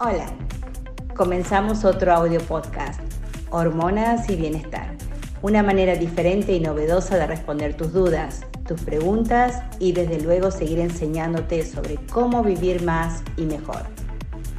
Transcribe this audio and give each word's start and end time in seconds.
Hola, 0.00 0.26
comenzamos 1.14 1.84
otro 1.84 2.12
audio 2.12 2.40
podcast, 2.40 3.00
Hormonas 3.50 4.28
y 4.28 4.34
Bienestar, 4.34 4.88
una 5.40 5.62
manera 5.62 5.94
diferente 5.94 6.52
y 6.52 6.58
novedosa 6.58 7.16
de 7.16 7.28
responder 7.28 7.76
tus 7.76 7.92
dudas, 7.92 8.40
tus 8.66 8.80
preguntas 8.80 9.62
y 9.78 9.92
desde 9.92 10.20
luego 10.20 10.50
seguir 10.50 10.80
enseñándote 10.80 11.64
sobre 11.64 11.94
cómo 12.10 12.42
vivir 12.42 12.82
más 12.82 13.22
y 13.36 13.42
mejor. 13.42 13.82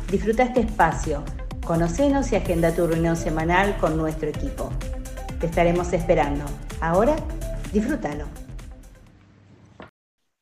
Disfruta 0.10 0.44
este 0.44 0.62
espacio, 0.62 1.22
conocenos 1.66 2.32
y 2.32 2.38
agenda 2.38 2.74
tu 2.74 2.88
reunión 2.88 3.18
semanal 3.18 3.76
con 3.78 3.98
nuestro 3.98 4.30
equipo. 4.30 4.70
Te 5.42 5.48
estaremos 5.48 5.92
esperando. 5.92 6.46
Ahora, 6.80 7.18
disfrútalo. 7.74 8.45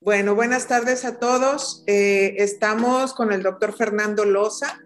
Bueno, 0.04 0.36
buenas 0.36 0.68
tardes 0.68 1.06
a 1.06 1.18
todos. 1.18 1.82
Eh, 1.88 2.36
estamos 2.40 3.14
con 3.14 3.32
el 3.32 3.42
doctor 3.42 3.74
Fernando 3.74 4.26
Loza 4.26 4.82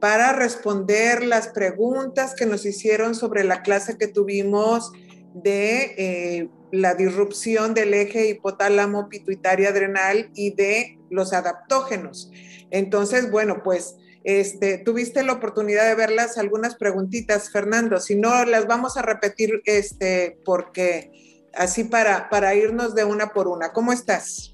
para 0.00 0.32
responder 0.32 1.26
las 1.26 1.48
preguntas 1.48 2.34
que 2.34 2.46
nos 2.46 2.64
hicieron 2.64 3.14
sobre 3.14 3.44
la 3.44 3.60
clase 3.60 3.98
que 3.98 4.08
tuvimos 4.08 4.90
de 5.34 5.94
eh, 5.98 6.48
la 6.70 6.94
disrupción 6.94 7.74
del 7.74 7.92
eje 7.92 8.30
hipotálamo 8.30 9.10
pituitaria 9.10 9.68
adrenal 9.68 10.30
y 10.34 10.54
de 10.54 10.98
los 11.10 11.34
adaptógenos. 11.34 12.30
Entonces, 12.70 13.30
bueno, 13.30 13.62
pues 13.62 13.96
este, 14.24 14.78
tuviste 14.78 15.22
la 15.22 15.34
oportunidad 15.34 15.86
de 15.86 15.96
verlas, 15.96 16.38
algunas 16.38 16.76
preguntitas, 16.76 17.50
Fernando. 17.50 18.00
Si 18.00 18.14
no, 18.14 18.46
las 18.46 18.66
vamos 18.66 18.96
a 18.96 19.02
repetir 19.02 19.60
este, 19.66 20.38
porque 20.46 21.10
así 21.52 21.84
para, 21.84 22.30
para 22.30 22.54
irnos 22.54 22.94
de 22.94 23.04
una 23.04 23.34
por 23.34 23.48
una. 23.48 23.74
¿Cómo 23.74 23.92
estás? 23.92 24.51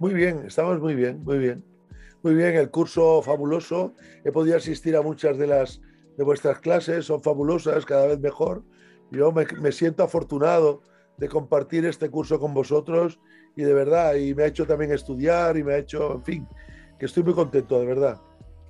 Muy 0.00 0.14
bien, 0.14 0.44
estamos 0.46 0.80
muy 0.80 0.94
bien, 0.94 1.22
muy 1.24 1.36
bien. 1.36 1.62
Muy 2.22 2.34
bien, 2.34 2.54
el 2.54 2.70
curso 2.70 3.20
fabuloso. 3.20 3.94
He 4.24 4.32
podido 4.32 4.56
asistir 4.56 4.96
a 4.96 5.02
muchas 5.02 5.36
de 5.36 5.46
las 5.46 5.82
de 6.16 6.24
vuestras 6.24 6.58
clases, 6.60 7.04
son 7.04 7.22
fabulosas, 7.22 7.84
cada 7.84 8.06
vez 8.06 8.18
mejor. 8.18 8.64
Yo 9.10 9.30
me, 9.30 9.44
me 9.60 9.72
siento 9.72 10.02
afortunado 10.02 10.82
de 11.18 11.28
compartir 11.28 11.84
este 11.84 12.08
curso 12.08 12.40
con 12.40 12.54
vosotros 12.54 13.20
y 13.54 13.62
de 13.62 13.74
verdad, 13.74 14.14
y 14.14 14.34
me 14.34 14.44
ha 14.44 14.46
hecho 14.46 14.66
también 14.66 14.90
estudiar 14.90 15.58
y 15.58 15.64
me 15.64 15.74
ha 15.74 15.76
hecho, 15.76 16.14
en 16.14 16.24
fin, 16.24 16.48
que 16.98 17.04
estoy 17.04 17.22
muy 17.22 17.34
contento, 17.34 17.78
de 17.78 17.84
verdad. 17.84 18.18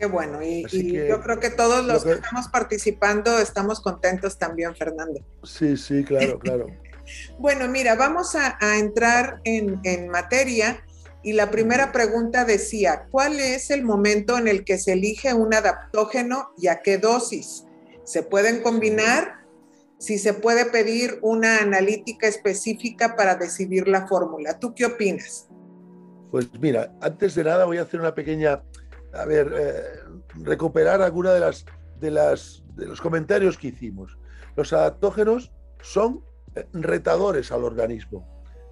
Qué 0.01 0.07
bueno, 0.07 0.43
y, 0.43 0.65
yo 1.07 1.21
creo 1.21 1.39
que 1.39 1.51
todos 1.51 1.85
los 1.85 2.03
que... 2.03 2.13
estamos 2.13 2.49
participando 2.49 3.39
estamos 3.39 3.81
contentos 3.81 4.37
también, 4.37 4.75
Fernando. 4.75 5.21
Sí, 5.45 5.77
sí, 5.77 6.03
claro, 6.03 6.41
claro. 6.41 6.67
bueno, 7.39 7.69
mira, 7.69 7.95
vamos 7.95 8.35
a, 8.35 8.59
a 8.61 8.79
entrar 8.79 9.41
en, 9.45 9.79
en, 9.85 10.09
materia 10.09 10.85
y 11.23 11.35
la 11.35 11.51
primera 11.51 11.93
pregunta 11.93 12.45
decía, 12.45 13.07
¿cuál 13.11 13.39
es 13.39 13.71
el 13.71 13.85
momento 13.85 14.39
en 14.39 14.49
el 14.49 14.65
que 14.65 14.79
se 14.79 14.95
elige 14.95 15.35
un 15.35 15.53
adaptógeno 15.55 16.51
y 16.57 16.69
a 16.69 16.83
qué 16.83 16.99
dosis? 16.99 17.65
¿Se 18.05 18.23
pueden 18.23 18.63
combinar? 18.63 19.41
Si 19.99 20.19
se 20.19 20.33
puede 20.33 20.65
pedir 20.65 21.19
una 21.21 21.59
analítica 21.59 22.27
específica 22.27 23.17
para 23.17 23.35
decidir 23.35 23.87
la 23.87 24.07
fórmula. 24.07 24.59
¿Tú 24.59 24.75
qué 24.75 24.87
opinas? 24.87 25.49
Pues 26.31 26.49
mira, 26.59 26.93
antes 27.03 27.35
de 27.35 27.45
nada 27.45 27.67
voy 27.67 27.79
a 27.79 27.83
hacer 27.83 28.01
una 28.01 28.15
pequeña 28.15 28.63
a 29.13 29.25
ver, 29.25 29.53
eh, 29.55 29.83
recuperar 30.37 31.03
alguna 31.03 31.33
de 31.33 31.41
las, 31.41 31.67
de 31.99 32.11
las 32.11 32.63
de 32.81 32.87
los 32.87 33.01
comentarios 33.01 33.59
que 33.59 33.69
hicimos. 33.69 34.19
Los 34.57 34.73
adaptógenos 34.73 35.53
son 35.83 36.25
eh, 36.55 36.67
retadores 36.73 37.53
al 37.53 37.65
organismo. 37.65 38.27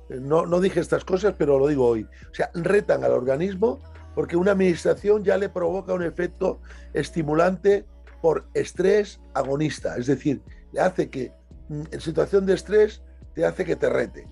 No, 0.09 0.47
no 0.47 0.61
dije 0.61 0.81
estas 0.81 1.05
cosas, 1.05 1.35
pero 1.37 1.59
lo 1.59 1.69
digo 1.69 1.87
hoy. 1.87 2.05
O 2.31 2.35
sea, 2.35 2.51
retan 2.55 3.05
al 3.05 3.13
organismo 3.13 3.81
porque 4.15 4.37
una 4.37 4.53
administración 4.53 5.23
ya 5.23 5.37
le 5.37 5.49
provoca 5.49 5.95
un 5.95 6.03
efecto 6.03 6.61
estimulante 6.93 7.85
por 8.21 8.49
estrés 8.55 9.21
agonista. 9.35 9.97
Es 9.97 10.07
decir, 10.07 10.43
le 10.73 10.81
hace 10.81 11.09
que 11.09 11.33
mm, 11.69 11.83
en 11.91 12.01
situación 12.01 12.47
de 12.47 12.55
estrés 12.55 13.03
te 13.35 13.45
hace 13.45 13.65
que 13.65 13.77
te 13.77 13.89
rete. 13.89 14.27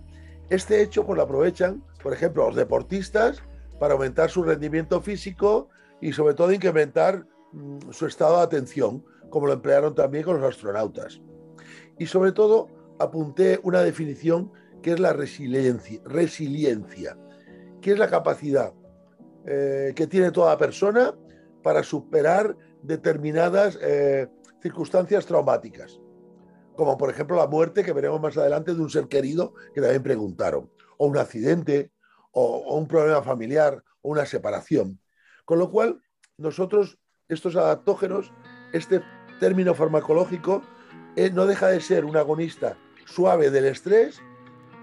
Este 0.51 0.83
hecho 0.83 1.05
pues, 1.05 1.17
lo 1.17 1.23
aprovechan, 1.23 1.85
por 2.03 2.13
ejemplo, 2.13 2.47
los 2.47 2.57
deportistas 2.57 3.43
para 3.79 3.95
aumentar 3.95 4.31
su 4.31 4.43
rendimiento 4.43 5.01
físico 5.01 5.69
y 6.01 6.13
sobre 6.13 6.35
todo 6.35 6.53
incrementar 6.53 7.27
mm, 7.53 7.91
su 7.91 8.07
estado 8.07 8.39
de 8.39 8.43
atención, 8.43 9.05
como 9.31 9.47
lo 9.47 9.53
emplearon 9.53 9.95
también 9.95 10.25
con 10.25 10.41
los 10.41 10.49
astronautas. 10.49 11.21
Y 11.99 12.07
sobre 12.07 12.33
todo 12.33 12.69
apunté 12.99 13.61
una 13.63 13.83
definición 13.83 14.51
que 14.83 14.93
es 14.93 15.01
la 15.01 15.13
resiliencia, 15.13 16.01
resiliencia 16.05 17.17
que 17.81 17.93
es 17.93 17.99
la 17.99 18.09
capacidad 18.09 18.73
eh, 19.47 19.93
que 19.95 20.07
tiene 20.07 20.33
toda 20.33 20.59
persona 20.59 21.15
para 21.63 21.83
superar 21.83 22.57
determinadas 22.83 23.79
eh, 23.81 24.29
circunstancias 24.61 25.27
traumáticas, 25.27 26.01
como 26.75 26.97
por 26.97 27.11
ejemplo 27.11 27.37
la 27.37 27.47
muerte 27.47 27.85
que 27.85 27.93
veremos 27.93 28.21
más 28.21 28.37
adelante 28.37 28.75
de 28.75 28.81
un 28.81 28.91
ser 28.91 29.09
querido 29.09 29.55
que 29.75 29.81
también 29.81 30.03
preguntaron, 30.03 30.71
o 30.99 31.07
un 31.07 31.19
accidente, 31.19 31.93
o, 32.33 32.77
un 32.77 32.89
problema 32.89 33.23
familiar, 33.23 33.83
o 34.03 34.11
una 34.11 34.27
separación. 34.27 35.01
Con 35.45 35.59
lo 35.59 35.71
cual, 35.71 36.01
nosotros, 36.37 36.99
estos 37.29 37.55
adaptógenos, 37.55 38.33
este 38.73 39.01
término 39.39 39.75
farmacológico, 39.75 40.63
eh, 41.15 41.31
no 41.31 41.47
deja 41.47 41.69
de 41.69 41.81
ser 41.81 42.05
un 42.05 42.17
agonista 42.17 42.77
suave 43.05 43.51
del 43.51 43.67
estrés, 43.67 44.21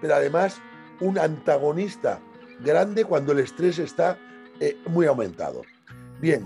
pero 0.03 0.15
además 0.15 0.59
un 0.99 1.17
antagonista 1.17 2.19
grande 2.59 3.05
cuando 3.05 3.31
el 3.31 3.39
estrés 3.39 3.79
está 3.79 4.17
eh, 4.59 4.77
muy 4.85 5.05
aumentado. 5.05 5.61
Bien, 6.19 6.45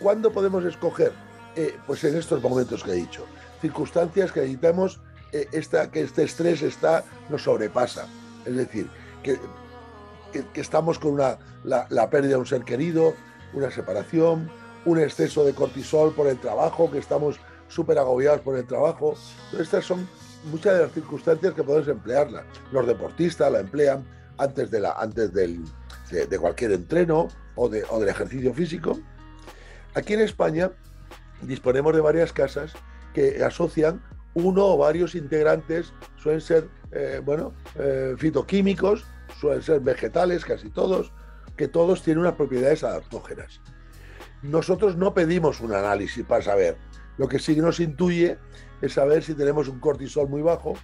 ¿cuándo 0.00 0.32
podemos 0.32 0.64
escoger? 0.64 1.12
Eh, 1.54 1.78
pues 1.86 2.02
en 2.02 2.16
estos 2.16 2.42
momentos 2.42 2.82
que 2.82 2.90
he 2.90 2.94
dicho, 2.94 3.24
circunstancias 3.60 4.32
que 4.32 4.40
necesitamos 4.40 5.00
esta, 5.30 5.88
que 5.92 6.00
este 6.00 6.24
estrés 6.24 6.62
está, 6.62 7.04
nos 7.28 7.42
sobrepasa. 7.42 8.08
Es 8.44 8.56
decir, 8.56 8.90
que, 9.22 9.38
estamos 10.54 10.98
con 10.98 11.12
una, 11.12 11.38
la, 11.62 12.10
pérdida 12.10 12.30
de 12.30 12.38
un 12.38 12.46
ser 12.46 12.64
querido, 12.64 13.14
una 13.52 13.70
separación, 13.70 14.50
un 14.84 14.98
exceso 14.98 15.44
de 15.44 15.54
cortisol 15.54 16.12
por 16.12 16.26
el 16.26 16.40
trabajo, 16.40 16.90
que 16.90 16.98
estamos 16.98 17.38
súper 17.68 17.98
agobiados 17.98 18.40
por 18.40 18.56
el 18.56 18.66
trabajo. 18.66 19.14
estas 19.56 19.84
son 19.84 20.08
muchas 20.46 20.74
de 20.74 20.82
las 20.82 20.92
circunstancias 20.92 21.54
que 21.54 21.62
podemos 21.62 21.88
emplearla. 21.88 22.44
Los 22.72 22.86
deportistas 22.86 23.52
la 23.52 23.60
emplean 23.60 24.04
antes, 24.38 24.70
de, 24.70 24.80
la, 24.80 24.92
antes 24.92 25.32
del, 25.32 25.64
de, 26.10 26.38
cualquier 26.38 26.72
entreno 26.72 27.28
o, 27.54 27.68
de, 27.68 27.84
o 27.90 28.00
del 28.00 28.08
ejercicio 28.08 28.52
físico. 28.54 28.98
Aquí 29.94 30.14
en 30.14 30.20
España 30.20 30.70
disponemos 31.42 31.94
de 31.94 32.00
varias 32.00 32.32
casas 32.32 32.72
que 33.14 33.42
asocian 33.42 34.02
uno 34.34 34.66
o 34.66 34.76
varios 34.76 35.14
integrantes, 35.14 35.94
suelen 36.18 36.42
ser, 36.42 36.68
eh, 36.92 37.22
bueno, 37.24 37.54
eh, 37.76 38.14
fitoquímicos, 38.18 39.06
suelen 39.40 39.62
ser 39.62 39.80
vegetales, 39.80 40.44
casi 40.44 40.68
todos, 40.68 41.10
que 41.56 41.68
todos 41.68 42.02
tienen 42.02 42.20
unas 42.20 42.34
propiedades 42.34 42.84
adaptógenas. 42.84 43.62
Nosotros 44.42 44.96
no 44.96 45.14
pedimos 45.14 45.60
un 45.60 45.72
análisis 45.72 46.22
para 46.26 46.42
saber. 46.42 46.76
Lo 47.16 47.28
que 47.28 47.38
sí 47.38 47.56
nos 47.56 47.80
intuye 47.80 48.36
es 48.82 48.94
saber 48.94 49.22
si 49.22 49.34
tenemos 49.34 49.68
un 49.68 49.80
cortisol 49.80 50.28
muy 50.28 50.42
bajo 50.42 50.74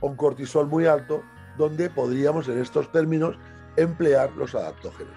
o 0.00 0.06
un 0.06 0.16
cortisol 0.16 0.66
muy 0.66 0.86
alto, 0.86 1.22
donde 1.56 1.90
podríamos 1.90 2.48
en 2.48 2.60
estos 2.60 2.90
términos 2.92 3.36
emplear 3.76 4.30
los 4.32 4.54
adaptógenos. 4.54 5.14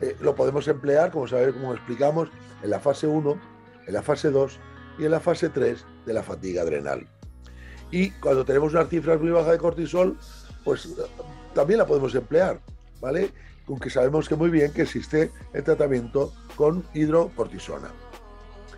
Eh, 0.00 0.16
lo 0.20 0.34
podemos 0.34 0.66
emplear, 0.68 1.10
como 1.10 1.28
sabéis, 1.28 1.54
como 1.54 1.74
explicamos, 1.74 2.28
en 2.62 2.70
la 2.70 2.80
fase 2.80 3.06
1, 3.06 3.40
en 3.86 3.94
la 3.94 4.02
fase 4.02 4.30
2 4.30 4.58
y 4.98 5.04
en 5.04 5.10
la 5.10 5.20
fase 5.20 5.48
3 5.48 5.84
de 6.06 6.12
la 6.12 6.22
fatiga 6.22 6.62
adrenal. 6.62 7.06
Y 7.90 8.10
cuando 8.12 8.44
tenemos 8.44 8.72
unas 8.72 8.88
cifras 8.88 9.20
muy 9.20 9.30
bajas 9.30 9.52
de 9.52 9.58
cortisol, 9.58 10.16
pues 10.64 10.86
eh, 10.86 11.02
también 11.54 11.78
la 11.78 11.86
podemos 11.86 12.14
emplear, 12.14 12.60
¿vale? 13.00 13.30
aunque 13.70 13.90
sabemos 13.90 14.28
que 14.28 14.34
muy 14.34 14.50
bien 14.50 14.72
que 14.72 14.82
existe 14.82 15.30
el 15.52 15.62
tratamiento 15.62 16.32
con 16.56 16.84
hidrocortisona, 16.92 17.90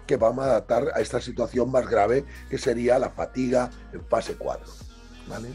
que 0.06 0.16
va 0.16 0.28
a 0.28 0.44
adaptar 0.44 0.88
a 0.94 1.00
esta 1.00 1.20
situación 1.20 1.70
más 1.70 1.86
grave 1.88 2.24
que 2.50 2.58
sería 2.58 2.98
la 2.98 3.10
fatiga 3.10 3.70
en 3.92 4.04
fase 4.06 4.34
4. 4.34 4.66
¿vale? 5.28 5.48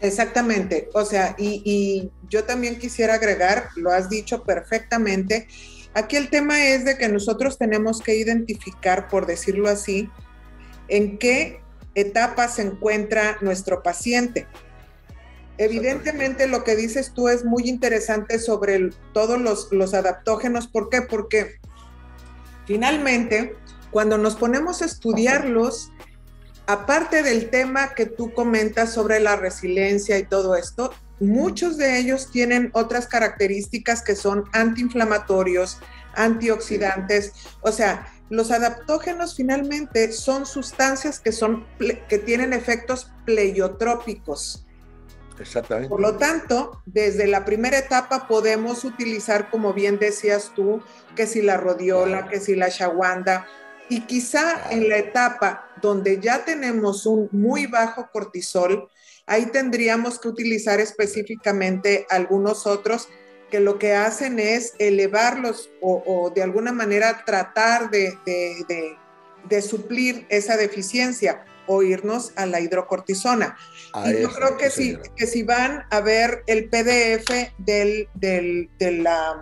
Exactamente, 0.00 0.88
o 0.92 1.04
sea, 1.04 1.34
y, 1.38 1.62
y 1.64 2.10
yo 2.28 2.44
también 2.44 2.78
quisiera 2.78 3.14
agregar, 3.14 3.68
lo 3.76 3.90
has 3.90 4.10
dicho 4.10 4.42
perfectamente, 4.42 5.48
aquí 5.94 6.16
el 6.16 6.28
tema 6.28 6.66
es 6.66 6.84
de 6.84 6.98
que 6.98 7.08
nosotros 7.08 7.56
tenemos 7.56 8.02
que 8.02 8.14
identificar, 8.16 9.08
por 9.08 9.26
decirlo 9.26 9.68
así, 9.68 10.10
en 10.88 11.18
qué 11.18 11.60
etapa 11.94 12.48
se 12.48 12.62
encuentra 12.62 13.38
nuestro 13.40 13.82
paciente. 13.82 14.46
Evidentemente 15.56 16.48
lo 16.48 16.64
que 16.64 16.74
dices 16.74 17.12
tú 17.14 17.28
es 17.28 17.44
muy 17.44 17.68
interesante 17.68 18.38
sobre 18.38 18.90
todos 19.12 19.40
los, 19.40 19.72
los 19.72 19.94
adaptógenos. 19.94 20.66
¿Por 20.66 20.90
qué? 20.90 21.02
Porque 21.02 21.60
finalmente, 22.66 23.56
cuando 23.94 24.18
nos 24.18 24.34
ponemos 24.34 24.82
a 24.82 24.86
estudiarlos, 24.86 25.92
aparte 26.66 27.22
del 27.22 27.48
tema 27.48 27.94
que 27.94 28.06
tú 28.06 28.34
comentas 28.34 28.92
sobre 28.92 29.20
la 29.20 29.36
resiliencia 29.36 30.18
y 30.18 30.26
todo 30.26 30.56
esto, 30.56 30.92
muchos 31.20 31.76
de 31.76 32.00
ellos 32.00 32.32
tienen 32.32 32.70
otras 32.72 33.06
características 33.06 34.02
que 34.02 34.16
son 34.16 34.46
antiinflamatorios, 34.52 35.78
antioxidantes. 36.16 37.34
O 37.60 37.70
sea, 37.70 38.08
los 38.30 38.50
adaptógenos 38.50 39.36
finalmente 39.36 40.10
son 40.10 40.44
sustancias 40.44 41.20
que, 41.20 41.30
son, 41.30 41.64
que 42.08 42.18
tienen 42.18 42.52
efectos 42.52 43.12
pleiotrópicos. 43.24 44.66
Exactamente. 45.38 45.88
Por 45.88 46.00
lo 46.00 46.16
tanto, 46.16 46.82
desde 46.84 47.28
la 47.28 47.44
primera 47.44 47.78
etapa 47.78 48.26
podemos 48.26 48.82
utilizar, 48.82 49.50
como 49.50 49.72
bien 49.72 50.00
decías 50.00 50.50
tú, 50.56 50.82
que 51.14 51.28
si 51.28 51.42
la 51.42 51.58
rodiola, 51.58 52.26
que 52.26 52.40
si 52.40 52.56
la 52.56 52.70
shawanda, 52.70 53.46
y 53.88 54.00
quizá 54.02 54.70
en 54.70 54.88
la 54.88 54.98
etapa 54.98 55.70
donde 55.80 56.20
ya 56.20 56.44
tenemos 56.44 57.06
un 57.06 57.28
muy 57.32 57.66
bajo 57.66 58.08
cortisol, 58.10 58.88
ahí 59.26 59.46
tendríamos 59.46 60.18
que 60.18 60.28
utilizar 60.28 60.80
específicamente 60.80 62.06
algunos 62.10 62.66
otros 62.66 63.08
que 63.50 63.60
lo 63.60 63.78
que 63.78 63.94
hacen 63.94 64.40
es 64.40 64.74
elevarlos 64.78 65.70
o, 65.80 66.32
de 66.34 66.42
alguna 66.42 66.72
manera 66.72 67.24
tratar 67.24 67.90
de, 67.90 68.18
suplir 69.62 70.26
esa 70.28 70.56
deficiencia 70.56 71.44
o 71.66 71.82
irnos 71.82 72.32
a 72.36 72.46
la 72.46 72.60
hidrocortisona. 72.60 73.56
y 74.06 74.22
yo 74.22 74.30
creo 74.32 74.56
que 74.56 74.70
si, 74.70 74.98
que 75.16 75.26
si 75.26 75.42
van 75.42 75.84
a 75.90 76.00
ver 76.00 76.42
el 76.46 76.68
PDF 76.68 77.52
del, 77.58 78.08
de, 78.14 78.68
la, 78.92 79.40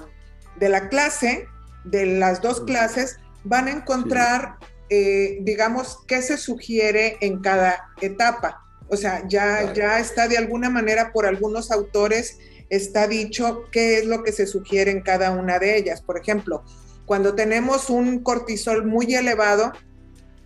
de 0.57 0.69
la 0.69 0.89
clase, 0.89 1.47
de 1.85 2.07
las 2.07 2.43
dos 2.43 2.61
clases, 2.61 3.19
van 3.45 3.69
a 3.69 3.73
encontrar, 3.73 4.57
eh, 4.89 5.39
digamos, 5.43 5.99
qué 6.07 6.23
se 6.23 6.37
sugiere 6.37 7.17
en 7.21 7.41
cada 7.41 7.91
etapa. 8.01 8.63
O 8.89 8.97
sea, 8.97 9.27
ya, 9.27 9.73
ya 9.73 9.99
está 9.99 10.29
de 10.29 10.37
alguna 10.37 10.71
manera 10.71 11.13
por 11.13 11.27
algunos 11.27 11.71
autores, 11.71 12.39
está 12.69 13.07
dicho 13.07 13.65
qué 13.71 13.99
es 13.99 14.07
lo 14.07 14.23
que 14.23 14.33
se 14.33 14.47
sugiere 14.47 14.91
en 14.91 15.03
cada 15.03 15.31
una 15.31 15.59
de 15.59 15.77
ellas. 15.77 16.03
Por 16.03 16.19
ejemplo, 16.19 16.65
cuando 17.07 17.35
tenemos 17.35 17.91
un 17.91 18.23
cortisol 18.23 18.87
muy 18.87 19.15
elevado, 19.15 19.73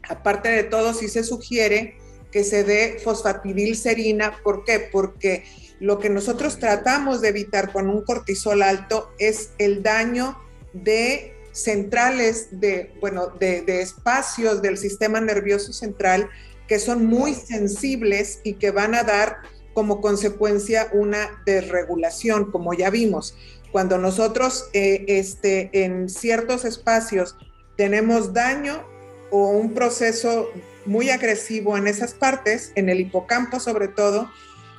aparte 0.08 0.48
de 0.48 0.64
todo, 0.64 0.94
sí 0.94 1.08
se 1.08 1.22
sugiere 1.22 1.96
que 2.32 2.44
se 2.44 2.64
dé 2.64 2.98
fosfatidilcerina. 3.02 4.38
¿Por 4.42 4.64
qué? 4.64 4.88
Porque 4.90 5.44
lo 5.78 5.98
que 5.98 6.08
nosotros 6.08 6.58
tratamos 6.58 7.20
de 7.20 7.28
evitar 7.28 7.72
con 7.72 7.88
un 7.88 8.02
cortisol 8.02 8.62
alto 8.62 9.10
es 9.18 9.50
el 9.58 9.82
daño 9.82 10.38
de 10.72 11.35
centrales 11.56 12.48
de, 12.60 12.92
bueno, 13.00 13.28
de, 13.28 13.64
espacios 13.80 14.60
del 14.60 14.76
sistema 14.76 15.20
nervioso 15.20 15.72
central 15.72 16.28
que 16.68 16.78
son 16.78 17.06
muy 17.06 17.32
sensibles 17.32 18.40
y 18.44 18.54
que 18.54 18.70
van 18.70 18.94
a 18.94 19.04
dar 19.04 19.38
como 19.72 20.02
consecuencia 20.02 20.90
una 20.92 21.42
desregulación, 21.46 22.50
como 22.50 22.74
ya 22.74 22.90
vimos. 22.90 23.34
Cuando 23.72 23.96
nosotros 23.96 24.68
eh, 24.74 25.04
este, 25.08 25.70
en 25.84 26.10
ciertos 26.10 26.64
espacios 26.64 27.36
tenemos 27.76 28.34
daño 28.34 28.84
o 29.30 29.48
un 29.50 29.72
proceso 29.72 30.50
muy 30.84 31.08
agresivo 31.08 31.78
en 31.78 31.86
esas 31.86 32.12
partes, 32.12 32.72
en 32.74 32.90
el 32.90 33.00
hipocampo 33.00 33.60
sobre 33.60 33.88
todo, 33.88 34.30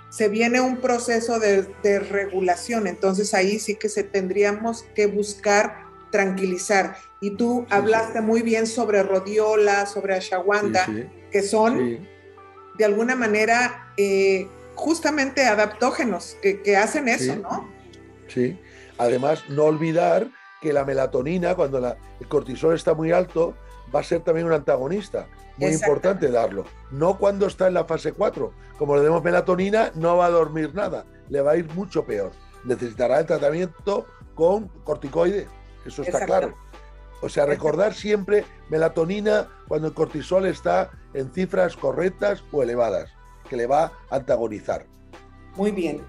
se 0.09 0.29
viene 0.29 0.61
un 0.61 0.77
proceso 0.77 1.39
de, 1.39 1.65
de 1.81 1.99
regulación. 1.99 2.85
Entonces 2.85 3.33
ahí 3.33 3.59
sí 3.59 3.75
que 3.75 3.89
se 3.89 4.03
tendríamos 4.03 4.83
que 4.93 5.07
buscar 5.07 5.86
tranquilizar. 6.11 6.97
Y 7.19 7.31
tú 7.31 7.65
hablaste 7.69 8.21
muy 8.21 8.41
bien 8.41 8.67
sobre 8.67 9.03
rodiola, 9.03 9.85
sobre 9.85 10.15
ashawanda, 10.15 10.87
que 11.31 11.41
son 11.41 12.07
de 12.77 12.85
alguna 12.85 13.15
manera 13.15 13.91
eh, 13.97 14.47
justamente 14.75 15.45
adaptógenos, 15.45 16.37
que, 16.41 16.77
hacen 16.77 17.07
eso, 17.09 17.35
¿no? 17.37 17.67
Sí. 18.27 18.59
Además, 18.97 19.43
no 19.49 19.65
olvidar 19.65 20.27
que 20.61 20.73
la 20.73 20.85
melatonina, 20.85 21.55
cuando 21.55 21.79
el 22.19 22.27
cortisol 22.27 22.75
está 22.75 22.93
muy 22.93 23.11
alto, 23.11 23.55
va 23.93 24.01
a 24.01 24.03
ser 24.03 24.21
también 24.21 24.47
un 24.47 24.53
antagonista. 24.53 25.27
Muy 25.57 25.73
importante 25.73 26.29
darlo. 26.29 26.65
No 26.91 27.17
cuando 27.17 27.47
está 27.47 27.67
en 27.67 27.73
la 27.73 27.85
fase 27.85 28.11
4. 28.11 28.53
Como 28.77 28.95
le 28.95 29.01
demos 29.01 29.23
melatonina, 29.23 29.91
no 29.95 30.17
va 30.17 30.27
a 30.27 30.29
dormir 30.29 30.73
nada. 30.75 31.05
Le 31.29 31.41
va 31.41 31.51
a 31.51 31.57
ir 31.57 31.67
mucho 31.73 32.05
peor. 32.05 32.31
Necesitará 32.63 33.19
el 33.19 33.25
tratamiento 33.25 34.05
con 34.35 34.67
corticoide 34.83 35.47
eso 35.87 36.03
está 36.03 36.25
claro. 36.25 36.53
O 37.21 37.29
sea, 37.29 37.45
recordar 37.45 37.93
siempre 37.93 38.45
melatonina 38.69 39.47
cuando 39.67 39.87
el 39.87 39.93
cortisol 39.93 40.45
está 40.45 40.91
en 41.13 41.33
cifras 41.33 41.75
correctas 41.75 42.43
o 42.51 42.61
elevadas, 42.61 43.09
que 43.49 43.57
le 43.57 43.65
va 43.65 43.91
a 44.09 44.17
antagonizar. 44.17 44.85
Muy 45.55 45.71
bien. 45.71 46.05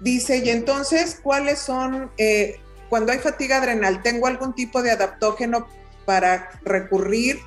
Dice, 0.00 0.38
y 0.38 0.50
entonces, 0.50 1.18
¿cuáles 1.22 1.58
son, 1.58 2.10
eh, 2.18 2.60
cuando 2.88 3.12
hay 3.12 3.18
fatiga 3.18 3.58
adrenal, 3.58 4.02
tengo 4.02 4.26
algún 4.26 4.54
tipo 4.54 4.82
de 4.82 4.90
adaptógeno 4.90 5.66
para 6.04 6.50
recurrir 6.62 7.38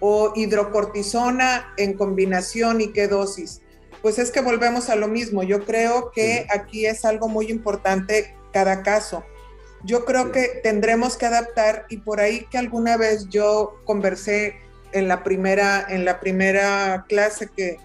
o 0.00 0.32
hidrocortisona 0.34 1.72
en 1.76 1.94
combinación 1.94 2.80
y 2.80 2.92
qué 2.92 3.08
dosis? 3.08 3.62
Pues 4.02 4.18
es 4.18 4.30
que 4.30 4.40
volvemos 4.40 4.90
a 4.90 4.96
lo 4.96 5.08
mismo. 5.08 5.42
Yo 5.42 5.64
creo 5.64 6.10
que 6.10 6.46
aquí 6.50 6.86
es 6.86 7.04
algo 7.04 7.28
muy 7.28 7.46
importante 7.46 8.34
cada 8.52 8.82
caso. 8.82 9.24
Yo 9.84 10.04
creo 10.04 10.30
que 10.30 10.60
tendremos 10.62 11.16
que 11.16 11.26
adaptar 11.26 11.86
y 11.88 11.98
por 11.98 12.20
ahí 12.20 12.46
que 12.50 12.58
alguna 12.58 12.96
vez 12.96 13.28
yo 13.28 13.80
conversé 13.84 14.54
en 14.92 15.08
la 15.08 15.24
primera, 15.24 15.84
en 15.88 16.04
la 16.04 16.20
primera 16.20 17.04
clase 17.08 17.48
que, 17.56 17.78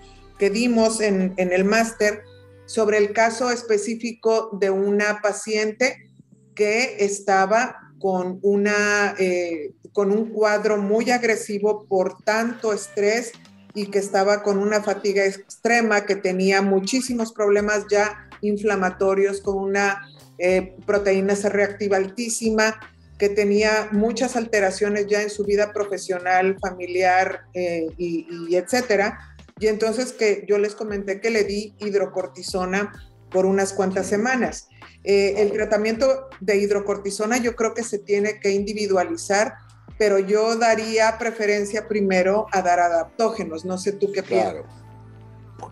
dimos 0.52 1.02
en, 1.02 1.34
el 1.38 1.66
máster 1.66 2.22
sobre 2.68 3.00
el 3.00 3.12
caso 3.12 3.50
específico 3.50 4.50
de 4.60 4.70
una 4.70 5.20
paciente 5.22 6.12
que 6.54 6.98
estaba 7.00 7.92
con, 7.98 8.38
una, 8.44 9.16
eh, 9.18 9.72
con 9.94 10.12
un 10.12 10.30
cuadro 10.30 10.78
muy 10.78 11.10
agresivo 11.10 11.88
por 11.88 12.22
tanto 12.22 12.72
estrés 12.72 13.32
y 13.74 13.88
que 13.88 13.98
estaba 13.98 14.44
con 14.44 14.60
una 14.60 14.84
fatiga 14.84 15.26
extrema, 15.26 16.06
que 16.06 16.16
tenía 16.16 16.62
muchísimos 16.62 17.34
problemas 17.34 17.86
ya 17.90 18.30
inflamatorios, 18.42 19.42
con 19.42 19.58
una 19.58 20.08
eh, 20.38 20.76
proteína 20.86 21.36
C 21.36 21.50
reactiva 21.50 21.98
altísima, 21.98 22.80
que 23.18 23.30
tenía 23.30 23.90
muchas 23.92 24.36
alteraciones 24.36 25.08
ya 25.08 25.22
en 25.22 25.30
su 25.30 25.44
vida 25.44 25.74
profesional, 25.74 26.58
familiar 26.62 27.46
eh, 27.54 27.88
y, 27.98 28.56
etcétera. 28.56 29.20
Y 29.60 29.68
entonces 29.68 30.14
que 30.14 30.46
yo 30.48 30.60
les 30.60 30.76
comenté 30.76 31.20
que 31.20 31.32
le 31.32 31.44
di 31.44 31.74
hidrocortisona 31.80 32.94
por 33.32 33.46
unas 33.46 33.74
cuantas 33.74 34.06
semanas. 34.06 34.70
Eh, 35.04 35.36
el 35.38 35.52
tratamiento 35.52 36.30
de 36.42 36.58
hidrocortisona 36.58 37.38
yo 37.38 37.56
creo 37.56 37.74
que 37.74 37.84
se 37.84 37.98
tiene 37.98 38.40
que 38.40 38.52
individualizar, 38.52 39.56
pero 39.98 40.20
yo 40.20 40.56
daría 40.56 41.18
preferencia 41.18 41.88
primero 41.88 42.46
a 42.52 42.62
dar 42.62 42.80
adaptógenos. 42.80 43.66
No 43.66 43.80
sé 43.80 43.94
tú 43.94 44.12
qué 44.12 44.22
piensas. 44.22 44.64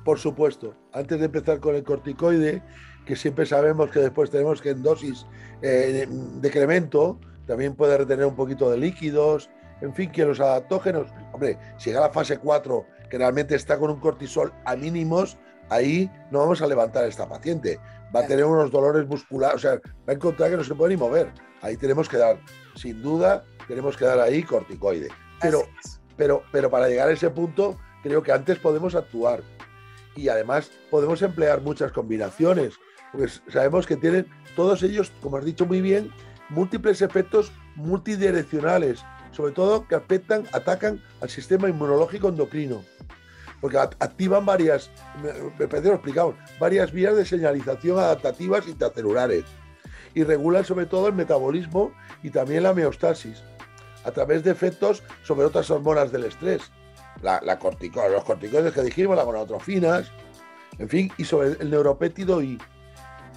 Por 0.04 0.18
supuesto. 0.18 0.76
Antes 0.92 1.20
de 1.20 1.26
empezar 1.26 1.60
con 1.60 1.76
el 1.76 1.84
corticoide, 1.84 2.64
que 3.06 3.16
siempre 3.16 3.46
sabemos 3.46 3.92
que 3.92 4.00
después 4.00 4.30
tenemos 4.30 4.62
que 4.62 4.72
en 4.72 4.82
dosis 4.82 5.26
eh, 5.62 6.08
de 6.08 6.08
decremento 6.42 7.20
también 7.46 7.76
puede 7.76 7.98
retener 7.98 8.26
un 8.26 8.36
poquito 8.36 8.70
de 8.72 8.78
líquidos, 8.78 9.50
en 9.82 9.94
fin, 9.94 10.12
que 10.12 10.26
los 10.26 10.40
adaptógenos, 10.40 11.08
hombre, 11.32 11.58
si 11.78 11.90
llega 11.90 12.00
a 12.00 12.08
la 12.08 12.14
fase 12.14 12.38
4, 12.38 12.86
que 13.10 13.18
realmente 13.18 13.56
está 13.56 13.78
con 13.78 13.92
un 13.92 14.00
cortisol 14.00 14.52
a 14.66 14.76
mínimos, 14.76 15.38
ahí 15.70 16.10
no 16.32 16.40
vamos 16.40 16.62
a 16.62 16.68
levantar 16.68 17.04
a 17.04 17.08
esta 17.08 17.28
paciente. 17.28 17.80
Va 18.16 18.22
a 18.22 18.28
tener 18.28 18.46
unos 18.46 18.72
dolores 18.72 19.08
musculares, 19.08 19.58
o 19.58 19.60
sea, 19.60 19.74
va 19.76 19.82
a 20.08 20.14
encontrar 20.14 20.50
que 20.50 20.58
no 20.58 20.64
se 20.64 20.74
puede 20.76 20.96
ni 20.96 21.00
mover. 21.00 21.32
Ahí 21.62 21.78
tenemos 21.78 22.08
que 22.08 22.18
dar, 22.18 22.40
sin 22.76 23.02
duda, 23.02 23.44
tenemos 23.68 23.98
que 23.98 24.06
dar 24.06 24.20
ahí 24.20 24.44
corticoide. 24.44 25.10
Pero, 25.42 25.64
pero, 26.16 26.44
pero 26.52 26.70
para 26.70 26.88
llegar 26.88 27.10
a 27.10 27.12
ese 27.12 27.30
punto, 27.30 27.78
creo 28.02 28.24
que 28.24 28.32
antes 28.32 28.58
podemos 28.60 28.96
actuar. 28.96 29.42
Y 30.16 30.30
además 30.30 30.72
podemos 30.90 31.22
emplear 31.22 31.62
muchas 31.62 31.92
combinaciones 31.92 32.76
porque 33.16 33.32
sabemos 33.48 33.88
que 33.88 33.96
tienen 33.96 34.28
todos 34.56 34.84
ellos, 34.84 35.12
como 35.22 35.38
has 35.38 35.46
dicho 35.46 35.66
muy 35.66 35.80
bien, 35.80 36.12
múltiples 36.50 37.02
efectos 37.02 37.52
multidireccionales, 37.76 39.04
sobre 39.32 39.54
todo 39.54 39.88
que 39.88 39.96
afectan, 39.96 40.44
atacan 40.52 41.02
al 41.22 41.30
sistema 41.30 41.70
inmunológico 41.70 42.30
endocrino, 42.30 42.84
porque 43.62 43.78
activan 43.78 44.46
varias, 44.46 44.92
me 45.58 45.68
parece 45.68 45.88
lo 45.88 45.96
explicamos, 45.96 46.36
varias 46.60 46.92
vías 46.92 47.16
de 47.16 47.26
señalización 47.26 48.00
adaptativas 48.00 48.68
intracelulares 48.68 49.46
y 50.14 50.24
regulan 50.24 50.66
sobre 50.66 50.86
todo 50.86 51.08
el 51.08 51.14
metabolismo 51.14 51.94
y 52.22 52.32
también 52.32 52.64
la 52.64 52.72
homeostasis 52.72 53.44
a 54.04 54.12
través 54.12 54.44
de 54.44 54.52
efectos 54.52 55.04
sobre 55.24 55.46
otras 55.46 55.70
hormonas 55.72 56.12
del 56.12 56.26
estrés, 56.26 56.62
la, 57.22 57.40
la 57.42 57.56
los 57.56 58.24
corticoides 58.24 58.74
que 58.74 58.82
dijimos, 58.82 59.16
las 59.16 59.26
gonadotrofinas, 59.26 60.12
en 60.78 60.90
fin, 60.90 61.12
y 61.18 61.24
sobre 61.24 61.54
el 61.62 61.70
neuropéptido 61.70 62.42
Y 62.42 62.60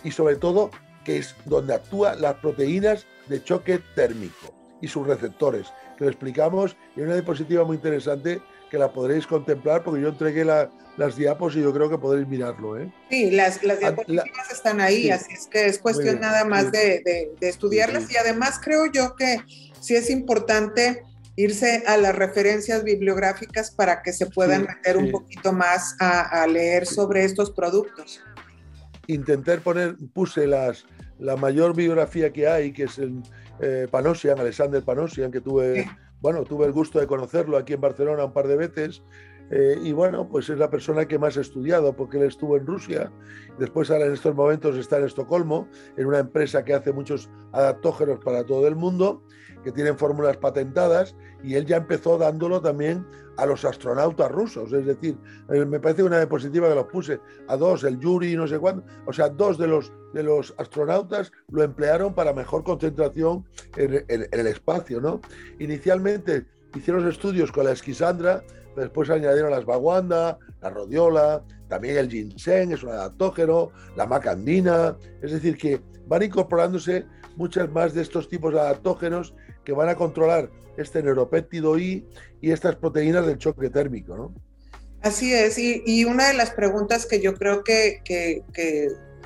y 0.05 0.11
sobre 0.11 0.37
todo 0.37 0.71
que 1.05 1.19
es 1.19 1.35
donde 1.45 1.75
actúan 1.75 2.21
las 2.21 2.35
proteínas 2.35 3.07
de 3.29 3.43
choque 3.43 3.81
térmico. 3.95 4.55
y 4.81 4.87
sus 4.87 5.05
receptores, 5.05 5.67
que 5.97 6.05
lo 6.05 6.11
explicamos 6.11 6.77
en 6.95 7.07
una 7.07 7.15
diapositiva 7.15 7.65
muy 7.65 7.77
interesante 7.77 8.41
que 8.71 8.79
la 8.79 8.93
podréis 8.93 9.27
contemplar 9.27 9.83
porque 9.83 10.03
yo 10.03 10.09
entregué 10.09 10.45
las 10.45 11.17
diapos 11.17 11.57
y 11.57 11.63
yo 11.63 11.73
creo 11.73 11.89
que 11.89 11.99
podréis 11.99 12.29
mirarlo. 12.29 12.79
¿eh? 12.79 12.93
Sí, 13.11 13.31
las, 13.31 13.63
las 13.65 13.79
ah, 13.79 13.91
diapositivas 13.91 14.53
están 14.53 14.81
ahí, 14.81 15.11
así 15.11 15.33
es 15.33 15.47
que 15.47 15.67
es 15.67 15.79
cuestión 15.79 16.21
nada 16.21 16.45
más 16.45 16.71
de, 16.71 17.33
estudiarlas 17.41 18.11
y 18.11 18.17
además 18.17 18.61
creo 18.63 18.87
yo 18.93 19.17
que 19.17 19.39
sí 19.81 19.97
es 19.97 20.11
importante 20.11 21.03
irse 21.37 21.85
a 21.87 21.97
las 21.97 22.17
referencias 22.17 22.83
bibliográficas 22.83 23.71
para 23.71 24.03
que 24.03 24.13
se 24.13 24.27
puedan 24.27 24.63
meter 24.63 24.97
un 24.97 25.11
poquito 25.13 25.53
más 25.53 25.95
a, 26.01 26.47
leer 26.47 26.85
sobre 26.85 27.25
estos 27.25 27.53
productos. 27.53 28.21
Intentar 29.09 29.61
poner, 29.61 29.97
puse 30.15 30.47
las, 30.47 30.87
la 31.19 31.35
mayor 31.37 31.75
biografía 31.75 32.33
que 32.33 32.47
hay, 32.47 32.73
que 32.73 32.85
es 32.85 32.99
el 32.99 33.21
eh, 33.61 33.89
Panosian, 33.91 34.39
Alexander 34.39 34.83
Panosian, 34.85 35.33
que 35.33 35.41
tuve 35.41 35.89
bueno, 36.21 36.45
tuve 36.45 36.67
el 36.67 36.73
gusto 36.73 36.99
de 36.99 37.07
conocerlo 37.07 37.57
aquí 37.57 37.75
en 37.75 37.81
Barcelona 37.81 38.25
un 38.25 38.33
par 38.33 38.49
de 38.49 38.57
veces. 38.57 39.03
Eh, 39.51 39.79
y 39.83 39.93
bueno, 39.93 40.29
pues 40.29 40.51
es 40.51 40.59
la 40.59 40.69
persona 40.69 41.07
que 41.07 41.19
más 41.19 41.37
he 41.37 41.41
estudiado 41.41 41.95
porque 41.95 42.19
él 42.19 42.25
estuvo 42.25 42.57
en 42.57 42.67
Rusia. 42.67 43.11
Después 43.59 43.91
ahora 43.91 44.07
en 44.07 44.13
estos 44.13 44.35
momentos 44.35 44.77
está 44.77 44.99
en 44.99 45.05
Estocolmo, 45.05 45.69
en 45.97 46.07
una 46.07 46.19
empresa 46.19 46.65
que 46.65 46.75
hace 46.75 46.93
muchos 46.93 47.31
adaptógenos 47.53 48.19
para 48.23 48.45
todo 48.45 48.67
el 48.67 48.77
mundo, 48.77 49.23
que 49.63 49.73
tienen 49.73 49.99
fórmulas 49.99 50.37
patentadas 50.37 51.15
y 51.43 51.55
él 51.55 51.67
ya 51.67 51.77
empezó 51.77 52.19
dándolo 52.19 52.61
también 52.61 53.07
a 53.39 53.47
los 53.47 53.65
astronautas 53.65 54.31
rusos. 54.31 54.73
Es 54.73 54.85
decir, 54.85 55.17
eh, 55.51 55.65
me 55.65 55.81
parece 55.81 56.03
una 56.03 56.19
diapositiva 56.19 56.69
que 56.69 56.75
los 56.75 56.87
puse 56.87 57.21
a 57.47 57.57
dos, 57.57 57.85
el 57.85 57.99
Yuri, 57.99 58.37
no 58.37 58.47
sé 58.47 58.59
cuándo, 58.59 58.85
o 59.07 59.13
sea, 59.13 59.29
dos 59.29 59.59
de 59.59 59.69
los, 59.69 59.93
de 60.13 60.25
los 60.25 60.55
astronautas 60.59 61.33
lo 61.51 61.63
emplearon 61.63 62.15
para 62.15 62.33
mejor 62.33 62.65
concentración 62.65 63.45
en, 63.77 64.05
el 64.09 64.47
espacio. 64.47 65.01
¿no? 65.01 65.21
Inicialmente 65.61 66.47
hicieron 66.75 67.09
estudios 67.09 67.53
con 67.53 67.65
la 67.65 67.73
esquisandra, 67.73 68.43
después 68.77 69.09
añadieron 69.09 69.53
las 69.53 69.65
baguanda, 69.65 70.39
la 70.61 70.71
rodiola, 70.71 71.45
también 71.69 71.97
el 71.97 72.11
ginseng, 72.11 72.73
es 72.73 72.83
un 72.83 72.91
adaptógeno, 72.91 73.71
la 73.97 74.07
macandina, 74.07 74.97
es 75.23 75.33
decir, 75.33 75.57
que 75.57 75.81
van 76.07 76.23
incorporándose 76.23 77.07
muchas 77.37 77.71
más 77.71 77.95
de 77.95 78.03
estos 78.03 78.29
tipos 78.29 78.53
de 78.53 78.61
adaptógenos 78.61 79.35
que 79.69 79.75
van 79.75 79.91
a 79.91 79.97
controlar 79.97 80.49
este 80.79 81.03
neuropéptido 81.03 81.79
I 81.79 82.03
y 82.41 82.53
estas 82.53 82.77
proteínas 82.77 83.27
del 83.27 83.37
choque 83.37 83.69
térmico, 83.69 84.17
¿no? 84.17 84.35
Así 85.03 85.35
es, 85.35 85.59
y, 85.59 86.07
una 86.07 86.29
de 86.29 86.33
las 86.33 86.53
preguntas 86.53 87.05
que 87.05 87.21
yo 87.21 87.35
creo 87.35 87.63
que, 87.63 88.01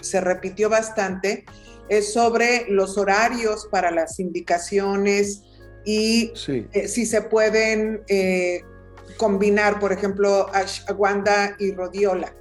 se 0.01 0.21
repitió 0.21 0.69
bastante 0.69 1.45
es 1.89 2.13
sobre 2.13 2.67
los 2.69 2.99
horarios 2.99 3.69
para 3.71 3.93
las 3.93 4.19
indicaciones 4.19 5.45
y 5.85 6.33
eh, 6.49 6.89
si 6.89 7.07
se 7.07 7.23
pueden 7.23 8.03
eh, 8.09 8.63
combinar, 9.17 9.79
por 9.79 9.93
ejemplo, 9.93 10.49
ashwagandha 10.53 11.55
y 11.61 11.71
rodiola. 11.71 12.35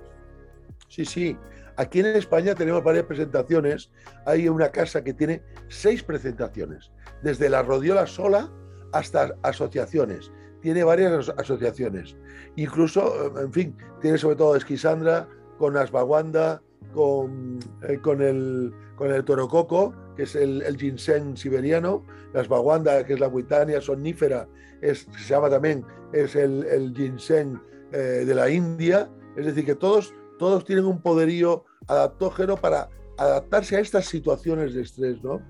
Sí, 0.90 1.06
sí. 1.06 1.38
Aquí 1.76 2.00
en 2.00 2.08
España 2.08 2.56
tenemos 2.56 2.84
varias 2.84 3.06
presentaciones. 3.06 3.92
Hay 4.26 4.50
una 4.50 4.72
casa 4.72 5.04
que 5.04 5.14
tiene 5.14 5.44
seis 5.70 6.02
presentaciones, 6.02 6.92
desde 7.24 7.50
la 7.50 7.64
rodiola 7.64 8.08
sola 8.08 8.52
hasta 8.94 9.36
asociaciones. 9.44 10.32
Tiene 10.62 10.84
varias 10.84 11.30
asociaciones. 11.30 12.16
Incluso, 12.56 13.38
eh, 13.38 13.44
en 13.44 13.54
fin, 13.54 13.78
tiene 14.02 14.18
sobre 14.18 14.36
todo 14.36 14.56
esquisandra, 14.56 15.28
con 15.58 15.78
asbaguanda, 15.78 16.62
con, 16.94 17.60
eh, 17.88 18.00
con, 18.02 18.22
el, 18.22 18.74
con 18.96 19.12
el 19.12 19.24
torococo, 19.24 19.94
que 20.16 20.24
es 20.24 20.36
el, 20.36 20.78
ginseng 20.78 21.38
siberiano, 21.38 22.06
la 22.34 22.42
asbaguanda, 22.42 23.06
que 23.06 23.14
es 23.14 23.20
la 23.20 23.28
huitania 23.28 23.82
sonífera, 23.82 24.48
es, 24.82 25.08
se 25.18 25.34
llama 25.34 25.50
también, 25.50 25.86
es 26.14 26.36
el, 26.36 26.94
ginseng 26.96 27.62
eh, 27.92 28.24
de 28.26 28.36
la 28.36 28.50
India. 28.50 29.10
Es 29.38 29.46
decir, 29.46 29.66
que 29.66 29.76
todos, 29.76 30.14
todos 30.38 30.66
tienen 30.66 30.86
un 30.86 31.02
poderío 31.02 31.66
adaptógeno 31.88 32.58
para 32.58 32.90
adaptarse 33.18 33.78
a 33.78 33.80
estas 33.80 34.06
situaciones 34.06 34.74
de 34.74 34.82
estrés, 34.82 35.24
¿no? 35.24 35.42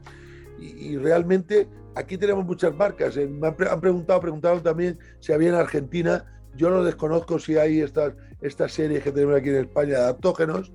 Y 0.62 0.98
realmente 0.98 1.68
aquí 1.96 2.18
tenemos 2.18 2.46
muchas 2.46 2.76
marcas. 2.76 3.18
Eh, 3.18 3.28
me 3.28 3.48
han, 3.48 3.82
preguntado, 3.82 4.20
preguntaron 4.20 4.62
también 4.62 5.00
si 5.20 5.34
había 5.34 5.50
en 5.50 5.56
Argentina. 5.56 6.26
Yo 6.56 6.70
no 6.70 6.84
desconozco 6.84 7.40
si 7.40 7.58
hay 7.58 7.82
estas, 7.82 8.14
estas 8.42 8.74
series 8.74 9.04
que 9.04 9.12
tenemos 9.12 9.36
aquí 9.36 9.50
en 9.50 9.58
España 9.58 9.92
de 9.92 9.98
adaptógenos, 9.98 10.72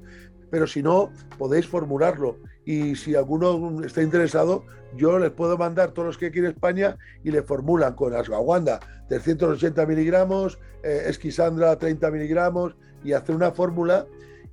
pero 0.50 0.66
si 0.66 0.82
no, 0.82 1.10
podéis 1.38 1.66
formularlo. 1.66 2.38
Y 2.64 2.96
si 2.96 3.14
alguno 3.14 3.84
está 3.84 4.02
interesado, 4.02 4.64
yo 4.96 5.18
les 5.18 5.30
puedo 5.30 5.58
mandar 5.58 5.92
todos 5.92 6.06
los 6.06 6.18
que 6.18 6.26
aquí 6.26 6.38
en 6.38 6.46
España 6.46 6.96
y 7.22 7.30
le 7.30 7.42
formulan 7.42 7.94
con 7.94 8.14
asgaguanda 8.14 8.80
380 9.08 9.86
miligramos, 9.86 10.58
eh, 10.82 11.04
esquisandra 11.06 11.76
30 11.76 12.10
miligramos 12.10 12.74
y 13.04 13.12
hacer 13.12 13.36
una 13.36 13.52
fórmula 13.52 14.06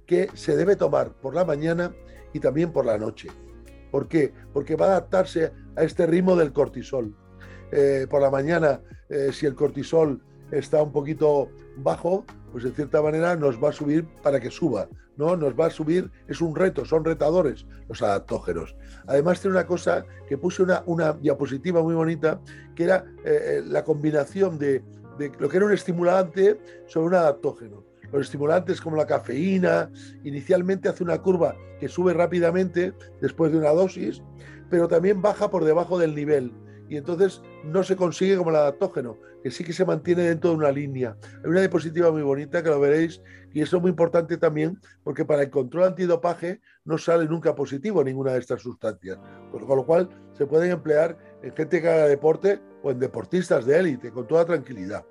que 0.06 0.30
se 0.34 0.58
debe 0.58 0.76
tomar 0.76 1.14
por 1.14 1.34
la 1.34 1.46
mañana 1.46 1.96
y 2.34 2.40
también 2.40 2.72
por 2.72 2.86
la 2.86 2.98
noche. 2.98 3.30
¿Por 3.94 4.08
qué? 4.08 4.34
Porque 4.52 4.76
va 4.76 4.88
a 4.88 4.90
adaptarse 4.90 5.52
a 5.76 5.84
este 5.84 6.08
ritmo 6.08 6.36
del 6.36 6.52
cortisol. 6.52 7.16
Eh, 7.72 8.08
por 8.10 8.24
la 8.24 8.32
mañana, 8.32 8.82
eh, 9.08 9.30
si 9.32 9.46
el 9.46 9.54
cortisol 9.54 10.20
está 10.50 10.82
un 10.82 10.92
poquito 10.92 11.52
bajo, 11.78 12.26
pues 12.52 12.64
de 12.64 12.72
cierta 12.72 13.04
manera 13.04 13.36
nos 13.36 13.64
va 13.64 13.70
a 13.70 13.72
subir 13.72 14.08
para 14.24 14.40
que 14.40 14.50
suba, 14.50 14.90
¿no? 15.16 15.38
Nos 15.38 15.54
va 15.54 15.68
a 15.68 15.70
subir, 15.70 16.10
es 16.28 16.42
un 16.42 16.56
reto, 16.56 16.86
son 16.86 17.06
retadores 17.06 17.68
los 17.88 18.02
adaptógenos. 18.02 18.76
Además 19.06 19.40
tiene 19.42 19.58
una 19.58 19.68
cosa 19.68 20.04
que 20.28 20.40
puse 20.40 20.64
una, 20.64 20.82
una 20.88 21.14
diapositiva 21.14 21.84
muy 21.84 21.94
bonita, 21.94 22.42
que 22.74 22.86
era 22.86 23.06
eh, 23.24 23.62
la 23.64 23.84
combinación 23.84 24.58
de, 24.58 24.84
de 25.20 25.32
lo 25.38 25.50
que 25.50 25.58
era 25.58 25.68
un 25.68 25.72
estimulante 25.72 26.60
sobre 26.88 27.10
un 27.10 27.14
adaptógeno. 27.14 27.83
Los 28.14 28.28
estimulantes 28.28 28.80
como 28.80 28.96
la 28.96 29.08
cafeína, 29.08 29.90
inicialmente 30.24 30.88
hace 30.88 31.04
una 31.04 31.18
curva 31.18 31.56
que 31.80 31.90
sube 31.90 32.14
rápidamente 32.14 32.94
después 33.20 33.52
de 33.52 33.58
una 33.58 33.72
dosis, 33.72 34.22
pero 34.70 34.88
también 34.88 35.20
baja 35.20 35.50
por 35.50 35.66
debajo 35.66 35.98
del 35.98 36.14
nivel. 36.14 36.54
Y 36.88 36.98
entonces 36.98 37.42
no 37.64 37.82
se 37.82 37.96
consigue 37.96 38.38
como 38.38 38.52
el 38.52 38.58
adaptógeno, 38.58 39.18
que 39.42 39.50
sí 39.50 39.64
que 39.64 39.74
se 39.74 39.84
mantiene 39.84 40.24
dentro 40.24 40.52
de 40.52 40.58
una 40.58 40.72
línea. 40.72 41.18
Hay 41.44 41.50
una 41.50 41.62
diapositiva 41.62 42.12
muy 42.12 42.22
bonita 42.22 42.62
que 42.62 42.70
lo 42.70 42.80
veréis, 42.80 43.20
y 43.52 43.62
eso 43.62 43.78
es 43.78 43.82
muy 43.82 43.90
importante 43.90 44.38
también, 44.38 44.80
porque 45.04 45.26
para 45.26 45.42
el 45.42 45.50
control 45.50 45.86
antidopaje 45.86 46.62
no 46.86 47.00
sale 47.00 47.26
nunca 47.26 47.56
positivo 47.56 48.04
ninguna 48.04 48.34
de 48.34 48.40
estas 48.40 48.62
sustancias. 48.62 49.18
Con 49.52 49.68
lo 49.76 49.86
cual 49.88 50.08
se 50.34 50.46
pueden 50.46 50.70
emplear 50.70 51.18
en 51.42 51.52
gente 51.56 51.82
que 51.82 51.90
haga 51.90 52.06
deporte 52.06 52.62
o 52.84 52.92
en 52.92 53.00
deportistas 53.00 53.66
de 53.66 53.80
élite, 53.80 54.12
con 54.12 54.28
toda 54.28 54.46
tranquilidad. 54.46 55.04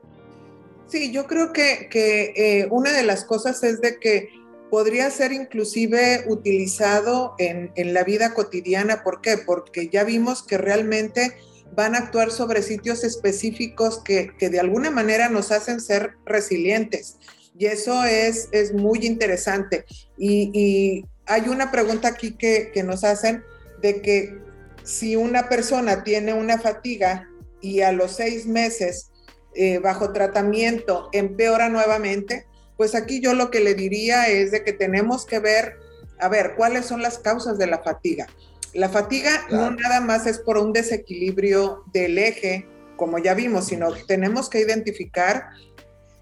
Sí, 0.88 1.12
yo 1.12 1.26
creo 1.26 1.52
que, 1.52 1.88
eh, 1.94 2.68
una 2.70 2.92
de 2.92 3.02
las 3.02 3.24
cosas 3.24 3.62
es 3.62 3.80
de 3.80 3.98
que 3.98 4.28
podría 4.70 5.10
ser 5.10 5.32
inclusive 5.32 6.24
utilizado 6.28 7.34
en, 7.38 7.72
la 7.92 8.04
vida 8.04 8.34
cotidiana. 8.34 9.02
¿Por 9.02 9.20
qué? 9.20 9.38
Porque 9.38 9.88
ya 9.88 10.04
vimos 10.04 10.42
que 10.42 10.58
realmente 10.58 11.34
van 11.74 11.94
a 11.94 11.98
actuar 11.98 12.30
sobre 12.30 12.62
sitios 12.62 13.04
específicos 13.04 14.02
que, 14.02 14.32
de 14.38 14.60
alguna 14.60 14.90
manera 14.90 15.28
nos 15.28 15.52
hacen 15.52 15.80
ser 15.80 16.14
resilientes. 16.24 17.16
Y 17.58 17.66
eso 17.66 18.04
es, 18.04 18.48
es 18.52 18.72
muy 18.72 19.06
interesante. 19.06 19.84
Y, 20.16 21.04
hay 21.24 21.48
una 21.48 21.70
pregunta 21.70 22.08
aquí 22.08 22.32
que, 22.32 22.72
que 22.74 22.82
nos 22.82 23.04
hacen 23.04 23.44
de 23.80 24.02
que 24.02 24.36
si 24.82 25.14
una 25.14 25.48
persona 25.48 26.02
tiene 26.02 26.34
una 26.34 26.58
fatiga 26.58 27.28
y 27.60 27.80
a 27.80 27.92
los 27.92 28.16
seis 28.16 28.44
meses 28.44 29.11
eh, 29.54 29.78
bajo 29.78 30.12
tratamiento 30.12 31.10
empeora 31.12 31.68
nuevamente, 31.68 32.46
pues 32.78 32.94
aquí 32.94 33.20
yo 33.20 33.34
lo 33.34 33.50
que 33.50 33.60
le 33.60 33.74
diría 33.74 34.28
es 34.28 34.50
de 34.50 34.64
que 34.64 34.72
tenemos 34.72 35.26
que 35.26 35.40
ver, 35.40 35.76
a 36.18 36.28
ver, 36.28 36.54
cuáles 36.56 36.86
son 36.86 37.02
las 37.02 37.18
causas 37.18 37.58
de 37.58 37.66
la 37.66 37.82
fatiga. 37.82 38.26
La 38.72 38.88
fatiga 38.88 39.30
no 39.50 39.70
nada 39.70 40.00
más 40.00 40.26
es 40.26 40.38
por 40.38 40.56
un 40.56 40.72
desequilibrio 40.72 41.84
del 41.92 42.16
eje, 42.16 42.66
como 42.96 43.18
ya 43.18 43.34
vimos, 43.34 43.66
sino 43.66 43.92
tenemos 44.06 44.48
que 44.48 44.60
identificar 44.60 45.50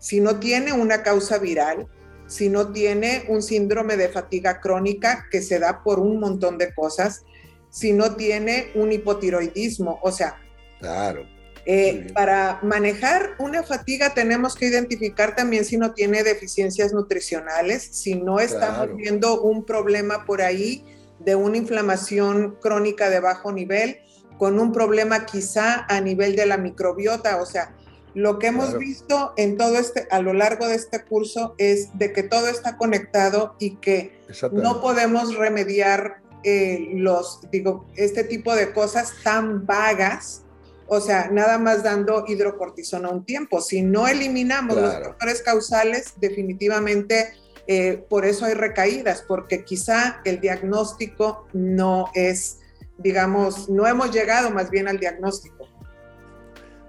si 0.01 0.21
no 0.21 0.41
tiene 0.41 0.73
una 0.73 1.05
causa 1.05 1.39
viral, 1.39 1.87
si 2.27 2.49
no 2.49 2.73
tiene 2.73 3.27
un 3.29 3.43
síndrome 3.43 3.97
de 3.97 4.09
fatiga 4.09 4.61
crónica 4.61 5.27
que 5.31 5.41
se 5.41 5.61
da 5.61 5.85
por 5.85 6.01
un 6.01 6.19
montón 6.19 6.59
de 6.59 6.75
cosas, 6.75 7.23
si 7.71 7.93
no 7.93 8.17
tiene 8.17 8.73
un 8.75 8.91
hipotiroidismo, 8.91 10.01
o 10.03 10.11
sea, 10.11 10.37
claro 10.81 11.40
eh, 11.67 12.07
para 12.15 12.59
manejar 12.63 13.35
una 13.39 13.63
fatiga 13.63 14.15
tenemos 14.15 14.55
que 14.55 14.67
identificar 14.67 15.37
también 15.37 15.65
si 15.65 15.77
no 15.77 15.93
tiene 15.93 16.23
deficiencias 16.23 16.93
nutricionales, 16.93 17.83
si 17.83 18.15
no 18.15 18.41
estamos 18.41 18.97
viendo 18.97 19.41
un 19.43 19.65
problema 19.65 20.25
por 20.25 20.43
ahí 20.43 20.85
de 21.19 21.35
una 21.35 21.59
inflamación 21.59 22.57
crónica 22.61 23.11
de 23.11 23.21
bajo 23.21 23.53
nivel, 23.53 23.99
con 24.39 24.59
un 24.59 24.73
problema 24.73 25.27
quizá 25.27 25.85
a 25.89 26.01
nivel 26.01 26.35
de 26.35 26.47
la 26.47 26.57
microbiota, 26.57 27.43
o 27.43 27.47
sea, 27.47 27.75
lo 28.15 28.39
que 28.39 28.49
hemos 28.49 28.77
visto 28.77 29.35
en 29.37 29.57
todo 29.57 29.79
este, 29.79 30.09
a 30.11 30.21
lo 30.21 30.33
largo 30.33 30.67
de 30.67 30.75
este 30.75 31.05
curso 31.05 31.55
es 31.59 31.97
de 31.97 32.13
que 32.13 32.23
todo 32.23 32.49
está 32.49 32.77
conectado 32.77 33.55
y 33.59 33.77
que 33.77 34.19
no 34.51 34.81
podemos 34.81 35.37
remediar 35.37 36.21
eh, 36.43 36.89
los, 36.95 37.41
digo, 37.53 37.87
este 37.97 38.25
tipo 38.25 38.55
de 38.57 38.73
cosas 38.73 39.13
tan 39.23 39.67
vagas 39.67 40.43
o 40.93 41.01
sea, 41.01 41.29
nada 41.31 41.57
más 41.57 41.85
dando 41.85 42.25
hidrocortisona 42.27 43.11
un 43.11 43.25
tiempo. 43.25 43.61
Si 43.61 43.81
no 43.81 44.09
eliminamos 44.09 44.77
los 44.77 44.93
factores 44.93 45.41
causales, 45.41 46.15
definitivamente 46.17 47.33
eh, 47.69 48.05
por 48.09 48.25
eso 48.25 48.45
hay 48.45 48.55
recaídas, 48.55 49.23
porque 49.23 49.63
quizá 49.63 50.21
el 50.25 50.41
diagnóstico 50.41 51.47
no 51.53 52.11
es, 52.13 52.59
digamos, 52.99 53.69
no 53.69 53.87
hemos 53.87 54.11
llegado 54.11 54.51
más 54.51 54.69
bien 54.69 54.89
al 54.89 54.99
diagnóstico. 54.99 55.69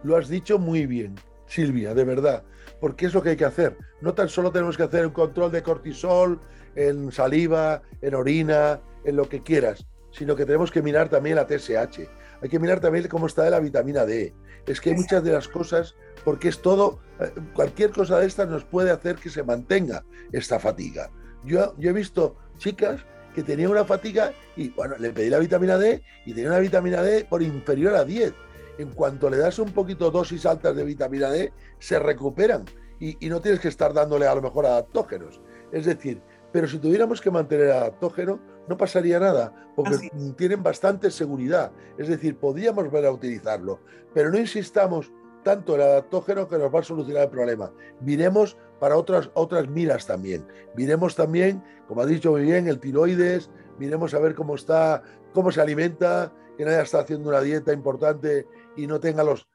Lo 0.01 0.17
has 0.17 0.27
dicho 0.29 0.57
muy 0.57 0.87
bien, 0.87 1.13
Silvia, 1.45 1.93
de 1.93 2.03
verdad, 2.03 2.43
porque 2.79 3.05
es 3.05 3.13
lo 3.13 3.21
que 3.21 3.29
hay 3.29 3.37
que 3.37 3.45
hacer. 3.45 3.77
No 4.01 4.15
tan 4.15 4.29
solo 4.29 4.51
tenemos 4.51 4.77
que 4.77 4.83
hacer 4.83 5.05
un 5.05 5.13
control 5.13 5.51
de 5.51 5.61
cortisol 5.61 6.41
en 6.73 7.11
saliva, 7.11 7.83
en 8.01 8.15
orina, 8.15 8.81
en 9.05 9.15
lo 9.15 9.29
que 9.29 9.43
quieras, 9.43 9.85
sino 10.09 10.35
que 10.35 10.47
tenemos 10.47 10.71
que 10.71 10.81
mirar 10.81 11.07
también 11.07 11.35
la 11.35 11.45
TSH. 11.45 12.09
Hay 12.41 12.49
que 12.49 12.59
mirar 12.59 12.79
también 12.79 13.07
cómo 13.07 13.27
está 13.27 13.43
de 13.43 13.51
la 13.51 13.59
vitamina 13.59 14.05
D. 14.05 14.33
Es 14.65 14.81
que 14.81 14.91
hay 14.91 14.95
muchas 14.95 15.23
de 15.23 15.31
las 15.31 15.47
cosas, 15.47 15.95
porque 16.23 16.49
es 16.49 16.61
todo, 16.61 16.99
eh, 17.19 17.31
cualquier 17.53 17.91
cosa 17.91 18.19
de 18.19 18.27
estas 18.27 18.49
nos 18.49 18.63
puede 18.63 18.91
hacer 18.91 19.15
que 19.15 19.29
se 19.29 19.43
mantenga 19.43 20.03
esta 20.31 20.59
fatiga. 20.59 21.11
Yo, 21.43 21.75
yo 21.77 21.89
he 21.89 21.93
visto 21.93 22.37
chicas 22.57 23.05
que 23.33 23.43
tenían 23.43 23.71
una 23.71 23.85
fatiga 23.85 24.33
y, 24.55 24.69
bueno, 24.69 24.95
le 24.97 25.11
pedí 25.11 25.29
la 25.29 25.39
vitamina 25.39 25.77
D 25.77 26.03
y 26.25 26.33
tenía 26.33 26.49
una 26.49 26.59
vitamina 26.59 27.01
D 27.01 27.25
por 27.29 27.41
inferior 27.41 27.95
a 27.95 28.03
10. 28.03 28.33
En 28.77 28.91
cuanto 28.91 29.29
le 29.29 29.37
das 29.37 29.59
un 29.59 29.71
poquito 29.71 30.09
dosis 30.09 30.45
altas 30.45 30.75
de 30.75 30.83
vitamina 30.83 31.29
D, 31.29 31.53
se 31.79 31.99
recuperan 31.99 32.65
y, 32.99 33.23
y 33.25 33.29
no 33.29 33.41
tienes 33.41 33.59
que 33.59 33.67
estar 33.67 33.93
dándole 33.93 34.25
a 34.25 34.35
lo 34.35 34.41
mejor 34.41 34.65
adaptógenos. 34.65 35.41
Es 35.71 35.85
decir, 35.85 36.21
pero 36.51 36.67
si 36.67 36.79
tuviéramos 36.79 37.21
que 37.21 37.31
mantener 37.31 37.71
adaptógeno, 37.71 38.39
no 38.67 38.77
pasaría 38.77 39.19
nada, 39.19 39.53
porque 39.75 40.09
tienen 40.37 40.63
bastante 40.63 41.11
seguridad. 41.11 41.71
Es 41.97 42.07
decir, 42.07 42.37
podríamos 42.37 42.85
volver 42.85 43.05
a 43.05 43.11
utilizarlo, 43.11 43.79
pero 44.13 44.31
no 44.31 44.37
insistamos 44.37 45.11
tanto 45.43 45.75
en 45.75 45.81
el 45.81 45.87
adaptógeno 45.87 46.47
que 46.47 46.57
nos 46.57 46.73
va 46.73 46.79
a 46.79 46.83
solucionar 46.83 47.23
el 47.23 47.29
problema. 47.29 47.71
Miremos 48.01 48.57
para 48.79 48.97
otras, 48.97 49.29
otras 49.33 49.67
miras 49.67 50.05
también. 50.05 50.47
Miremos 50.75 51.15
también, 51.15 51.63
como 51.87 52.01
ha 52.01 52.05
dicho 52.05 52.31
muy 52.31 52.43
bien, 52.43 52.67
el 52.67 52.79
tiroides, 52.79 53.49
miremos 53.79 54.13
a 54.13 54.19
ver 54.19 54.35
cómo 54.35 54.55
está, 54.55 55.03
cómo 55.33 55.51
se 55.51 55.61
alimenta, 55.61 56.33
que 56.57 56.65
nadie 56.65 56.81
está 56.81 56.99
haciendo 56.99 57.29
una 57.29 57.41
dieta 57.41 57.73
importante 57.73 58.45
y 58.75 58.87
no 58.87 58.99
tenga 58.99 59.23
los, 59.23 59.47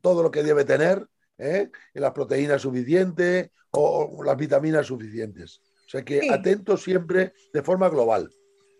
todo 0.00 0.22
lo 0.22 0.30
que 0.30 0.42
debe 0.42 0.64
tener, 0.64 1.06
¿eh? 1.38 1.70
las 1.94 2.12
proteínas 2.12 2.62
suficientes 2.62 3.50
o 3.70 4.22
las 4.24 4.36
vitaminas 4.36 4.86
suficientes. 4.86 5.60
O 5.88 5.90
sea 5.90 6.04
que 6.04 6.28
atentos 6.30 6.82
siempre 6.82 7.32
de 7.50 7.62
forma 7.62 7.88
global. 7.88 8.30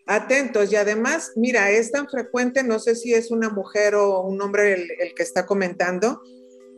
Atentos 0.07 0.71
y 0.71 0.77
además, 0.77 1.33
mira, 1.37 1.71
es 1.71 1.91
tan 1.91 2.07
frecuente, 2.07 2.63
no 2.63 2.79
sé 2.79 2.95
si 2.95 3.15
es 3.15 3.31
una 3.31 3.49
mujer 3.49 3.95
o 3.95 4.21
un 4.21 4.43
hombre 4.43 4.75
el, 4.75 5.15
que 5.15 5.23
está 5.23 5.47
comentando, 5.47 6.21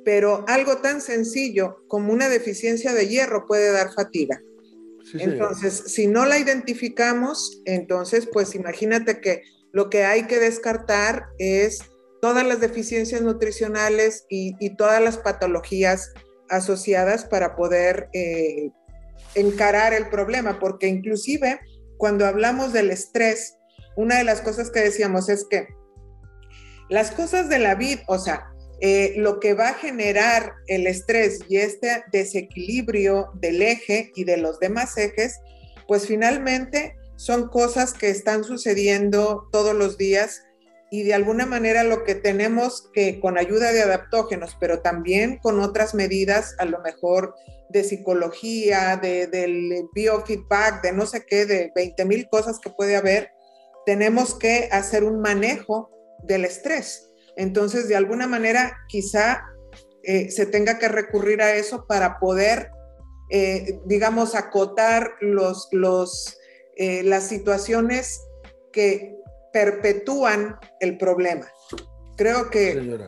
pero 0.05 0.45
algo 0.47 0.77
tan 0.77 1.01
sencillo 1.01 1.83
como 1.89 2.13
una 2.13 2.29
deficiencia 2.29 2.95
de 2.95 3.09
hierro 3.09 3.45
puede 3.47 3.73
dar 3.73 3.93
fatiga. 3.93 4.41
entonces, 5.15 5.83
si 5.87 6.07
no 6.07 6.27
la 6.27 6.39
identificamos, 6.39 7.61
entonces, 7.65 8.29
pues 8.33 8.55
imagínate 8.55 9.21
que 9.21 9.43
lo 9.73 9.91
que 9.91 10.05
hay 10.05 10.29
que 10.29 10.39
descartar 10.39 11.25
es 11.39 11.81
todas 12.23 12.47
las 12.47 12.61
deficiencias 12.61 13.21
nutricionales 13.23 14.27
y, 14.29 14.77
todas 14.77 15.03
las 15.03 15.19
patologías 15.19 16.13
asociadas 16.49 17.25
para 17.25 17.57
poder 17.57 18.09
eh, 18.13 18.71
encarar 19.35 19.93
el 19.93 20.09
problema, 20.09 20.59
porque 20.59 20.89
inclusive 20.89 21.61
cuando 21.97 22.27
hablamos 22.27 22.73
del 22.73 22.91
estrés, 22.91 23.57
una 23.97 24.19
de 24.19 24.25
las 24.25 24.41
cosas 24.41 24.71
que 24.71 24.81
decíamos 24.81 25.29
es 25.29 25.47
que 25.49 25.69
las 26.89 27.11
cosas 27.13 27.49
de 27.49 27.59
la 27.59 27.75
vida, 27.75 28.03
o 28.09 28.19
sea, 28.19 28.51
eh, 28.81 29.13
lo 29.17 29.41
que 29.41 29.55
va 29.55 29.69
a 29.69 29.75
generar 29.75 30.55
el 30.67 30.87
estrés 30.87 31.41
y 31.49 31.59
este 31.59 32.03
desequilibrio 32.11 33.31
del 33.35 33.61
eje 33.61 34.11
y 34.15 34.25
de 34.25 34.39
los 34.39 34.59
demás 34.59 34.97
ejes, 34.97 35.39
pues 35.87 36.07
finalmente 36.07 36.97
son 37.17 37.49
cosas 37.49 37.93
que 37.93 38.09
están 38.09 38.43
sucediendo 38.43 39.49
todos 39.53 39.75
los 39.75 39.99
días 39.99 40.43
y 40.91 41.03
de 41.03 41.13
alguna 41.15 41.45
manera 41.45 41.85
lo 41.85 42.05
que 42.05 42.15
tenemos 42.15 42.89
que 42.95 43.21
con 43.21 43.37
ayuda 43.37 43.73
de 43.73 43.83
adaptógenos, 43.83 44.57
pero 44.59 44.81
también 44.81 45.39
con 45.39 45.61
otras 45.61 45.95
medidas, 45.95 46.57
a 46.59 46.65
lo 46.65 46.81
mejor 46.81 47.35
de 47.71 47.85
psicología, 47.85 48.99
de, 49.01 49.27
del 49.27 49.89
biofeedback, 49.93 50.83
de 50.83 50.93
no 50.93 51.07
sé 51.07 51.25
qué, 51.27 51.47
de 51.47 51.73
20 51.75 52.05
mil 52.05 52.29
cosas 52.29 52.59
que 52.59 52.71
puede 52.71 52.97
haber, 52.97 53.31
tenemos 53.87 54.35
que 54.35 54.69
hacer 54.73 55.05
un 55.05 55.21
manejo 55.21 55.91
del 56.25 56.45
estrés. 56.45 57.11
Entonces, 57.37 57.89
de 57.89 57.97
alguna 57.97 58.27
manera, 58.27 58.77
quizá 58.89 59.43
eh, 60.03 60.31
se 60.31 60.47
tenga 60.47 60.79
que 60.79 60.89
recurrir 60.89 61.43
a 61.43 61.55
eso 61.55 61.87
para 61.87 62.19
poder, 62.19 62.71
eh, 63.31 63.81
digamos, 63.87 64.35
acotar 64.35 65.13
los, 65.21 65.69
los, 65.73 66.37
eh, 66.77 67.03
las 67.03 67.29
situaciones 67.29 68.21
que 68.73 69.17
perpetúan 69.53 70.59
el 70.81 70.97
problema. 70.97 71.47
Creo 72.17 72.51
que 72.51 73.01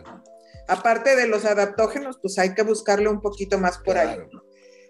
aparte 0.69 1.17
de 1.17 1.27
los 1.27 1.45
adaptógenos, 1.45 2.19
pues 2.21 2.39
hay 2.39 2.55
que 2.55 2.63
buscarle 2.63 3.09
un 3.09 3.21
poquito 3.21 3.59
más 3.59 3.79
por 3.79 3.99
ahí. 3.99 4.19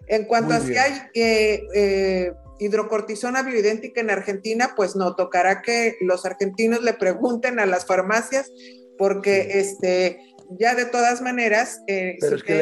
En 0.07 0.25
cuanto 0.25 0.53
a 0.53 0.59
si 0.59 0.77
hay 0.77 0.93
eh, 1.13 1.63
eh, 1.73 2.33
hidrocortisona 2.59 3.43
bioidéntica 3.43 4.01
en 4.01 4.09
Argentina, 4.09 4.73
pues 4.75 4.95
no, 4.95 5.15
tocará 5.15 5.61
que 5.61 5.95
los 6.01 6.25
argentinos 6.25 6.83
le 6.83 6.93
pregunten 6.93 7.59
a 7.59 7.65
las 7.65 7.85
farmacias, 7.85 8.51
porque 8.97 9.59
este, 9.59 10.19
ya 10.59 10.75
de 10.75 10.85
todas 10.85 11.21
maneras... 11.21 11.81
Eh, 11.87 12.17
Pero 12.19 12.35
es 12.35 12.43
que, 12.43 12.55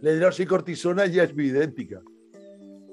la, 0.00 0.12
hidroxicortisona 0.12 1.06
ya 1.06 1.24
es 1.24 1.34
bioidéntica. 1.34 2.02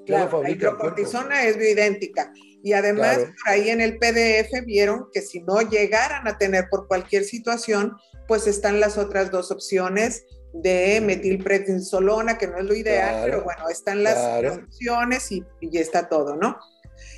Claro, 0.06 0.42
la 0.42 0.50
hidrocortisona 0.50 1.44
es 1.44 1.56
bioidéntica. 1.56 2.32
Y 2.64 2.72
además, 2.72 3.18
ahí 3.44 3.70
en 3.70 3.80
el 3.80 3.98
PDF 3.98 4.64
vieron 4.64 5.06
que 5.12 5.20
si 5.20 5.42
no 5.42 5.62
llegaran 5.62 6.26
a 6.28 6.38
tener 6.38 6.66
por 6.70 6.86
cualquier 6.86 7.24
situación, 7.24 7.96
pues 8.28 8.46
están 8.46 8.80
las 8.80 8.98
otras 8.98 9.30
dos 9.30 9.50
opciones 9.50 10.24
de 10.52 11.00
metilprednisolona, 11.00 12.36
que 12.36 12.46
no 12.46 12.58
es 12.58 12.64
lo 12.64 12.74
ideal, 12.74 13.22
pero 13.24 13.42
bueno, 13.42 13.68
están 13.68 14.02
las, 14.02 14.18
opciones 14.58 15.32
y, 15.32 15.44
y, 15.60 15.78
está 15.78 16.08
todo, 16.08 16.36
¿no? 16.36 16.58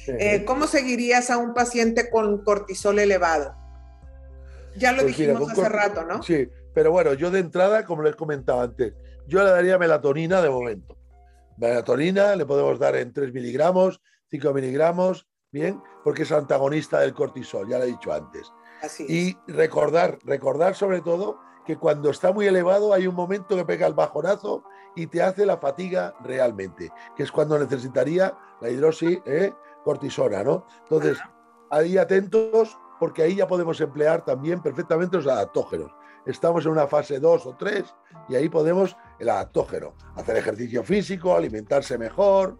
Eh, 0.06 0.44
¿Cómo 0.44 0.66
seguirías 0.66 1.30
a 1.30 1.38
un 1.38 1.54
paciente 1.54 2.10
con 2.10 2.44
cortisol 2.44 2.98
elevado? 2.98 3.54
Ya 4.76 4.92
lo 4.92 5.02
pues 5.02 5.16
dijimos 5.16 5.50
hace 5.50 5.68
rato, 5.68 6.04
¿no? 6.04 6.22
Sí, 6.22 6.48
pero 6.74 6.90
bueno, 6.90 7.14
yo 7.14 7.30
de 7.30 7.40
entrada, 7.40 7.84
como 7.84 8.02
les 8.02 8.16
comentaba 8.16 8.62
antes, 8.62 8.94
yo 9.26 9.42
le 9.42 9.50
daría 9.50 9.78
melatonina 9.78 10.42
de 10.42 10.50
momento. 10.50 10.98
Melatonina 11.56 12.34
le 12.36 12.46
podemos 12.46 12.78
dar 12.78 12.96
en 12.96 13.12
3 13.12 13.32
miligramos, 13.32 14.00
5 14.30 14.52
miligramos, 14.52 15.28
bien, 15.52 15.80
porque 16.02 16.22
es 16.22 16.32
antagonista 16.32 17.00
del 17.00 17.14
cortisol, 17.14 17.68
ya 17.68 17.78
lo 17.78 17.84
he 17.84 17.88
dicho 17.88 18.12
antes. 18.12 18.50
y 19.08 19.36
recordar, 19.46 20.18
recordar 20.24 20.74
sobre 20.74 21.00
todo 21.00 21.38
que 21.64 21.76
cuando 21.76 22.10
está 22.10 22.32
muy 22.32 22.46
elevado 22.46 22.92
hay 22.92 23.06
un 23.06 23.14
momento 23.14 23.56
que 23.56 23.64
pega 23.64 23.86
el 23.86 23.94
bajonazo 23.94 24.64
y 24.96 25.06
te 25.06 25.22
hace 25.22 25.46
la 25.46 25.58
fatiga 25.58 26.14
realmente, 26.22 26.90
que 27.16 27.22
es 27.22 27.32
cuando 27.32 27.58
necesitaría 27.58 28.36
la 28.60 28.70
hidrosis 28.70 29.18
¿eh? 29.26 29.52
cortisona, 29.84 30.42
¿no? 30.44 30.66
Entonces, 30.82 31.18
ahí 31.70 31.98
atentos 31.98 32.78
porque 33.00 33.22
ahí 33.22 33.36
ya 33.36 33.48
podemos 33.48 33.80
emplear 33.80 34.24
también 34.24 34.62
perfectamente 34.62 35.16
los 35.16 35.26
adaptógenos. 35.26 35.92
Estamos 36.26 36.64
en 36.64 36.72
una 36.72 36.86
fase 36.86 37.18
2 37.18 37.46
o 37.46 37.56
3 37.56 37.84
y 38.28 38.36
ahí 38.36 38.48
podemos 38.48 38.96
el 39.18 39.28
adaptógeno, 39.28 39.94
hacer 40.16 40.36
ejercicio 40.36 40.82
físico, 40.82 41.34
alimentarse 41.36 41.98
mejor, 41.98 42.56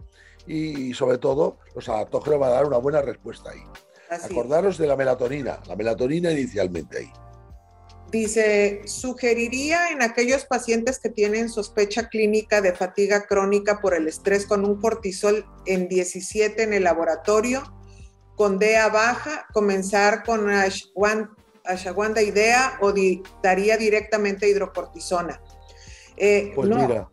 y 0.46 0.92
sobre 0.92 1.18
todo 1.18 1.58
los 1.74 1.88
adaptógenos 1.88 2.40
van 2.40 2.50
a 2.50 2.54
dar 2.54 2.66
una 2.66 2.78
buena 2.78 3.00
respuesta 3.00 3.50
ahí. 3.50 3.62
Acordaros 4.10 4.76
de 4.76 4.86
la 4.86 4.96
melatonina, 4.96 5.60
la 5.66 5.76
melatonina 5.76 6.30
inicialmente 6.30 6.98
ahí. 6.98 7.12
Dice, 8.14 8.83
sugeriría 8.85 9.88
en 9.88 10.00
aquellos 10.00 10.44
pacientes 10.44 11.00
que 11.00 11.09
tienen 11.09 11.48
sospecha 11.48 12.09
clínica 12.09 12.61
de 12.61 12.72
fatiga 12.72 13.27
crónica 13.27 13.81
por 13.81 13.92
el 13.92 14.07
estrés 14.07 14.46
con 14.46 14.64
un 14.64 14.81
cortisol 14.81 15.44
en 15.66 15.88
17 15.88 16.62
en 16.62 16.74
el 16.74 16.85
laboratorio, 16.85 17.64
con 18.37 18.61
DEA 18.61 18.88
baja, 18.90 19.48
comenzar 19.53 20.22
con 20.22 20.48
ashwagandha 20.48 22.22
idea 22.22 22.79
o 22.81 22.94
daría 23.42 23.77
directamente 23.77 24.48
hidrocortisona. 24.48 25.42
Eh, 26.16 26.53
pues 26.55 26.68
mira, 26.68 27.11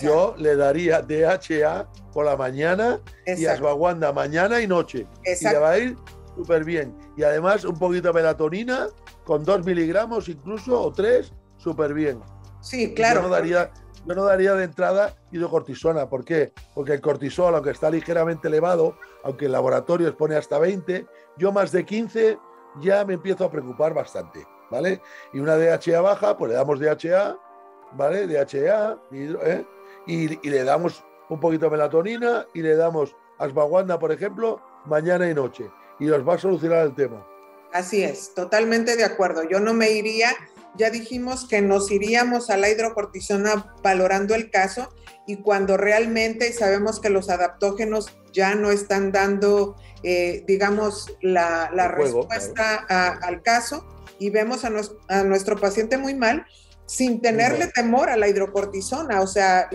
yo 0.00 0.36
le 0.38 0.54
daría 0.54 1.02
DHA 1.02 1.90
por 2.12 2.24
la 2.24 2.36
mañana 2.36 3.00
y 3.26 3.46
ashwagandha 3.46 4.12
mañana 4.12 4.60
y 4.60 4.68
noche. 4.68 5.08
Y 5.24 5.44
le 5.44 5.58
va 5.58 5.70
a 5.72 5.78
ir 5.78 5.96
súper 6.36 6.62
bien. 6.62 6.96
Y 7.16 7.24
además 7.24 7.64
un 7.64 7.76
poquito 7.76 8.12
de 8.12 8.14
melatonina 8.14 8.86
con 9.26 9.44
dos 9.44 9.64
miligramos 9.64 10.28
incluso 10.28 10.80
o 10.80 10.92
tres, 10.92 11.32
súper 11.58 11.92
bien. 11.92 12.20
Sí, 12.60 12.94
claro. 12.94 13.20
Yo 13.20 13.28
no, 13.28 13.34
daría, 13.34 13.72
yo 14.06 14.14
no 14.14 14.24
daría 14.24 14.54
de 14.54 14.64
entrada 14.64 15.14
hidrocortisona. 15.32 16.08
¿Por 16.08 16.24
qué? 16.24 16.52
Porque 16.74 16.94
el 16.94 17.00
cortisol, 17.00 17.54
aunque 17.54 17.70
está 17.70 17.90
ligeramente 17.90 18.48
elevado, 18.48 18.96
aunque 19.24 19.46
el 19.46 19.52
laboratorio 19.52 20.08
expone 20.08 20.36
hasta 20.36 20.58
20, 20.58 21.06
yo 21.36 21.52
más 21.52 21.72
de 21.72 21.84
15 21.84 22.38
ya 22.80 23.04
me 23.04 23.14
empiezo 23.14 23.44
a 23.44 23.50
preocupar 23.50 23.92
bastante. 23.92 24.46
¿vale? 24.70 25.00
Y 25.32 25.40
una 25.40 25.56
DHA 25.56 26.00
baja, 26.00 26.36
pues 26.36 26.50
le 26.50 26.56
damos 26.56 26.80
DHA, 26.80 27.38
¿vale? 27.92 28.26
DHA, 28.26 28.98
¿eh? 29.12 29.64
y, 30.06 30.48
le 30.48 30.64
damos 30.64 31.04
un 31.28 31.40
poquito 31.40 31.66
de 31.66 31.72
melatonina 31.72 32.46
y 32.54 32.62
le 32.62 32.76
damos 32.76 33.16
asbaguanda, 33.38 33.98
por 33.98 34.12
ejemplo, 34.12 34.60
mañana 34.86 35.28
y 35.28 35.34
noche. 35.34 35.70
Y 35.98 36.06
nos 36.06 36.26
va 36.26 36.34
a 36.34 36.38
solucionar 36.38 36.86
el 36.86 36.94
tema. 36.94 37.26
Así 37.72 38.02
es, 38.02 38.34
totalmente 38.34 38.96
de 38.96 39.04
acuerdo. 39.04 39.42
Yo 39.48 39.60
no 39.60 39.74
me 39.74 39.90
iría, 39.90 40.34
ya 40.76 40.90
dijimos 40.90 41.46
que 41.48 41.60
nos 41.60 41.90
iríamos 41.90 42.50
a 42.50 42.56
la 42.56 42.70
hidrocortisona 42.70 43.74
valorando 43.82 44.34
el 44.34 44.50
caso 44.50 44.88
y 45.26 45.36
cuando 45.36 45.76
realmente 45.76 46.52
sabemos 46.52 47.00
que 47.00 47.10
los 47.10 47.28
adaptógenos 47.28 48.16
ya 48.32 48.54
no 48.54 48.70
están 48.70 49.12
dando, 49.12 49.76
eh, 50.02 50.44
digamos, 50.46 51.16
la, 51.20 51.68
respuesta 51.88 52.76
al 52.76 53.42
caso 53.42 53.86
y 54.18 54.30
vemos 54.30 54.64
a, 54.64 55.24
nuestro 55.24 55.58
paciente 55.58 55.98
muy 55.98 56.14
mal, 56.14 56.46
sin 56.86 57.20
tenerle 57.20 57.66
temor 57.66 58.10
a 58.10 58.16
la 58.16 58.28
hidrocortisona, 58.28 59.20
o 59.20 59.26
sea, 59.26 59.68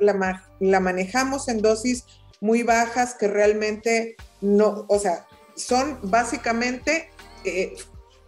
la, 0.00 0.80
manejamos 0.80 1.48
en 1.48 1.60
dosis 1.60 2.06
muy 2.40 2.62
bajas 2.62 3.14
que 3.14 3.28
realmente 3.28 4.16
no, 4.40 4.86
o 4.88 4.98
sea, 4.98 5.26
son 5.54 5.98
básicamente 6.02 7.10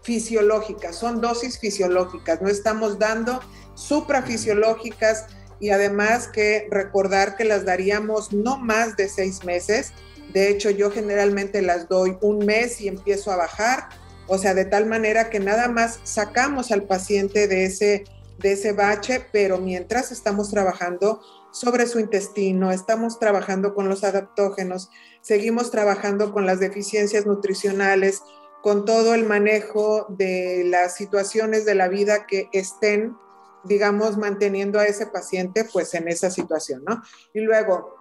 fisiológicas, 0.03 0.97
son 0.97 1.21
dosis 1.21 1.59
fisiológicas, 1.59 2.41
no 2.41 2.49
estamos 2.49 2.99
dando 2.99 3.41
suprafisiológicas 3.75 5.27
y 5.61 5.71
además 5.71 6.29
que 6.29 6.69
recordar 6.71 7.37
que 7.37 7.45
las 7.45 7.65
daríamos 7.65 8.33
no 8.33 8.57
más 8.59 8.97
de 8.97 9.09
seis 9.09 9.45
meses. 9.45 9.93
De 10.33 10.49
hecho, 10.49 10.71
yo 10.71 10.91
generalmente 10.91 11.61
las 11.61 11.89
doy 11.89 12.17
un 12.23 12.39
mes 12.47 12.81
y 12.81 12.89
empiezo 12.89 13.31
a 13.31 13.37
bajar, 13.37 13.89
o 14.27 14.39
sea, 14.39 14.55
de 14.55 14.65
tal 14.65 14.87
manera 14.87 15.29
que 15.29 15.41
nada 15.41 15.69
más 15.69 16.01
sacamos 16.05 16.71
al 16.71 16.85
paciente 16.85 17.47
de 17.47 17.67
ese, 17.67 18.05
de 18.39 18.53
ese 18.53 18.73
bache, 18.73 19.27
pero 19.33 19.59
mientras 19.59 20.13
estamos 20.13 20.51
trabajando 20.51 21.21
sobre 21.53 21.87
su 21.87 21.99
intestino, 21.99 22.71
estamos 22.71 23.19
trabajando 23.19 23.75
con 23.75 23.89
los 23.89 24.05
adaptógenos, 24.05 24.89
seguimos 25.21 25.71
trabajando 25.71 26.33
con 26.33 26.47
las 26.47 26.61
deficiencias 26.61 27.27
nutricionales, 27.27 28.23
con 28.63 28.85
todo 28.85 29.15
el 29.15 29.25
manejo 29.25 30.07
de 30.11 30.65
las 30.67 30.97
situaciones 30.97 31.65
de 31.65 31.75
la 31.75 31.89
vida 31.89 32.27
que 32.27 32.49
estén 32.53 33.17
digamos, 33.65 34.17
manteniendo 34.17 34.79
a 34.79 34.87
ese 34.87 35.07
paciente 35.07 35.67
pues 35.71 35.95
en 35.95 36.09
esa 36.09 36.31
situación, 36.31 36.83
¿no? 36.87 37.03
Y 37.35 37.41
luego, 37.41 37.97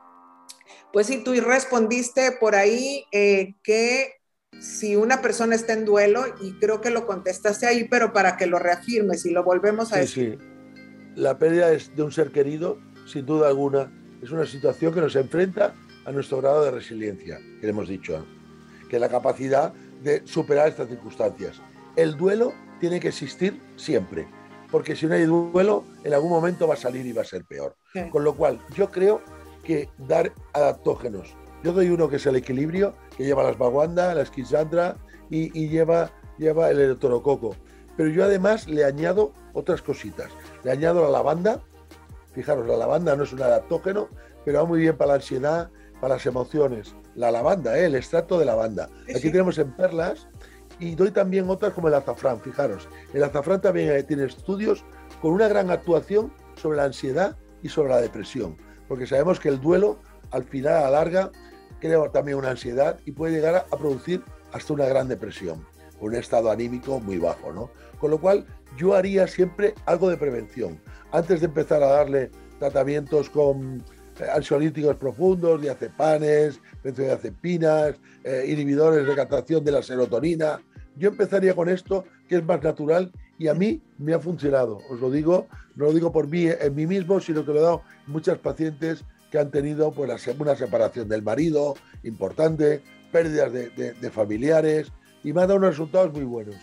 pues 0.94 1.08
si 1.08 1.24
tú 1.24 1.34
respondiste 1.42 2.32
por 2.40 2.56
ahí 2.56 3.06
eh, 3.12 3.56
que 3.64 4.14
si 4.60 4.96
una 4.96 5.22
persona 5.22 5.56
está 5.56 5.74
en 5.74 5.86
duelo, 5.86 6.26
y 6.42 6.54
creo 6.54 6.82
que 6.82 6.90
lo 6.90 7.06
contestaste 7.06 7.66
ahí, 7.66 7.88
pero 7.90 8.12
para 8.12 8.36
que 8.36 8.46
lo 8.46 8.60
reafirmes 8.60 9.26
y 9.26 9.32
lo 9.32 9.44
volvemos 9.44 9.94
a 9.94 9.98
decir. 9.98 10.38
Sí, 10.40 10.46
la 11.16 11.38
pérdida 11.38 11.70
de 11.70 12.04
un 12.04 12.12
ser 12.12 12.32
querido, 12.32 12.78
sin 13.06 13.26
duda 13.26 13.48
alguna, 13.48 13.92
es 14.22 14.32
una 14.32 14.46
situación 14.46 14.94
que 14.94 15.00
nos 15.00 15.16
enfrenta 15.16 15.76
a 16.06 16.12
nuestro 16.12 16.42
grado 16.42 16.66
de 16.66 16.72
resiliencia, 16.72 17.40
que 17.62 17.70
hemos 17.70 17.88
dicho, 17.88 18.26
que 18.90 19.00
la 19.00 19.08
capacidad 19.08 19.74
de 20.02 20.26
superar 20.26 20.68
estas 20.68 20.88
circunstancias. 20.88 21.62
El 21.96 22.18
duelo 22.18 22.54
tiene 22.80 23.00
que 23.00 23.10
existir 23.10 23.62
siempre 23.76 24.28
porque 24.72 24.96
si 24.96 25.08
no 25.08 25.16
hay 25.16 25.26
duelo, 25.26 25.84
en 26.04 26.14
algún 26.14 26.30
momento 26.30 26.68
va 26.68 26.76
a 26.76 26.78
salir 26.78 27.06
y 27.06 27.12
va 27.12 27.24
a 27.24 27.26
ser 27.26 27.44
peor. 27.46 27.76
Con 28.12 28.24
lo 28.24 28.36
cual, 28.36 28.60
yo 28.76 28.92
creo 28.92 29.22
que 29.64 29.90
dar 29.98 30.32
adaptógenos. 30.54 31.36
Yo 31.64 31.74
doy 31.74 31.90
uno 31.90 32.08
que 32.08 32.18
es 32.18 32.26
el 32.26 32.36
equilibrio, 32.36 32.94
que 33.18 33.26
lleva 33.26 33.44
la 33.44 33.50
asbaguanda, 33.50 34.14
la 34.14 34.22
esquisandra 34.22 34.96
y, 35.30 35.68
lleva, 35.70 36.12
lleva 36.38 36.70
el 36.70 36.80
electrococo. 36.80 37.56
Pero 37.98 38.10
yo 38.10 38.24
además 38.24 38.68
le 38.68 38.86
añado 38.86 39.34
otras 39.54 39.82
cositas. 39.82 40.32
Le 40.64 40.72
añado 40.72 41.02
la 41.02 41.10
lavanda. 41.10 41.62
Fijaros, 42.34 42.68
la 42.68 42.78
lavanda 42.78 43.16
no 43.16 43.24
es 43.24 43.34
un 43.34 43.42
adaptógeno, 43.42 44.08
pero 44.46 44.60
va 44.60 44.66
muy 44.66 44.80
bien 44.80 44.96
para 44.96 45.10
la 45.10 45.16
ansiedad, 45.16 45.72
para 46.00 46.16
las 46.16 46.26
emociones. 46.26 46.96
La 47.16 47.32
lavanda, 47.32 47.78
¿eh? 47.78 47.86
el 47.86 47.96
extracto 47.96 48.40
de 48.40 48.46
lavanda. 48.46 48.90
Aquí 49.14 49.30
tenemos 49.30 49.58
en 49.58 49.72
perlas 49.76 50.28
y 50.80 50.96
doy 50.96 51.12
también 51.12 51.50
otras 51.50 51.74
como 51.74 51.88
el 51.88 51.94
azafrán, 51.94 52.40
fijaros. 52.40 52.88
El 53.14 53.24
azafrán 53.24 53.62
también 53.62 54.06
tiene 54.06 54.26
estudios 54.26 54.84
con 55.22 55.34
una 55.34 55.48
gran 55.48 55.70
actuación 55.70 56.32
sobre 56.56 56.78
la 56.78 56.86
ansiedad 56.86 57.36
y 57.62 57.70
sobre 57.70 57.90
la 57.90 58.02
depresión, 58.02 58.58
porque 58.88 59.06
sabemos 59.06 59.40
que 59.40 59.50
el 59.50 59.60
duelo 59.60 60.00
al 60.32 60.44
final 60.44 60.74
a 60.74 60.82
la 60.82 60.92
larga 60.92 61.32
crea 61.80 62.10
también 62.12 62.38
una 62.38 62.52
ansiedad 62.52 63.00
y 63.06 63.12
puede 63.12 63.34
llegar 63.34 63.56
a, 63.56 63.78
producir 63.78 64.24
hasta 64.54 64.74
una 64.74 64.86
gran 64.86 65.08
depresión, 65.08 65.66
un 66.00 66.16
estado 66.16 66.52
anímico 66.52 67.00
muy 67.00 67.18
bajo, 67.18 67.52
¿no? 67.52 67.70
Con 68.00 68.12
lo 68.12 68.20
cual 68.20 68.46
yo 68.78 68.96
haría 68.96 69.28
siempre 69.28 69.74
algo 69.86 70.10
de 70.10 70.18
prevención. 70.18 70.82
Antes 71.12 71.42
de 71.42 71.48
empezar 71.48 71.84
a 71.84 71.88
darle 71.88 72.32
tratamientos 72.60 73.30
con 73.30 73.78
eh, 73.78 73.82
ansiolíticos 74.22 74.96
profundos, 74.96 75.62
diazepanes, 75.62 76.60
benzodiazepinas, 76.84 77.96
eh, 78.24 78.46
inhibidores 78.48 79.08
de 79.08 79.16
captación 79.16 79.64
de 79.64 79.72
la 79.72 79.84
serotonina, 79.84 80.62
yo 80.96 81.10
empezaría 81.10 81.56
con 81.56 81.70
esto, 81.70 82.06
que 82.28 82.36
es 82.38 82.44
más 82.44 82.62
natural 82.62 83.12
y 83.38 83.48
a 83.48 83.54
mí 83.54 83.82
me 83.98 84.14
ha 84.14 84.20
funcionado. 84.20 84.80
Os 84.90 85.00
lo 85.00 85.10
digo, 85.10 85.48
no 85.76 85.86
lo 85.86 85.94
digo 85.94 86.12
por 86.12 86.28
mí, 86.28 86.48
en 86.48 86.76
mí 86.76 86.86
mismo, 86.86 87.22
sino 87.22 87.46
que 87.46 87.54
lo 87.54 87.60
he 87.60 87.64
dado 87.64 87.82
muchas 88.06 88.38
pacientes 88.38 89.06
que 89.32 89.40
han 89.40 89.50
tenido 89.50 89.92
pues, 89.92 90.28
una 90.38 90.56
separación 90.56 91.08
del 91.08 91.24
marido 91.24 91.76
importante, 92.04 92.82
pérdidas 93.12 93.54
de, 93.54 94.12
familiares 94.12 94.92
y 95.24 95.34
me 95.34 95.42
ha 95.42 95.48
dado 95.48 95.58
unos 95.58 95.72
resultados 95.72 96.12
muy 96.12 96.24
buenos. 96.24 96.56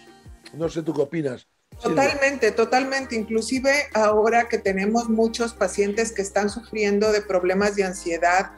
No 0.55 0.69
sé 0.69 0.83
tú 0.83 0.93
qué 0.93 1.03
opinas. 1.03 1.49
Totalmente, 1.83 2.53
totalmente. 2.53 3.17
Inclusive 3.17 3.71
ahora 3.95 4.49
que 4.49 4.59
tenemos 4.59 5.09
muchos 5.09 5.55
pacientes 5.55 6.13
que 6.13 6.23
están 6.23 6.51
sufriendo 6.51 7.13
de 7.13 7.23
problemas 7.23 7.77
de 7.77 7.85
ansiedad 7.85 8.53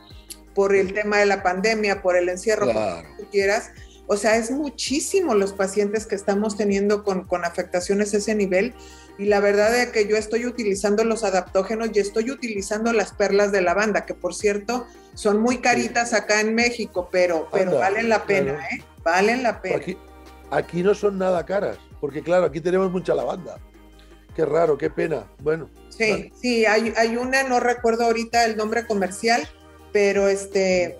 por 0.55 0.75
el 0.75 0.92
tema 0.92 1.18
de 1.18 1.27
la 1.27 1.42
pandemia, 1.42 2.03
por 2.03 2.16
el 2.16 2.29
encierro, 2.29 2.71
claro. 2.71 3.03
como 3.03 3.16
tú 3.16 3.27
quieras, 3.31 3.71
o 4.07 4.16
sea, 4.16 4.37
es 4.37 4.51
muchísimo 4.51 5.35
los 5.35 5.53
pacientes 5.53 6.07
que 6.07 6.14
estamos 6.14 6.57
teniendo 6.57 7.05
con, 7.05 7.25
con 7.25 7.44
afectaciones 7.44 8.14
a 8.14 8.16
ese 8.16 8.35
nivel. 8.35 8.75
Y 9.18 9.27
la 9.27 9.38
verdad 9.40 9.77
es 9.77 9.88
que 9.90 10.09
yo 10.09 10.16
estoy 10.16 10.47
utilizando 10.47 11.05
los 11.05 11.25
adaptógenos 11.25 11.90
y 11.92 11.99
estoy 11.99 12.31
utilizando 12.31 12.92
las 12.94 13.12
perlas 13.12 13.53
de 13.53 13.61
lavanda, 13.61 14.07
que 14.07 14.14
por 14.14 14.35
cierto 14.35 14.87
son 15.12 15.40
muy 15.42 15.59
caritas 15.59 16.14
acá 16.14 16.40
en 16.40 16.55
México, 16.55 17.09
pero, 17.12 17.49
pero 17.53 17.79
valen 17.79 18.09
la 18.09 18.25
pena, 18.25 18.66
¿eh? 18.73 18.83
Valen 19.03 19.42
la 19.42 19.61
pena. 19.61 19.77
Aquí, 19.77 19.99
aquí 20.51 20.83
no 20.83 20.94
son 20.94 21.18
nada 21.18 21.44
caras, 21.44 21.79
porque 22.00 22.22
claro, 22.22 22.46
aquí 22.46 22.61
tenemos 22.61 22.90
mucha 22.90 23.14
lavanda. 23.14 23.58
Qué 24.34 24.44
raro, 24.44 24.78
qué 24.78 24.88
pena. 24.88 25.26
Bueno. 25.40 25.68
Sí, 25.88 26.32
sí, 26.40 26.64
hay, 26.64 26.92
hay 26.96 27.16
una, 27.16 27.42
no 27.42 27.58
recuerdo 27.58 28.04
ahorita 28.04 28.44
el 28.44 28.56
nombre 28.56 28.87
comercial, 28.87 29.48
pero 29.92 30.28
este, 30.28 30.96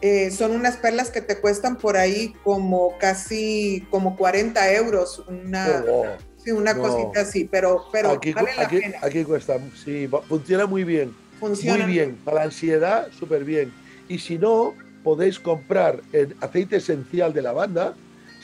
eh, 0.00 0.30
son 0.30 0.52
unas 0.52 0.78
perlas 0.78 1.10
que 1.10 1.20
te 1.20 1.38
cuestan 1.38 1.76
por 1.76 1.96
ahí 1.96 2.34
como 2.42 2.96
casi 2.98 3.86
como 3.90 4.16
40 4.16 4.72
euros, 4.72 5.22
una, 5.28 5.84
oh, 5.88 6.04
sí, 6.42 6.50
una 6.50 6.74
cosita 6.74 7.20
así, 7.20 7.44
pero, 7.44 7.84
pero 7.92 8.10
aquí, 8.10 8.32
vale 8.32 8.50
la 8.56 8.68
pena. 8.68 8.98
Aquí 9.02 9.22
cuesta, 9.24 9.58
sí, 9.84 10.08
funciona 10.28 10.66
muy 10.66 10.84
bien. 10.84 11.14
Funciona. 11.38 11.84
Muy 11.84 11.92
bien, 11.92 12.16
para 12.24 12.38
la 12.38 12.42
ansiedad, 12.44 13.08
súper 13.12 13.44
bien. 13.44 13.72
Y 14.08 14.18
si 14.18 14.38
no, 14.38 14.74
podéis 15.04 15.38
comprar 15.38 16.00
el 16.12 16.36
aceite 16.40 16.76
esencial 16.76 17.32
de 17.32 17.42
lavanda, 17.42 17.94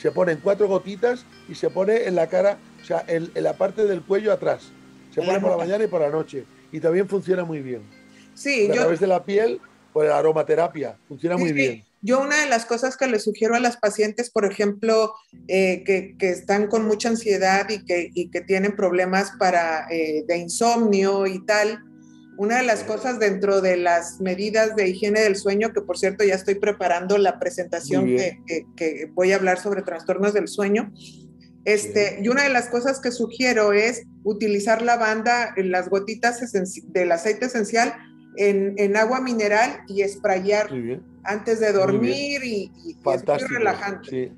se 0.01 0.11
ponen 0.11 0.39
cuatro 0.41 0.67
gotitas 0.67 1.25
y 1.47 1.55
se 1.55 1.69
pone 1.69 2.05
en 2.05 2.15
la 2.15 2.27
cara, 2.27 2.57
o 2.81 2.85
sea, 2.85 3.03
en, 3.07 3.31
la 3.35 3.53
parte 3.53 3.85
del 3.85 4.01
cuello 4.01 4.31
atrás. 4.31 4.71
Se 5.13 5.21
pone 5.21 5.39
por 5.39 5.51
la 5.51 5.57
mañana 5.57 5.83
y 5.83 5.87
por 5.87 6.01
la 6.01 6.09
noche. 6.09 6.45
Y 6.71 6.79
también 6.79 7.07
funciona 7.09 7.43
muy 7.43 7.61
bien. 7.61 7.81
Sí, 8.33 8.69
a 8.69 8.73
través 8.73 8.99
de 8.99 9.07
la 9.07 9.23
piel 9.25 9.59
por 9.91 10.05
la 10.05 10.17
aromaterapia. 10.17 10.97
Funciona 11.07 11.35
muy 11.35 11.51
bien. 11.51 11.83
Yo 12.01 12.21
una 12.21 12.39
de 12.39 12.47
las 12.47 12.65
cosas 12.65 12.95
que 12.95 13.07
le 13.07 13.19
sugiero 13.19 13.55
a 13.55 13.59
las 13.59 13.75
pacientes, 13.75 14.29
por 14.29 14.45
ejemplo, 14.45 15.13
eh, 15.49 15.83
que, 15.85 16.15
que, 16.17 16.29
están 16.29 16.67
con 16.67 16.85
mucha 16.85 17.09
ansiedad 17.09 17.67
y 17.69 17.83
que, 17.83 18.09
y 18.13 18.29
que 18.29 18.39
tienen 18.39 18.77
problemas 18.77 19.31
para, 19.37 19.85
eh, 19.89 20.23
de 20.25 20.37
insomnio 20.37 21.27
y 21.27 21.45
tal, 21.45 21.83
una 22.39 22.59
de 22.59 22.63
las 22.63 22.85
cosas 22.85 23.19
dentro 23.19 23.59
de 23.59 23.75
las 23.75 24.21
medidas 24.21 24.73
de 24.77 24.87
higiene 24.87 25.19
del 25.19 25.35
sueño, 25.35 25.73
que 25.73 25.81
por 25.81 25.97
cierto 25.97 26.23
ya 26.23 26.35
estoy 26.35 26.55
preparando 26.55 27.17
la 27.17 27.37
presentación 27.37 28.05
que, 28.05 28.39
que, 28.77 29.11
voy 29.13 29.33
a 29.33 29.35
hablar 29.35 29.59
sobre 29.59 29.81
trastornos 29.81 30.33
del 30.33 30.47
sueño, 30.47 30.89
este, 31.65 32.17
y 32.23 32.29
una 32.29 32.43
de 32.43 32.49
las 32.49 32.69
cosas 32.69 33.01
que 33.01 33.11
sugiero 33.11 33.73
es 33.73 34.03
utilizar 34.23 34.81
lavanda 34.81 35.53
en 35.57 35.69
las 35.69 35.89
gotitas 35.89 36.39
del 36.93 37.11
aceite 37.11 37.47
esencial 37.47 37.93
en, 38.37 38.95
agua 38.95 39.19
mineral 39.19 39.81
y 39.89 40.01
sprayar 40.07 40.69
antes 41.25 41.59
de 41.59 41.73
dormir 41.73 42.41
y, 42.41 42.71
Fantástico, 43.03 43.51
es 43.51 43.57
relajante. 43.57 44.09
Sí. 44.09 44.31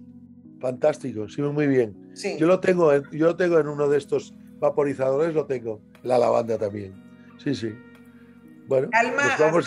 Fantástico, 0.59 1.29
sí, 1.29 1.43
muy 1.43 1.67
bien. 1.67 1.95
Yo 2.39 2.47
lo 2.47 2.59
tengo, 2.59 2.91
yo 3.11 3.27
lo 3.27 3.35
tengo 3.35 3.59
en 3.59 3.67
uno 3.67 3.87
de 3.87 3.99
estos 3.99 4.33
vaporizadores, 4.57 5.35
lo 5.35 5.45
tengo, 5.45 5.83
la 6.01 6.17
lavanda 6.17 6.57
también. 6.57 6.95
Sí, 7.37 7.53
sí. 7.53 7.75
Bueno, 8.71 8.89
nos 8.93 9.37
vamos, 9.37 9.65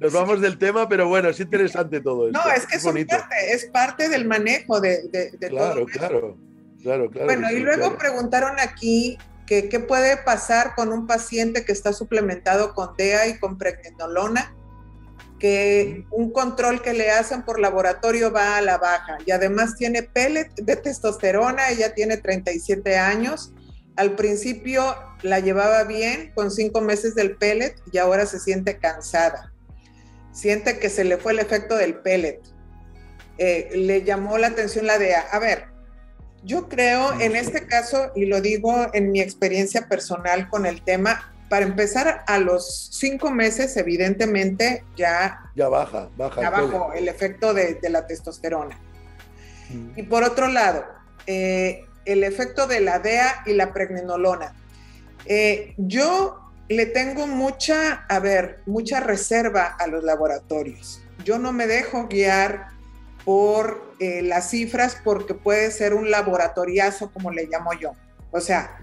nos 0.00 0.12
vamos 0.12 0.40
del 0.42 0.58
tema, 0.58 0.86
pero 0.86 1.08
bueno, 1.08 1.30
es 1.30 1.40
interesante 1.40 2.02
todo 2.02 2.26
esto. 2.26 2.38
No, 2.38 2.52
es 2.52 2.66
que 2.66 2.76
es, 2.76 2.84
parte, 2.84 3.52
es 3.52 3.66
parte 3.72 4.08
del 4.10 4.26
manejo 4.26 4.82
de, 4.82 5.08
de, 5.08 5.48
claro, 5.48 5.86
Claro, 5.86 6.36
Claro, 6.82 7.10
claro. 7.10 7.26
Bueno, 7.26 7.50
y 7.50 7.60
luego 7.60 7.96
preguntaron 7.96 8.60
aquí 8.60 9.16
que 9.46 9.70
qué 9.70 9.80
puede 9.80 10.18
pasar 10.18 10.74
con 10.74 10.92
un 10.92 11.06
paciente 11.06 11.64
que 11.64 11.72
está 11.72 11.94
suplementado 11.94 12.74
con 12.74 12.94
DEA 12.98 13.28
y 13.28 13.38
con 13.38 13.56
pregnenolona, 13.56 14.54
que 15.38 16.04
un 16.10 16.32
control 16.32 16.82
que 16.82 16.92
le 16.92 17.10
hacen 17.10 17.42
por 17.44 17.60
laboratorio 17.60 18.30
va 18.30 18.58
a 18.58 18.60
la 18.60 18.76
baja 18.76 19.16
y 19.24 19.30
además 19.30 19.74
tiene 19.76 20.02
pellet 20.02 20.52
de 20.54 20.76
testosterona, 20.76 21.70
ella 21.70 21.94
tiene 21.94 22.18
37 22.18 22.98
años. 22.98 23.54
Al 23.96 24.14
principio 24.14 24.94
la 25.26 25.40
llevaba 25.40 25.84
bien 25.84 26.32
con 26.34 26.50
cinco 26.50 26.80
meses 26.80 27.14
del 27.14 27.36
pellet 27.36 27.74
y 27.92 27.98
ahora 27.98 28.26
se 28.26 28.40
siente 28.40 28.78
cansada. 28.78 29.52
Siente 30.32 30.78
que 30.78 30.90
se 30.90 31.04
le 31.04 31.16
fue 31.16 31.32
el 31.32 31.38
efecto 31.38 31.76
del 31.76 31.96
pellet. 31.96 32.40
Eh, 33.38 33.70
le 33.74 34.02
llamó 34.04 34.38
la 34.38 34.48
atención 34.48 34.86
la 34.86 34.98
DEA. 34.98 35.26
A 35.32 35.38
ver, 35.38 35.66
yo 36.42 36.68
creo 36.68 37.20
en 37.20 37.36
este 37.36 37.66
caso, 37.66 38.12
y 38.14 38.26
lo 38.26 38.40
digo 38.40 38.86
en 38.92 39.10
mi 39.10 39.20
experiencia 39.20 39.88
personal 39.88 40.48
con 40.48 40.64
el 40.64 40.82
tema, 40.82 41.32
para 41.48 41.64
empezar, 41.64 42.24
a 42.26 42.38
los 42.38 42.88
cinco 42.92 43.30
meses, 43.30 43.76
evidentemente, 43.76 44.84
ya, 44.96 45.50
ya 45.54 45.68
baja, 45.68 46.08
baja. 46.16 46.40
Ya 46.40 46.50
bajó 46.50 46.92
el 46.92 47.08
efecto 47.08 47.54
de, 47.54 47.78
la 47.88 48.06
testosterona. 48.06 48.78
Y 49.94 50.02
por 50.02 50.24
otro 50.24 50.48
lado, 50.48 50.84
eh, 51.26 51.84
el 52.04 52.24
efecto 52.24 52.66
de 52.66 52.80
la 52.80 52.98
DEA 52.98 53.42
y 53.46 53.52
la 53.52 53.72
pregnenolona. 53.72 54.54
Eh, 55.28 55.74
yo 55.76 56.40
le 56.68 56.86
tengo 56.86 57.26
mucha, 57.26 58.06
a 58.08 58.18
ver, 58.18 58.60
mucha 58.66 59.00
reserva 59.00 59.64
a 59.78 59.86
los 59.86 60.04
laboratorios. 60.04 61.02
Yo 61.24 61.38
no 61.38 61.52
me 61.52 61.66
dejo 61.66 62.08
guiar 62.08 62.68
por 63.24 63.82
eh, 63.98 64.22
las 64.22 64.50
cifras 64.50 64.96
porque 65.02 65.34
puede 65.34 65.70
ser 65.70 65.94
un 65.94 66.10
laboratoriazo, 66.10 67.10
como 67.12 67.30
le 67.30 67.46
llamo 67.46 67.72
yo. 67.72 67.92
O 68.30 68.40
sea, 68.40 68.78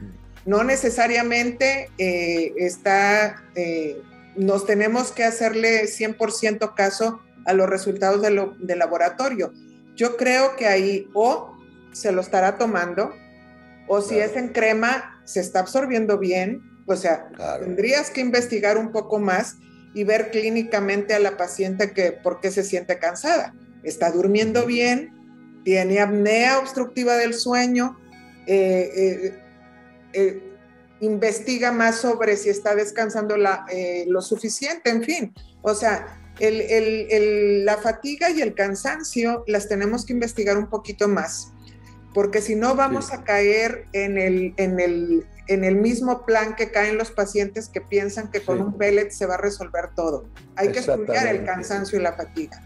no 0.45 0.63
necesariamente 0.63 1.89
eh, 1.97 2.53
está, 2.57 3.43
eh, 3.55 4.01
nos 4.35 4.65
tenemos 4.65 5.11
que 5.11 5.23
hacerle 5.23 5.85
100% 5.85 6.73
caso 6.73 7.21
a 7.45 7.53
los 7.53 7.69
resultados 7.69 8.21
del 8.21 8.79
laboratorio. 8.79 9.53
Yo 9.95 10.17
creo 10.17 10.55
que 10.55 10.67
ahí 10.67 11.07
o 11.13 11.55
se 11.91 12.11
lo 12.11 12.21
estará 12.21 12.57
tomando, 12.57 13.13
o 13.87 14.01
si 14.01 14.17
es 14.17 14.35
en 14.35 14.49
crema, 14.49 15.12
se 15.25 15.39
está 15.39 15.59
absorbiendo 15.59 16.17
bien. 16.17 16.61
O 16.85 16.95
sea, 16.95 17.29
tendrías 17.59 18.09
que 18.09 18.21
investigar 18.21 18.77
un 18.77 18.91
poco 18.91 19.19
más 19.19 19.57
y 19.93 20.03
ver 20.03 20.31
clínicamente 20.31 21.13
a 21.13 21.19
la 21.19 21.37
paciente 21.37 21.91
que 21.91 22.11
por 22.11 22.39
qué 22.41 22.51
se 22.51 22.63
siente 22.63 22.99
cansada 22.99 23.53
está 23.83 24.11
durmiendo 24.11 24.65
bien, 24.65 25.13
tiene 25.63 25.99
apnea 25.99 26.59
obstructiva 26.59 27.15
del 27.17 27.33
sueño, 27.33 27.97
eh, 28.47 28.91
eh, 28.95 29.39
eh, 30.13 30.43
investiga 31.01 31.71
más 31.71 31.97
sobre 31.97 32.37
si 32.37 32.49
está 32.49 32.75
descansando 32.75 33.35
lo 33.37 34.21
suficiente, 34.21 34.89
en 34.89 35.03
fin. 35.03 35.33
O 35.61 35.75
sea, 35.75 36.19
la 36.39 37.77
fatiga 37.77 38.29
y 38.29 38.41
el 38.41 38.53
cansancio 38.53 39.43
las 39.47 39.67
tenemos 39.67 40.05
que 40.05 40.13
investigar 40.13 40.57
un 40.57 40.69
poquito 40.69 41.07
más, 41.07 41.52
porque 42.13 42.41
si 42.41 42.55
no 42.55 42.75
vamos 42.75 43.11
a 43.11 43.23
caer 43.23 43.85
en 43.93 44.17
el, 44.17 44.53
en, 44.57 44.79
el, 44.79 45.25
en 45.47 45.63
el 45.63 45.75
mismo 45.75 46.25
plan 46.25 46.55
que 46.55 46.71
caen 46.71 46.97
los 46.97 47.11
pacientes 47.11 47.69
que 47.69 47.81
piensan 47.81 48.29
que 48.29 48.41
con 48.41 48.61
un 48.61 48.77
pellet 48.77 49.09
se 49.11 49.25
va 49.25 49.35
a 49.35 49.37
resolver 49.37 49.89
todo. 49.95 50.25
Hay 50.55 50.71
que 50.71 50.79
estudiar 50.79 51.27
el 51.27 51.43
cansancio 51.43 51.99
y 51.99 52.03
la 52.03 52.13
fatiga. 52.13 52.61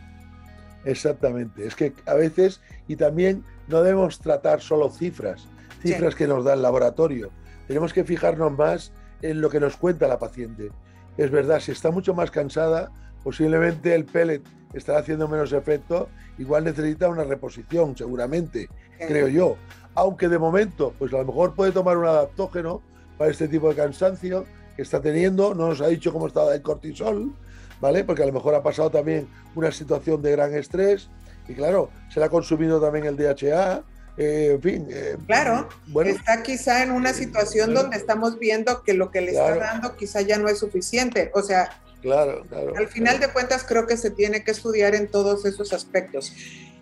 Exactamente, 0.85 1.65
es 1.65 1.75
que 1.75 1.93
a 2.05 2.13
veces, 2.13 2.61
y 2.87 2.95
también 2.95 3.43
no 3.67 3.83
debemos 3.83 4.19
tratar 4.19 4.61
solo 4.61 4.89
cifras, 4.89 5.47
cifras 5.81 6.15
que 6.15 6.27
nos 6.27 6.45
da 6.45 6.53
el 6.53 6.61
laboratorio, 6.61 7.31
tenemos 7.67 7.93
que 7.93 8.05
fijarnos 8.05 8.57
más 8.57 8.93
en 9.21 9.41
lo 9.41 9.49
que 9.49 9.59
nos 9.59 9.75
cuenta 9.75 10.07
la 10.07 10.19
paciente. 10.19 10.71
Es 11.17 11.31
verdad, 11.31 11.59
si 11.59 11.71
está 11.71 11.91
mucho 11.91 12.13
más 12.13 12.31
cansada, 12.31 12.91
posiblemente 13.23 13.93
el 13.95 14.05
pellet 14.05 14.41
estará 14.73 14.99
haciendo 14.99 15.27
menos 15.27 15.51
efecto, 15.51 16.09
igual 16.37 16.63
necesita 16.63 17.09
una 17.09 17.23
reposición, 17.23 17.97
seguramente, 17.97 18.69
creo 18.99 19.27
yo. 19.27 19.57
Aunque 19.95 20.27
de 20.27 20.37
momento, 20.37 20.93
pues 20.97 21.13
a 21.13 21.17
lo 21.17 21.25
mejor 21.25 21.55
puede 21.55 21.71
tomar 21.71 21.97
un 21.97 22.05
adaptógeno 22.05 22.81
para 23.17 23.31
este 23.31 23.47
tipo 23.47 23.69
de 23.69 23.75
cansancio 23.75 24.45
que 24.75 24.83
está 24.83 25.01
teniendo, 25.01 25.55
no 25.55 25.69
nos 25.69 25.81
ha 25.81 25.87
dicho 25.87 26.13
cómo 26.13 26.27
estaba 26.27 26.53
el 26.53 26.61
cortisol, 26.61 27.33
¿vale? 27.81 28.03
Porque 28.03 28.23
a 28.23 28.27
lo 28.27 28.33
mejor 28.33 28.53
ha 28.55 28.61
pasado 28.61 28.91
también 28.91 29.27
una 29.55 29.71
situación 29.71 30.21
de 30.21 30.31
gran 30.31 30.53
estrés 30.53 31.09
y 31.47 31.53
claro, 31.53 31.89
se 32.09 32.19
le 32.19 32.25
ha 32.25 32.29
consumido 32.29 32.79
también 32.79 33.05
el 33.05 33.17
DHA, 33.17 33.83
eh, 34.17 34.51
en 34.53 34.61
fin. 34.61 34.87
Eh, 34.89 35.15
claro, 35.25 35.69
bueno, 35.87 36.09
está 36.09 36.43
quizá 36.43 36.83
en 36.83 36.91
una 36.91 37.13
situación 37.13 37.73
donde 37.73 37.97
estamos 37.97 38.37
viendo 38.39 38.83
que 38.83 38.93
lo 38.93 39.11
que 39.11 39.21
le 39.21 39.31
está 39.31 39.55
dando 39.55 39.95
quizá 39.95 40.21
ya 40.21 40.37
no 40.37 40.49
es 40.49 40.59
suficiente. 40.59 41.31
O 41.33 41.41
sea, 41.41 41.81
claro, 42.01 42.43
claro, 42.49 42.73
al 42.75 42.87
final 42.87 43.19
de 43.19 43.29
cuentas 43.29 43.63
creo 43.63 43.87
que 43.87 43.95
se 43.95 44.09
tiene 44.11 44.43
que 44.43 44.51
estudiar 44.51 44.95
en 44.95 45.07
todos 45.07 45.45
esos 45.45 45.71
aspectos. 45.71 46.33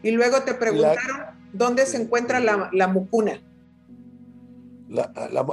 Y 0.05 0.11
luego 0.11 0.43
te 0.43 0.53
preguntaron 0.53 1.33
dónde 1.51 1.87
se 1.87 1.99
encuentra 1.99 2.39
la, 2.39 2.87
mucuna. 2.87 3.41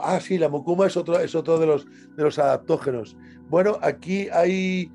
ah, 0.02 0.20
sí, 0.20 0.36
la 0.36 0.50
mucuma 0.50 0.86
es 0.86 0.96
otro, 0.98 1.18
es 1.18 1.34
otro 1.34 1.58
de, 1.58 1.64
los, 1.64 1.86
de 1.86 2.22
los 2.22 2.38
adaptógenos. 2.38 3.16
Bueno, 3.48 3.78
aquí 3.80 4.28
hay 4.30 4.92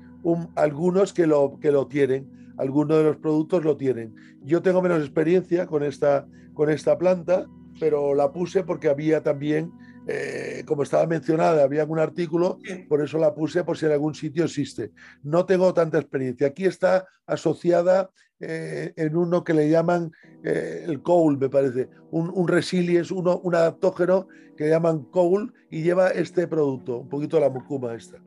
algunos 0.54 1.12
que 1.12 1.26
lo, 1.26 1.58
que 1.60 1.72
lo 1.72 1.88
tienen, 1.88 2.54
algunos 2.56 2.98
de 2.98 3.02
los 3.02 3.16
productos 3.16 3.64
lo 3.64 3.76
tienen. 3.76 4.14
Yo 4.44 4.62
tengo 4.62 4.80
menos 4.80 5.00
experiencia 5.00 5.66
con 5.66 5.82
esta, 5.82 6.28
con 6.54 6.70
esta 6.70 6.96
planta, 6.96 7.46
pero 7.80 8.14
la 8.14 8.30
puse 8.30 8.62
porque 8.62 8.88
había 8.88 9.24
también, 9.24 9.72
eh, 10.10 10.62
como 10.64 10.84
estaba 10.84 11.06
mencionada, 11.06 11.62
había 11.62 11.82
algún 11.82 11.98
artículo, 11.98 12.58
por 12.88 13.02
eso 13.02 13.18
la 13.18 13.34
puse 13.34 13.62
por 13.62 13.76
si 13.76 13.84
en 13.84 13.92
algún 13.92 14.14
sitio 14.14 14.44
existe. 14.44 14.90
No 15.22 15.44
tengo 15.44 15.74
tanta 15.74 15.98
experiencia. 15.98 16.46
Aquí 16.46 16.64
está 16.64 17.06
asociada 17.26 18.10
eh, 18.40 18.94
en 18.96 19.16
uno 19.16 19.44
que 19.44 19.52
le 19.52 19.68
llaman 19.68 20.10
eh, 20.42 20.84
el 20.86 21.02
coal, 21.02 21.36
me 21.36 21.50
parece, 21.50 21.90
un, 22.10 22.30
un 22.34 22.48
resilience, 22.48 23.12
uno, 23.12 23.38
un 23.44 23.54
adaptógeno 23.54 24.28
que 24.56 24.70
llaman 24.70 25.02
coal 25.10 25.52
y 25.70 25.82
lleva 25.82 26.08
este 26.08 26.48
producto, 26.48 27.00
un 27.00 27.08
poquito 27.10 27.38
la 27.38 27.50
mucuma 27.50 27.94
esta. 27.94 28.18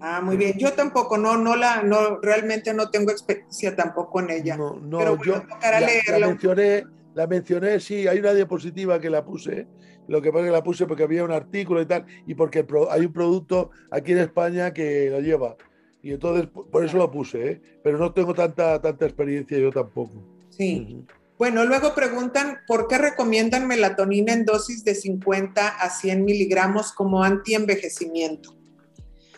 Ah, 0.00 0.20
muy 0.20 0.36
bien. 0.36 0.58
Yo 0.58 0.72
tampoco, 0.72 1.18
no, 1.18 1.36
no 1.36 1.56
la, 1.56 1.82
no, 1.82 2.18
realmente 2.20 2.72
no 2.74 2.90
tengo 2.90 3.10
experiencia 3.10 3.74
tampoco 3.74 4.20
en 4.20 4.30
ella. 4.30 4.56
No, 4.56 4.76
no, 4.76 4.98
pero 4.98 5.22
yo 5.22 5.42
la, 5.62 6.26
mencioné, 6.26 6.84
la 7.14 7.26
mencioné, 7.26 7.80
sí, 7.80 8.06
hay 8.06 8.18
una 8.18 8.32
diapositiva 8.32 9.00
que 9.00 9.10
la 9.10 9.24
puse. 9.24 9.66
Lo 10.08 10.20
que 10.20 10.30
pasa 10.30 10.44
es 10.44 10.50
que 10.50 10.56
la 10.56 10.64
puse 10.64 10.86
porque 10.86 11.04
había 11.04 11.24
un 11.24 11.32
artículo 11.32 11.80
y 11.80 11.86
tal, 11.86 12.04
y 12.26 12.34
porque 12.34 12.66
hay 12.90 13.06
un 13.06 13.12
producto 13.12 13.70
aquí 13.90 14.12
en 14.12 14.18
España 14.18 14.72
que 14.72 15.10
lo 15.10 15.20
lleva. 15.20 15.56
Y 16.02 16.12
entonces, 16.12 16.48
por 16.48 16.84
eso 16.84 16.96
lo 16.96 17.10
puse, 17.10 17.50
¿eh? 17.50 17.62
pero 17.82 17.98
no 17.98 18.12
tengo 18.12 18.32
tanta, 18.34 18.80
tanta 18.80 19.04
experiencia 19.04 19.58
yo 19.58 19.70
tampoco. 19.70 20.24
Sí. 20.48 21.04
Bueno, 21.38 21.64
luego 21.64 21.94
preguntan 21.94 22.58
por 22.66 22.86
qué 22.86 22.98
recomiendan 22.98 23.66
melatonina 23.66 24.32
en 24.32 24.44
dosis 24.44 24.84
de 24.84 24.94
50 24.94 25.68
a 25.68 25.90
100 25.90 26.24
miligramos 26.24 26.92
como 26.92 27.22
antienvejecimiento. 27.22 28.54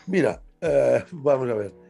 Mira, 0.07 0.41
eh, 0.59 1.03
vamos 1.11 1.49
a 1.49 1.53
ver. 1.53 1.82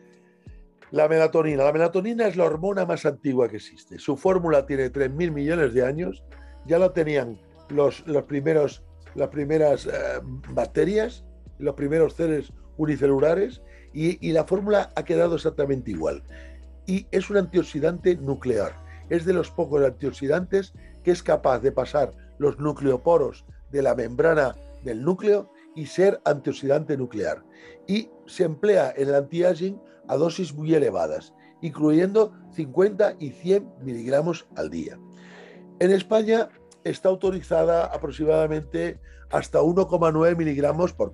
La 0.93 1.07
melatonina. 1.07 1.63
La 1.63 1.73
melatonina 1.73 2.27
es 2.27 2.35
la 2.35 2.43
hormona 2.43 2.85
más 2.85 3.03
antigua 3.07 3.49
que 3.49 3.55
existe. 3.55 3.97
Su 3.97 4.15
fórmula 4.15 4.67
tiene 4.67 4.91
3.000 4.91 5.31
millones 5.31 5.73
de 5.73 5.83
años. 5.83 6.23
Ya 6.67 6.77
lo 6.77 6.91
tenían 6.91 7.41
los, 7.69 8.05
los 8.05 8.25
primeros, 8.25 8.83
las 9.15 9.29
primeras 9.29 9.87
eh, 9.87 9.91
bacterias, 10.51 11.25
los 11.57 11.73
primeros 11.73 12.13
seres 12.13 12.53
unicelulares, 12.77 13.63
y, 13.91 14.23
y 14.23 14.33
la 14.33 14.45
fórmula 14.45 14.91
ha 14.95 15.03
quedado 15.03 15.33
exactamente 15.33 15.89
igual. 15.89 16.21
Y 16.85 17.07
es 17.09 17.27
un 17.31 17.37
antioxidante 17.37 18.15
nuclear. 18.17 18.75
Es 19.09 19.25
de 19.25 19.33
los 19.33 19.49
pocos 19.49 19.83
antioxidantes 19.83 20.73
que 21.03 21.09
es 21.09 21.23
capaz 21.23 21.57
de 21.61 21.71
pasar 21.71 22.11
los 22.37 22.59
nucleoporos 22.59 23.45
de 23.71 23.81
la 23.81 23.95
membrana 23.95 24.55
del 24.83 25.01
núcleo 25.01 25.49
y 25.75 25.87
ser 25.87 26.21
antioxidante 26.23 26.95
nuclear. 26.97 27.43
Y 27.87 28.11
se 28.27 28.43
emplea 28.43 28.93
en 28.95 29.09
el 29.09 29.15
anti-aging 29.15 29.81
a 30.07 30.15
dosis 30.15 30.53
muy 30.53 30.73
elevadas, 30.73 31.33
incluyendo 31.61 32.33
50 32.53 33.15
y 33.19 33.31
100 33.31 33.67
miligramos 33.81 34.47
al 34.55 34.69
día. 34.69 34.99
En 35.79 35.91
España 35.91 36.49
está 36.83 37.09
autorizada 37.09 37.85
aproximadamente 37.85 38.99
hasta 39.31 39.59
1,9 39.59 40.35
miligramos 40.35 40.93
por, 40.93 41.13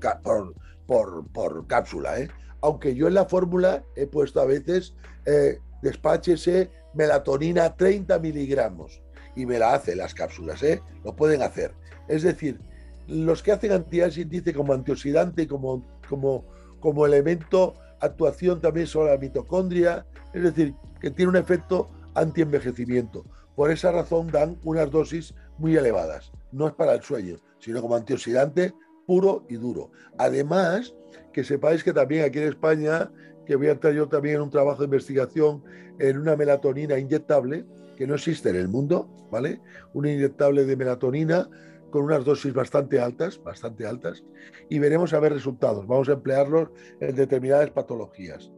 por, 0.86 1.68
cápsula, 1.68 2.20
¿eh? 2.20 2.30
aunque 2.62 2.96
yo 2.96 3.08
en 3.08 3.14
la 3.14 3.26
fórmula 3.26 3.84
he 3.96 4.08
puesto 4.08 4.42
a 4.42 4.46
veces 4.46 4.96
eh, 5.26 5.60
despáchese 5.82 6.70
melatonina 6.94 7.76
30 7.76 8.20
miligramos 8.20 9.02
y 9.36 9.46
me 9.46 9.60
la 9.60 9.74
hace 9.74 9.96
las 9.96 10.14
cápsulas, 10.14 10.62
¿eh? 10.64 10.82
lo 11.06 11.16
pueden 11.16 11.42
hacer. 11.42 11.74
Es 12.08 12.24
decir, 12.24 12.60
los 13.08 13.42
que 13.42 13.52
hacen 13.52 13.72
anti-aging 13.72 14.30
dice 14.30 14.54
como 14.54 14.74
antioxidante, 14.74 15.48
como, 15.48 15.86
como, 16.08 16.46
como 16.80 17.06
elemento 17.06 17.76
actuación 18.00 18.62
también 18.62 18.88
sobre 18.88 19.12
la 19.12 19.18
mitocondria, 19.18 20.06
es 20.34 20.44
decir, 20.44 20.74
que 21.00 21.12
tiene 21.12 21.30
un 21.30 21.38
efecto 21.38 21.90
anti-envejecimiento. 22.16 23.26
Por 23.56 23.72
esa 23.72 23.92
razón 23.92 24.28
dan 24.32 24.58
unas 24.64 24.90
dosis 24.90 25.34
muy 25.58 25.76
elevadas. 25.76 26.32
No 26.52 26.68
es 26.68 26.74
para 26.74 26.94
el 26.94 27.02
sueño, 27.02 27.38
sino 27.60 27.82
como 27.82 27.96
antioxidante 27.96 28.74
puro 29.06 29.46
y 29.50 29.56
duro. 29.56 29.92
Además, 30.18 30.94
que 31.34 31.44
sepáis 31.44 31.84
que 31.84 31.94
también 31.94 32.26
aquí 32.26 32.40
en 32.40 32.48
España, 32.48 33.12
que 33.46 33.56
voy 33.56 33.68
a 33.68 33.72
entrar 33.72 33.94
yo 33.94 34.08
también 34.08 34.42
un 34.42 34.50
trabajo 34.50 34.80
de 34.80 34.86
investigación 34.86 35.64
en 36.00 36.18
una 36.18 36.36
melatonina 36.36 36.98
inyectable, 36.98 37.66
que 37.98 38.08
no 38.08 38.16
existe 38.16 38.50
en 38.50 38.56
el 38.56 38.68
mundo, 38.68 39.10
¿vale? 39.32 39.60
Una 39.94 40.12
inyectable 40.12 40.66
de 40.66 40.76
melatonina 40.76 41.50
con 41.90 42.04
unas 42.04 42.26
dosis 42.26 42.54
bastante 42.54 43.00
altas, 43.00 43.42
bastante 43.44 43.86
altas, 43.86 44.24
y 44.70 44.80
veremos 44.80 45.14
a 45.14 45.20
ver 45.20 45.34
resultados. 45.34 45.88
Vamos 45.88 46.10
a 46.10 46.14
emplearlos 46.14 46.70
en 47.00 47.16
determinadas 47.16 47.72
patologías. 47.72 48.52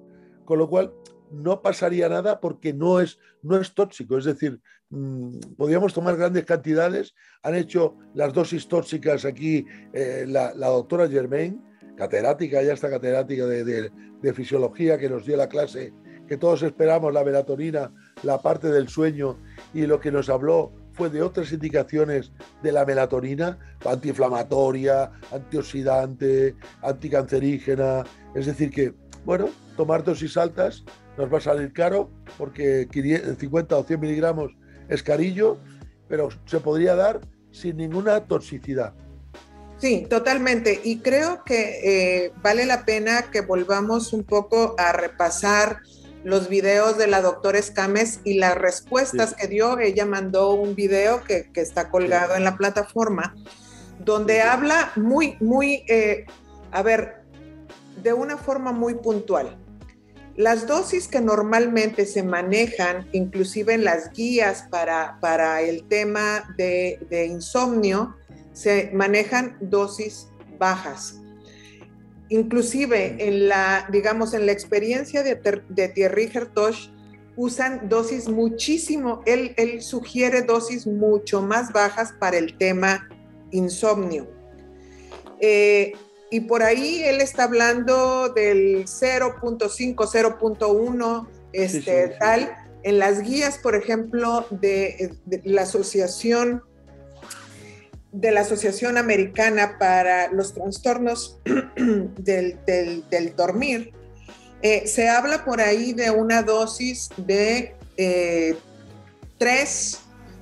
Con 0.46 0.60
lo 0.60 0.70
cual, 0.70 0.94
no 1.32 1.62
pasaría 1.62 2.10
nada 2.10 2.39
porque 2.39 2.74
no 2.74 3.00
es, 3.00 3.20
no 3.41 3.58
es 3.58 3.74
tóxico. 3.74 4.17
Es 4.17 4.26
decir, 4.26 4.60
mmm, 4.89 5.39
podríamos 5.58 5.94
tomar 5.94 6.17
grandes 6.17 6.46
cantidades. 6.46 7.15
Han 7.44 7.56
hecho 7.56 7.96
las 8.13 8.34
dosis 8.34 8.67
tóxicas 8.67 9.26
aquí 9.26 9.65
eh, 9.94 10.26
la, 10.28 10.54
la, 10.54 10.67
doctora 10.67 11.08
Germain, 11.08 11.62
catedrática, 11.96 12.62
ya 12.62 12.74
está 12.74 12.89
catedrática 12.89 13.46
de, 13.46 13.63
de, 13.63 13.91
de, 14.22 14.34
fisiología, 14.34 14.98
que 14.98 15.10
nos 15.10 15.26
dio 15.26 15.38
la 15.38 15.48
clase 15.48 15.94
que 16.28 16.38
todos 16.38 16.63
esperamos, 16.63 17.13
la 17.13 17.26
melatonina, 17.26 17.91
la 18.24 18.41
parte 18.41 18.70
del 18.70 18.88
sueño, 18.88 19.38
y 19.74 19.86
lo 19.86 20.00
que 20.00 20.13
nos 20.13 20.30
habló 20.30 20.72
fue 20.94 21.10
de 21.10 21.22
otras 21.22 21.52
indicaciones 21.52 22.32
de 22.62 22.72
la 22.72 22.86
melatonina, 22.86 23.58
antiinflamatoria, 23.86 25.12
antioxidante, 25.32 26.56
anticancerígena. 26.82 28.04
Es 28.36 28.46
decir, 28.46 28.70
que, 28.72 28.94
bueno, 29.26 29.50
tomar 29.78 30.04
dosis 30.04 30.38
altas 30.38 30.84
nos 31.18 31.32
va 31.32 31.38
a 31.38 31.42
salir 31.42 31.74
caro 31.74 32.10
porque 32.38 32.88
50 32.92 33.78
o 33.78 33.84
100 33.84 34.00
miligramos 34.00 34.52
es 34.90 35.04
carillo, 35.04 35.58
pero 36.08 36.30
se 36.46 36.60
podría 36.60 36.96
dar 36.96 37.22
sin 37.52 37.78
ninguna 37.78 38.26
toxicidad. 38.26 38.94
Sí, 39.78 40.06
totalmente. 40.08 40.80
Y 40.84 41.00
creo 41.00 41.44
que 41.44 42.26
eh, 42.26 42.34
vale 42.44 42.66
la 42.66 42.86
pena 42.86 43.32
que 43.32 43.42
volvamos 43.42 44.14
un 44.14 44.24
poco 44.24 44.76
a 44.78 44.94
repasar 44.94 45.80
los 46.24 46.50
videos 46.50 46.98
de 46.98 47.08
la 47.08 47.22
doctora 47.22 47.58
Escames 47.58 48.20
y 48.24 48.36
las 48.36 48.56
respuestas 48.56 49.32
sí. 49.32 49.36
que 49.40 49.48
dio. 49.48 49.80
Ella 49.80 50.06
mandó 50.06 50.54
un 50.54 50.76
video 50.76 51.24
que, 51.24 51.52
que 51.52 51.62
está 51.62 51.90
colgado 51.90 52.34
sí. 52.34 52.38
en 52.38 52.44
la 52.44 52.58
plataforma, 52.58 53.36
donde 54.00 54.36
sí. 54.36 54.40
habla 54.42 54.92
muy, 54.96 55.38
muy, 55.40 55.84
eh, 55.88 56.26
a 56.72 56.82
ver, 56.82 57.24
de 58.02 58.14
una 58.14 58.38
forma 58.38 58.72
muy 58.72 58.96
puntual. 58.96 59.58
Las 60.38 60.66
dosis 60.66 61.08
que 61.08 61.20
normalmente 61.20 62.06
se 62.06 62.24
manejan, 62.24 63.08
inclusive 63.12 63.74
en 63.74 63.84
las 63.84 64.12
guías 64.12 64.66
para, 64.70 65.20
para 65.20 65.62
el 65.62 65.88
tema 65.88 66.56
de, 66.58 67.06
de 67.10 67.26
insomnio, 67.26 68.16
se 68.54 68.92
manejan 68.94 69.58
dosis 69.60 70.30
bajas. 70.58 71.21
Inclusive 72.32 73.17
en 73.20 73.50
la, 73.50 73.86
digamos, 73.91 74.34
en 74.34 74.46
la 74.46 74.54
experiencia 74.54 75.22
de, 75.22 75.36
de 75.67 75.89
Thierry 75.89 76.32
Hertosh, 76.34 76.88
usan 77.36 77.89
dosis 77.89 78.30
muchísimo, 78.30 79.22
él, 79.26 79.54
él 79.58 79.82
sugiere 79.82 80.41
dosis 80.41 80.88
mucho 80.88 81.41
más 81.41 81.74
bajas 81.74 82.13
para 82.17 82.38
el 82.38 82.58
tema 82.58 83.10
insomnio. 83.52 84.30
Eh, 85.41 85.91
y 86.30 86.39
por 86.39 86.63
ahí 86.63 87.04
él 87.04 87.20
está 87.20 87.44
hablando 87.44 88.30
del 88.30 88.86
0.5, 88.86 89.96
0.1, 89.96 91.28
este, 91.52 92.08
sí, 92.08 92.13
sí, 92.13 92.17
tal. 92.17 92.56
En 92.84 92.98
las 92.98 93.24
guías, 93.24 93.58
por 93.58 93.76
ejemplo, 93.76 94.46
de, 94.52 95.17
de, 95.26 95.41
la 95.44 95.63
asociación 95.63 96.63
de 98.12 98.32
la 98.32 98.41
Asociación 98.41 98.97
Americana 98.97 99.78
para 99.80 100.32
los 100.32 100.54
Trastornos 100.54 101.39
del, 101.45 102.60
del, 102.65 103.08
del 103.10 103.36
Dormir, 103.36 103.93
eh, 104.62 104.86
se 104.88 105.10
habla 105.10 105.43
por 105.43 105.60
ahí 105.62 105.93
de 105.93 106.12
una 106.12 106.43
dosis 106.43 107.10
de 107.17 107.76
eh, 107.97 108.56
3 109.38 110.00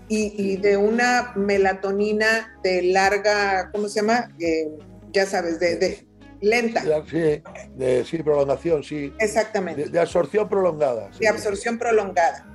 y, 0.10 0.52
y, 0.52 0.58
de 0.58 0.76
una 0.76 1.34
melatonina 1.36 2.60
de 2.64 2.82
larga, 2.82 3.70
¿cómo 3.72 3.88
se 3.88 4.02
llama? 4.02 4.30
Eh, 4.40 4.68
ya 5.14 5.26
sabes, 5.26 5.60
de, 5.60 5.78
de 5.78 6.08
lenta. 6.42 6.82
Sí, 7.10 7.42
de, 7.76 8.04
sí, 8.06 8.18
prolongación, 8.24 8.84
sí. 8.84 9.14
Exactamente. 9.20 9.86
De, 9.86 9.90
de 9.90 10.00
absorción 10.00 10.50
prolongada. 10.50 11.12
Sí. 11.14 11.20
De 11.20 11.28
absorción 11.28 11.78
prolongada. 11.78 12.46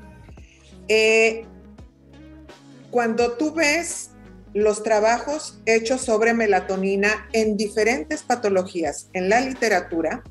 Eh, 0.88 1.46
cuando 2.90 3.33
tú 3.33 3.53
ves 3.55 4.11
los 4.55 4.85
trabajos 4.85 5.61
hechos 5.67 6.01
sobre 6.01 6.33
melatonina 6.33 7.29
en 7.33 7.57
diferentes 7.57 8.23
patologías 8.23 9.09
en 9.12 9.29
la 9.29 9.40
literatura, 9.40 10.23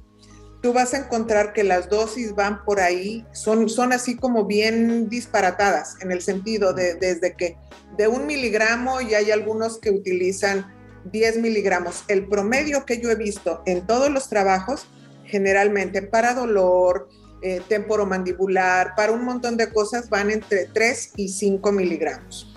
tú 0.61 0.71
vas 0.71 0.93
a 0.93 0.99
encontrar 0.99 1.51
que 1.51 1.65
las 1.65 1.89
dosis 1.89 2.33
van 2.33 2.63
por 2.63 2.79
ahí, 2.79 3.25
son, 3.33 3.67
son 3.69 3.91
así 3.91 4.15
como 4.15 4.45
bien 4.45 5.09
disparatadas, 5.09 5.97
en 6.01 6.11
el 6.13 6.21
sentido 6.21 6.73
de 6.73 6.95
desde 6.95 7.35
que 7.35 7.57
de 7.97 8.07
un 8.07 8.25
miligramo 8.25 9.01
y 9.01 9.13
hay 9.13 9.29
algunos 9.29 9.77
que 9.77 9.91
utilizan 9.91 10.73
10 11.11 11.39
miligramos. 11.39 12.05
El 12.07 12.27
promedio 12.29 12.85
que 12.85 13.01
yo 13.01 13.11
he 13.11 13.15
visto 13.15 13.61
en 13.65 13.85
todos 13.85 14.09
los 14.09 14.29
trabajos, 14.29 14.87
generalmente 15.25 16.01
para 16.01 16.33
dolor, 16.33 17.09
eh, 17.41 17.61
temporomandibular, 17.67 18.95
para 18.95 19.11
un 19.11 19.25
montón 19.25 19.57
de 19.57 19.71
cosas, 19.71 20.09
van 20.09 20.31
entre 20.31 20.67
3 20.67 21.11
y 21.17 21.27
5 21.27 21.71
miligramos. 21.73 22.52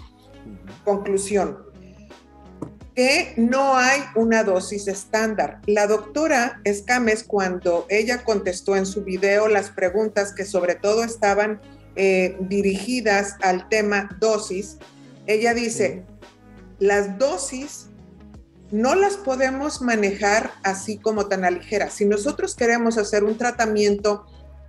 Conclusión, 0.86 1.58
que 2.94 3.34
no 3.36 3.76
hay 3.76 4.02
una 4.14 4.44
dosis 4.44 4.86
estándar. 4.86 5.60
La 5.66 5.88
doctora 5.88 6.60
Escames, 6.62 7.24
cuando 7.24 7.86
ella 7.90 8.22
contestó 8.22 8.76
en 8.76 8.86
su 8.86 9.02
video 9.02 9.48
las 9.48 9.70
preguntas 9.70 10.32
que 10.32 10.44
sobre 10.44 10.76
todo 10.76 11.02
estaban 11.02 11.60
eh, 11.96 12.36
dirigidas 12.38 13.34
al 13.42 13.68
tema 13.68 14.16
dosis, 14.20 14.78
ella 15.26 15.54
dice, 15.54 16.04
las 16.78 17.18
dosis 17.18 17.88
no 18.70 18.94
las 18.94 19.16
podemos 19.16 19.82
manejar 19.82 20.52
así 20.62 20.98
como 20.98 21.26
tan 21.26 21.44
a 21.44 21.50
ligera. 21.50 21.90
Si 21.90 22.04
nosotros 22.04 22.54
queremos 22.54 22.96
hacer 22.96 23.24
un 23.24 23.36
tratamiento, 23.36 24.24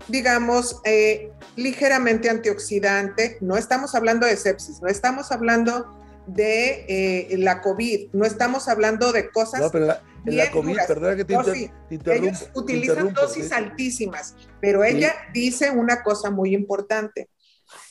digamos, 0.07 0.81
eh, 0.83 1.31
ligeramente 1.55 2.27
antioxidante, 2.27 3.37
no 3.39 3.55
estamos 3.55 3.93
hablando 3.93 4.25
de 4.25 4.35
sepsis, 4.35 4.81
no 4.81 4.87
estamos 4.87 5.31
hablando 5.31 5.93
de 6.27 6.85
eh, 6.87 7.37
la 7.37 7.61
COVID. 7.61 8.09
No 8.13 8.25
estamos 8.25 8.67
hablando 8.67 9.11
de 9.11 9.29
cosas. 9.29 9.61
No, 9.61 9.71
pero 9.71 9.87
la, 9.87 10.03
en 10.25 10.37
la 10.37 10.51
COVID, 10.51 10.71
duras. 10.71 10.87
perdona 10.87 11.15
que 11.15 11.25
te, 11.25 11.33
inter, 11.33 11.47
no, 11.47 11.53
sí. 11.53 11.71
te 11.89 11.95
interrumpo. 11.95 12.27
Ellos 12.27 12.49
utilizan 12.53 13.13
dosis 13.13 13.47
¿sí? 13.47 13.53
altísimas, 13.53 14.35
pero 14.61 14.83
ella 14.83 15.09
sí. 15.09 15.41
dice 15.41 15.71
una 15.71 16.03
cosa 16.03 16.29
muy 16.29 16.53
importante. 16.53 17.29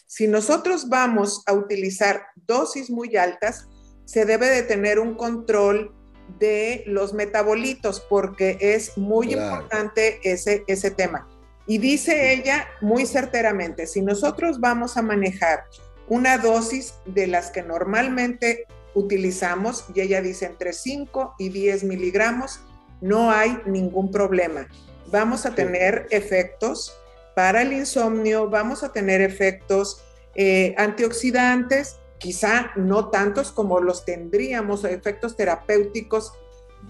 Si 0.06 0.28
nosotros 0.28 0.88
vamos 0.88 1.42
a 1.46 1.52
utilizar 1.52 2.26
dosis 2.36 2.90
muy 2.90 3.16
altas, 3.16 3.66
se 4.04 4.24
debe 4.24 4.48
de 4.48 4.62
tener 4.62 5.00
un 5.00 5.14
control 5.14 5.94
de 6.38 6.84
los 6.86 7.12
metabolitos 7.12 8.00
porque 8.08 8.58
es 8.60 8.96
muy 8.96 9.28
claro. 9.28 9.56
importante 9.56 10.20
ese, 10.22 10.64
ese 10.66 10.90
tema. 10.90 11.28
Y 11.66 11.78
dice 11.78 12.32
ella 12.32 12.68
muy 12.80 13.06
certeramente, 13.06 13.86
si 13.86 14.00
nosotros 14.00 14.60
vamos 14.60 14.96
a 14.96 15.02
manejar 15.02 15.64
una 16.08 16.38
dosis 16.38 16.94
de 17.04 17.26
las 17.26 17.50
que 17.50 17.62
normalmente 17.62 18.66
utilizamos, 18.94 19.84
y 19.94 20.00
ella 20.00 20.22
dice 20.22 20.46
entre 20.46 20.72
5 20.72 21.34
y 21.38 21.50
10 21.50 21.84
miligramos, 21.84 22.60
no 23.00 23.30
hay 23.30 23.58
ningún 23.66 24.10
problema. 24.10 24.68
Vamos 25.08 25.46
a 25.46 25.54
tener 25.54 26.06
efectos 26.10 26.96
para 27.34 27.62
el 27.62 27.72
insomnio, 27.72 28.48
vamos 28.48 28.82
a 28.82 28.92
tener 28.92 29.20
efectos 29.20 30.02
eh, 30.34 30.74
antioxidantes, 30.78 31.98
quizá 32.18 32.72
no 32.76 33.10
tantos 33.10 33.52
como 33.52 33.80
los 33.80 34.04
tendríamos, 34.04 34.84
efectos 34.84 35.36
terapéuticos, 35.36 36.32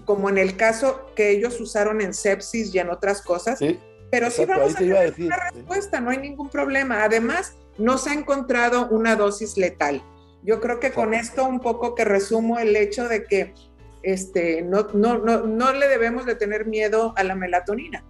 como 0.05 0.29
en 0.29 0.37
el 0.37 0.55
caso 0.55 1.05
que 1.15 1.31
ellos 1.31 1.59
usaron 1.59 1.99
en 2.01 2.13
sepsis 2.13 2.73
y 2.73 2.79
en 2.79 2.89
otras 2.89 3.21
cosas, 3.21 3.59
sí, 3.59 3.79
pero 4.09 4.27
exacto, 4.27 4.53
sí 4.53 4.59
vamos 4.59 4.75
a 4.75 4.79
tener 4.79 5.09
decir, 5.09 5.25
una 5.25 5.49
respuesta, 5.51 5.99
no 5.99 6.11
hay 6.11 6.17
ningún 6.19 6.49
problema. 6.49 7.03
Además, 7.03 7.55
no 7.77 7.97
se 7.97 8.11
ha 8.11 8.13
encontrado 8.13 8.87
una 8.89 9.15
dosis 9.15 9.57
letal. 9.57 10.03
Yo 10.43 10.59
creo 10.61 10.79
que 10.79 10.91
con 10.91 11.13
esto 11.13 11.45
un 11.45 11.59
poco 11.59 11.95
que 11.95 12.05
resumo 12.05 12.59
el 12.59 12.75
hecho 12.75 13.07
de 13.07 13.25
que 13.25 13.53
este, 14.03 14.61
no, 14.61 14.87
no, 14.93 15.17
no, 15.17 15.41
no 15.45 15.73
le 15.73 15.87
debemos 15.87 16.25
de 16.25 16.35
tener 16.35 16.65
miedo 16.65 17.13
a 17.17 17.23
la 17.23 17.35
melatonina. 17.35 18.05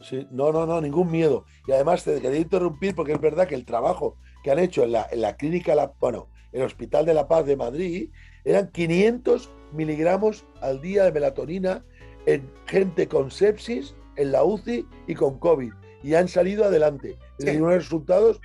Sí, 0.00 0.26
no, 0.30 0.52
no, 0.52 0.66
no, 0.66 0.80
ningún 0.80 1.10
miedo. 1.10 1.44
Y 1.66 1.72
además 1.72 2.04
te 2.04 2.20
quería 2.20 2.40
interrumpir 2.40 2.94
porque 2.94 3.12
es 3.12 3.20
verdad 3.20 3.46
que 3.46 3.54
el 3.54 3.64
trabajo 3.64 4.16
que 4.42 4.50
han 4.50 4.58
hecho 4.58 4.84
en 4.84 4.92
la, 4.92 5.06
en 5.10 5.20
la 5.20 5.36
clínica, 5.36 5.74
la, 5.74 5.92
bueno, 6.00 6.28
el 6.52 6.62
Hospital 6.62 7.04
de 7.04 7.14
la 7.14 7.28
Paz 7.28 7.46
de 7.46 7.56
Madrid, 7.56 8.10
eran 8.44 8.70
500 8.70 9.50
miligramos 9.72 10.44
al 10.60 10.80
día 10.80 11.04
de 11.04 11.12
melatonina 11.12 11.84
en 12.26 12.50
gente 12.66 13.08
con 13.08 13.30
sepsis, 13.30 13.94
en 14.16 14.32
la 14.32 14.44
UCI 14.44 14.86
y 15.06 15.14
con 15.14 15.38
COVID. 15.38 15.72
Y 16.02 16.14
han 16.14 16.28
salido 16.28 16.64
adelante. 16.64 17.18
Sí. 17.38 17.50
Y 17.50 17.56
unos 17.56 17.74
resultados 17.74 18.40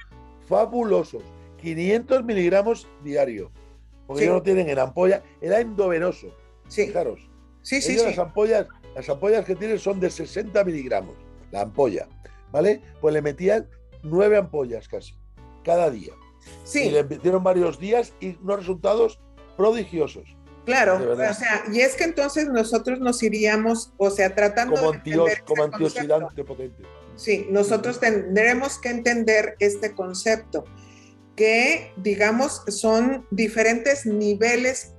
fabulosos. 0.48 1.24
500 1.62 2.24
miligramos 2.24 2.88
diario. 3.04 3.52
porque 4.06 4.24
ellos 4.24 4.36
lo 4.36 4.44
tienen 4.44 4.68
en 4.70 4.80
ampolla, 4.80 5.24
era 5.41 5.60
endovenoso. 5.62 6.28
Sí. 6.68 6.88
Fijaros. 6.88 7.30
Sí, 7.62 7.82
sí, 7.82 7.94
Ellos 7.94 8.04
sí. 8.04 8.10
Las 8.10 8.20
ampollas, 8.20 8.68
las 8.96 9.10
ampollas 9.10 9.46
que 9.46 9.56
tienen 9.56 9.80
son 9.80 10.00
de 10.02 10.10
60 10.10 10.62
miligramos, 10.66 11.16
la 11.52 11.62
ampolla, 11.62 12.08
¿vale? 12.52 12.82
Pues 13.00 13.14
le 13.14 13.22
metían 13.22 13.68
nueve 14.04 14.36
ampollas 14.38 14.89
casi, 14.89 15.16
cada 15.64 15.89
día. 15.89 16.12
Y 16.41 16.50
Sí, 16.66 16.89
le 16.91 17.04
metieron 17.06 17.41
varios 17.44 17.80
días 17.80 18.14
y 18.20 18.36
unos 18.44 18.58
resultados 18.60 19.22
prodigiosos. 19.56 20.36
claro. 20.66 20.96
O 21.14 21.34
sea, 21.34 21.64
y 21.72 21.80
es 21.80 21.96
que 21.96 22.04
entonces 22.04 22.50
nosotros 22.50 23.00
nos 23.00 23.24
iríamos, 23.24 23.94
o 23.98 24.10
sea, 24.10 24.36
tratando 24.36 24.76
Como, 24.76 24.91
de 24.91 24.98
antio- 24.98 25.14
entender 25.22 25.44
como 25.46 25.64
antioxidante 25.64 26.44
potente. 26.44 26.84
Sí, 27.16 27.47
nosotros 27.49 27.99
tendremos 27.99 28.78
que 28.80 28.89
entender 28.89 29.55
este 29.59 29.93
concepto, 29.93 30.66
que 31.36 31.91
digamos 31.97 32.64
son 32.68 33.26
diferentes 33.32 34.05
niveles 34.05 34.93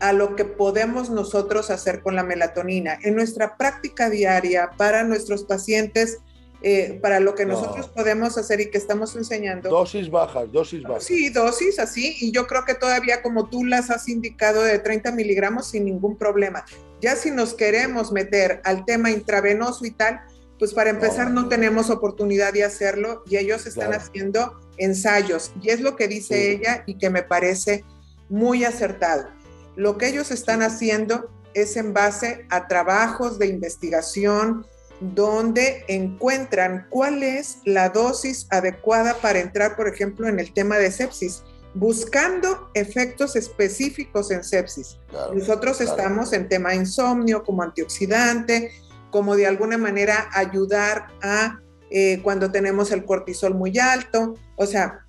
a 0.00 0.12
lo 0.12 0.36
que 0.36 0.44
podemos 0.44 1.10
nosotros 1.10 1.70
hacer 1.70 2.02
con 2.02 2.14
la 2.14 2.22
melatonina. 2.22 2.98
En 3.02 3.16
nuestra 3.16 3.56
práctica 3.56 4.08
diaria, 4.10 4.70
para 4.76 5.02
nuestros 5.02 5.44
pacientes, 5.44 6.18
eh, 6.62 6.98
para 7.02 7.20
lo 7.20 7.34
que 7.34 7.46
No. 7.46 7.54
nosotros 7.54 7.88
podemos 7.88 8.36
hacer 8.36 8.60
y 8.60 8.70
que 8.70 8.78
estamos 8.78 9.14
enseñando. 9.16 9.70
Dosis 9.70 10.10
bajas, 10.10 10.50
dosis 10.50 10.82
bajas. 10.82 11.04
Sí, 11.04 11.30
dosis 11.30 11.78
así, 11.78 12.16
y 12.20 12.32
yo 12.32 12.46
creo 12.46 12.64
que 12.64 12.74
todavía 12.74 13.22
como 13.22 13.48
tú 13.48 13.64
las 13.64 13.90
has 13.90 14.08
indicado 14.08 14.62
de 14.62 14.78
30 14.80 15.12
miligramos 15.12 15.68
sin 15.70 15.84
ningún 15.84 16.16
problema. 16.16 16.64
Ya 17.00 17.14
si 17.16 17.30
nos 17.30 17.54
queremos 17.54 18.10
meter 18.12 18.60
al 18.64 18.84
tema 18.84 19.10
intravenoso 19.10 19.84
y 19.84 19.92
tal, 19.92 20.20
pues 20.58 20.74
para 20.74 20.90
empezar 20.90 21.30
no, 21.30 21.48
tenemos 21.48 21.90
oportunidad 21.90 22.52
de 22.52 22.64
hacerlo 22.64 23.22
y 23.26 23.36
ellos 23.36 23.66
están 23.66 23.88
Claro. 23.88 24.02
haciendo 24.02 24.60
ensayos 24.76 25.52
y 25.62 25.70
es 25.70 25.80
lo 25.80 25.96
que 25.96 26.08
dice 26.08 26.34
Sí. 26.34 26.46
ella 26.60 26.82
y 26.86 26.98
que 26.98 27.10
me 27.10 27.22
parece 27.22 27.84
muy 28.28 28.64
acertado. 28.64 29.28
Lo 29.76 29.96
que 29.98 30.08
ellos 30.08 30.30
están 30.30 30.62
haciendo 30.62 31.30
es 31.54 31.76
en 31.76 31.92
base 31.94 32.44
a 32.50 32.68
trabajos 32.68 33.38
de 33.38 33.46
investigación 33.46 34.66
donde 35.00 35.84
encuentran 35.88 36.86
cuál 36.90 37.22
es 37.22 37.58
la 37.64 37.88
dosis 37.90 38.46
adecuada 38.50 39.14
para 39.20 39.38
entrar, 39.38 39.76
por 39.76 39.86
ejemplo, 39.88 40.26
en 40.28 40.40
el 40.40 40.52
tema 40.52 40.76
de 40.76 40.90
sepsis, 40.90 41.42
buscando 41.74 42.68
efectos 42.74 43.36
específicos 43.36 44.30
en 44.32 44.42
sepsis. 44.42 44.98
Claro, 45.08 45.34
Nosotros 45.34 45.76
claro. 45.76 45.92
estamos 45.96 46.32
en 46.32 46.48
tema 46.48 46.74
insomnio 46.74 47.44
como 47.44 47.62
antioxidante, 47.62 48.72
como 49.10 49.36
de 49.36 49.46
alguna 49.46 49.78
manera 49.78 50.28
ayudar 50.32 51.08
a 51.22 51.60
eh, 51.90 52.20
cuando 52.22 52.50
tenemos 52.50 52.92
el 52.92 53.04
cortisol 53.04 53.54
muy 53.54 53.78
alto, 53.78 54.34
o 54.56 54.66
sea, 54.66 55.06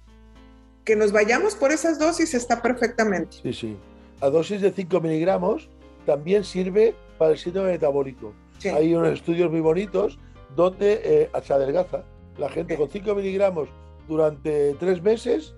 que 0.86 0.96
nos 0.96 1.12
vayamos 1.12 1.56
por 1.56 1.72
esas 1.72 2.00
dosis 2.00 2.34
está 2.34 2.62
perfectamente. 2.62 3.38
Sí, 3.44 3.54
sí. 3.54 3.78
A 4.22 4.30
dosis 4.30 4.62
de 4.62 4.72
5 4.72 5.00
miligramos 5.02 5.70
también 6.06 6.44
sirve 6.44 6.96
para 7.18 7.32
el 7.32 7.38
síndrome 7.38 7.72
metabólico. 7.72 8.34
Sí. 8.58 8.70
Hay 8.70 8.94
unos 8.94 9.14
estudios 9.14 9.52
muy 9.52 9.60
bonitos 9.60 10.20
donde 10.56 11.02
eh, 11.04 11.30
se 11.44 11.54
adelgaza. 11.54 12.04
La 12.38 12.50
gente 12.50 12.74
Sí. 12.74 12.80
con 12.80 12.90
5 12.90 13.16
miligramos 13.16 13.70
durante 14.08 14.74
tres 14.80 15.02
meses, 15.02 15.54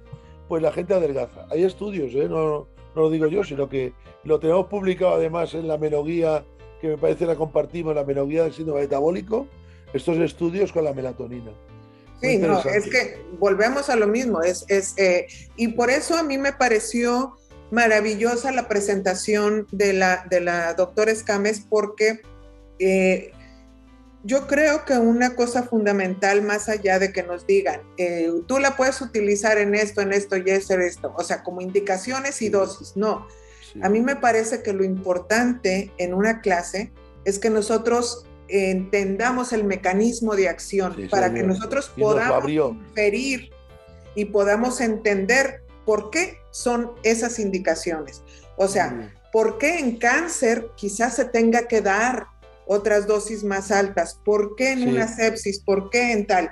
pues 0.48 0.62
la 0.62 0.72
gente 0.72 0.94
adelgaza. 0.94 1.46
Hay 1.50 1.64
estudios, 1.64 2.14
¿eh? 2.14 2.28
no, 2.28 2.68
no 2.96 3.02
lo 3.02 3.10
digo 3.10 3.28
yo, 3.28 3.44
sino 3.44 3.70
que 3.70 3.94
lo 4.24 4.40
tenemos 4.40 4.68
publicado 4.68 5.14
además 5.14 5.54
en 5.54 5.68
la 5.68 5.78
menoguía, 5.78 6.44
que 6.82 6.88
me 6.88 6.98
parece 6.98 7.26
la 7.26 7.36
compartimos, 7.36 7.96
la 7.96 8.04
menoguía 8.04 8.44
del 8.44 8.54
síndrome 8.54 8.82
metabólico, 8.82 9.48
estos 9.94 10.18
estudios 10.18 10.72
con 10.72 10.84
la 10.84 10.94
melatonina. 10.94 11.52
Sí, 12.22 12.38
no, 12.38 12.60
es 12.60 12.88
que 12.88 13.20
volvemos 13.40 13.90
a 13.90 13.96
lo 13.96 14.08
mismo, 14.08 14.42
es, 14.42 14.66
es, 14.68 14.94
eh, 14.98 15.28
y 15.56 15.70
por 15.70 15.90
eso 15.90 16.18
a 16.18 16.24
mí 16.24 16.38
me 16.38 16.54
pareció 16.54 17.38
maravillosa 17.72 18.52
la 18.52 18.68
presentación 18.68 19.66
de 19.72 19.94
la, 19.94 20.26
de 20.30 20.42
la 20.42 20.74
doctora 20.76 21.12
Escames, 21.12 21.66
porque 21.68 22.22
eh, 22.78 23.32
yo 24.24 24.46
creo 24.46 24.86
que 24.86 24.94
una 24.94 25.36
cosa 25.36 25.64
fundamental, 25.64 26.44
más 26.44 26.70
allá 26.70 27.00
de 27.00 27.12
que 27.12 27.24
nos 27.24 27.48
digan, 27.48 27.82
eh, 27.98 28.30
tú 28.48 28.60
la 28.60 28.76
puedes 28.76 29.02
utilizar 29.02 29.58
en 29.58 29.74
esto, 29.74 30.02
en 30.02 30.14
esto 30.14 30.38
y 30.38 30.44
esto, 30.50 30.76
en 30.76 30.82
esto, 30.82 31.14
o 31.18 31.24
sea, 31.24 31.42
como 31.42 31.62
indicaciones 31.62 32.42
y 32.42 32.50
dosis, 32.50 32.96
no. 32.96 33.26
Sí. 33.74 33.80
A 33.84 33.90
mí 33.90 34.02
me 34.02 34.16
parece 34.16 34.62
que 34.64 34.74
lo 34.74 34.84
importante 34.84 35.92
en 35.98 36.14
una 36.14 36.42
clase 36.42 36.92
es 37.26 37.40
que 37.40 37.50
nosotros 37.50 38.26
entendamos 38.48 39.54
el 39.54 39.64
mecanismo 39.64 40.36
de 40.36 40.50
acción 40.50 40.96
Sí, 40.96 41.08
para 41.08 41.28
señor. 41.28 41.42
que 41.42 41.48
nosotros 41.48 41.92
podamos 41.98 42.50
inferir 42.50 43.50
y 44.16 44.26
podamos 44.26 44.82
entender 44.82 45.62
por 45.86 46.10
qué 46.10 46.38
son 46.52 46.92
esas 47.04 47.40
indicaciones. 47.40 48.24
O 48.58 48.68
sea, 48.68 48.90
Mm. 48.92 49.10
¿por 49.32 49.58
qué 49.58 49.80
en 49.80 49.98
cáncer 49.98 50.68
quizás 50.76 51.16
se 51.16 51.26
tenga 51.26 51.68
que 51.68 51.82
dar 51.82 52.26
otras 52.66 53.08
dosis 53.08 53.44
más 53.44 53.72
altas? 53.72 54.20
¿Por 54.26 54.56
qué 54.56 54.74
en 54.74 54.80
Sí. 54.80 54.86
una 54.90 55.08
sepsis? 55.08 55.60
¿Por 55.62 55.90
qué 55.90 56.12
en 56.12 56.28
tal? 56.28 56.52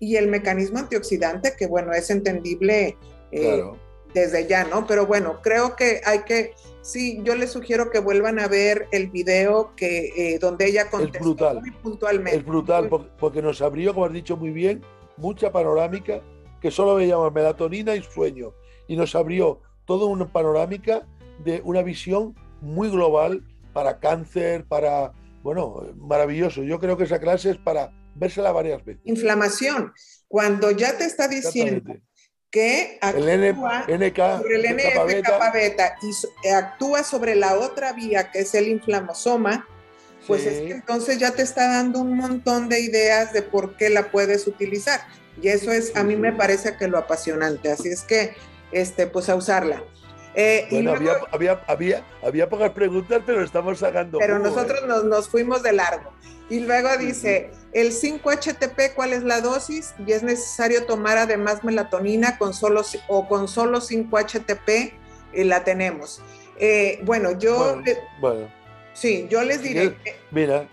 Y 0.00 0.16
el 0.16 0.26
mecanismo 0.28 0.78
antioxidante, 0.80 1.54
que 1.56 1.66
bueno, 1.66 1.92
es 1.92 2.10
entendible 2.10 2.96
eh, 3.32 3.40
Claro. 3.40 3.76
Desde 4.16 4.46
ya, 4.46 4.64
¿no? 4.64 4.86
Pero 4.86 5.06
bueno, 5.06 5.40
creo 5.42 5.76
que 5.76 6.00
hay 6.06 6.20
que, 6.20 6.54
sí, 6.80 7.20
yo 7.22 7.34
les 7.34 7.52
sugiero 7.52 7.90
que 7.90 7.98
vuelvan 7.98 8.38
a 8.38 8.48
ver 8.48 8.88
el 8.90 9.10
video 9.10 9.74
que, 9.76 10.12
eh, 10.16 10.38
donde 10.38 10.66
ella 10.68 10.88
contestó 10.88 11.22
brutal. 11.22 11.60
muy 11.60 11.70
puntualmente. 11.70 12.38
Es 12.38 12.44
brutal 12.44 12.88
porque 13.18 13.42
nos 13.42 13.60
abrió, 13.60 13.92
como 13.92 14.06
has 14.06 14.12
dicho 14.14 14.38
muy 14.38 14.52
bien, 14.52 14.82
mucha 15.18 15.52
panorámica 15.52 16.22
que 16.62 16.70
solo 16.70 16.94
veíamos 16.94 17.30
melatonina 17.30 17.94
y 17.94 18.02
sueño. 18.02 18.54
Y 18.88 18.96
nos 18.96 19.14
abrió 19.14 19.60
toda 19.84 20.06
una 20.06 20.32
panorámica 20.32 21.06
de 21.44 21.60
una 21.62 21.82
visión 21.82 22.34
muy 22.62 22.88
global 22.88 23.44
para 23.74 24.00
cáncer, 24.00 24.64
para, 24.64 25.12
bueno, 25.42 25.82
maravilloso. 25.96 26.62
Yo 26.62 26.80
creo 26.80 26.96
que 26.96 27.04
esa 27.04 27.20
clase 27.20 27.50
es 27.50 27.58
para 27.58 27.92
vérsela 28.14 28.50
varias 28.50 28.82
veces. 28.82 29.02
Inflamación. 29.04 29.92
Cuando 30.26 30.70
ya 30.70 30.96
te 30.96 31.04
está 31.04 31.28
diciendo 31.28 31.92
Que 32.56 32.98
El 33.02 33.28
N, 33.28 33.48
actúa 33.50 33.84
NK, 33.86 34.16
sobre 34.38 34.56
el 34.56 34.64
NF 34.76 35.04
beta, 35.06 35.30
kappa 35.30 35.50
beta 35.50 35.96
y 36.00 36.12
so- 36.14 36.28
eh, 36.42 36.52
actúa 36.52 37.02
sobre 37.02 37.34
la 37.34 37.58
otra 37.58 37.92
vía 37.92 38.30
que 38.30 38.38
es 38.38 38.54
el 38.54 38.68
inflamosoma, 38.68 39.68
pues 40.26 40.40
sí, 40.40 40.48
es 40.48 40.54
que 40.62 40.70
entonces 40.72 41.18
ya 41.18 41.32
te 41.32 41.42
está 41.42 41.68
dando 41.68 41.98
un 42.00 42.16
montón 42.16 42.70
de 42.70 42.80
ideas 42.80 43.34
de 43.34 43.42
por 43.42 43.76
qué 43.76 43.90
la 43.90 44.10
puedes 44.10 44.46
utilizar. 44.46 45.00
Y 45.42 45.48
eso 45.48 45.70
es, 45.70 45.94
a 45.96 46.02
mí 46.02 46.16
me 46.16 46.32
parece 46.32 46.76
que 46.78 46.88
lo 46.88 46.96
apasionante. 46.96 47.70
Así 47.70 47.88
es 47.90 48.00
que, 48.04 48.32
este, 48.72 49.06
pues 49.06 49.28
a 49.28 49.34
usarla. 49.34 49.82
Eh, 50.38 50.66
y 50.70 50.74
Bueno, 50.74 50.96
luego- 50.96 51.26
había, 51.32 51.52
había, 51.56 51.64
había, 51.66 52.04
había 52.22 52.48
pocas 52.48 52.70
preguntas, 52.72 53.22
pero 53.24 53.42
estamos 53.42 53.78
sacando. 53.78 54.18
pero 54.18 54.36
¿eh? 54.36 54.40
nosotros 54.40 54.86
nos, 54.86 55.04
nos 55.04 55.28
fuimos 55.30 55.62
de 55.62 55.72
largo. 55.72 56.12
Y 56.50 56.60
luego 56.60 56.96
dice, 56.98 57.50
el 57.72 57.90
5-HTP, 57.90 58.94
¿cuál 58.94 59.12
es 59.14 59.24
la 59.24 59.40
dosis? 59.40 59.94
Y 60.06 60.12
es 60.12 60.22
necesario 60.22 60.84
tomar 60.84 61.16
además 61.18 61.64
melatonina 61.64 62.36
con 62.38 62.52
solo, 62.54 62.82
o 63.08 63.26
con 63.26 63.48
solo 63.48 63.80
5-HTP, 63.80 64.92
eh, 65.32 65.44
la 65.44 65.64
tenemos. 65.64 66.20
Eh, 66.58 67.00
bueno, 67.02 67.32
yo, 67.38 67.56
Bueno, 67.58 67.82
le- 67.82 67.98
bueno. 68.20 68.48
sí, 68.92 69.26
yo 69.30 69.42
les 69.42 69.62
diré, 69.62 69.94
que- 70.04 70.16
Mira, 70.30 70.68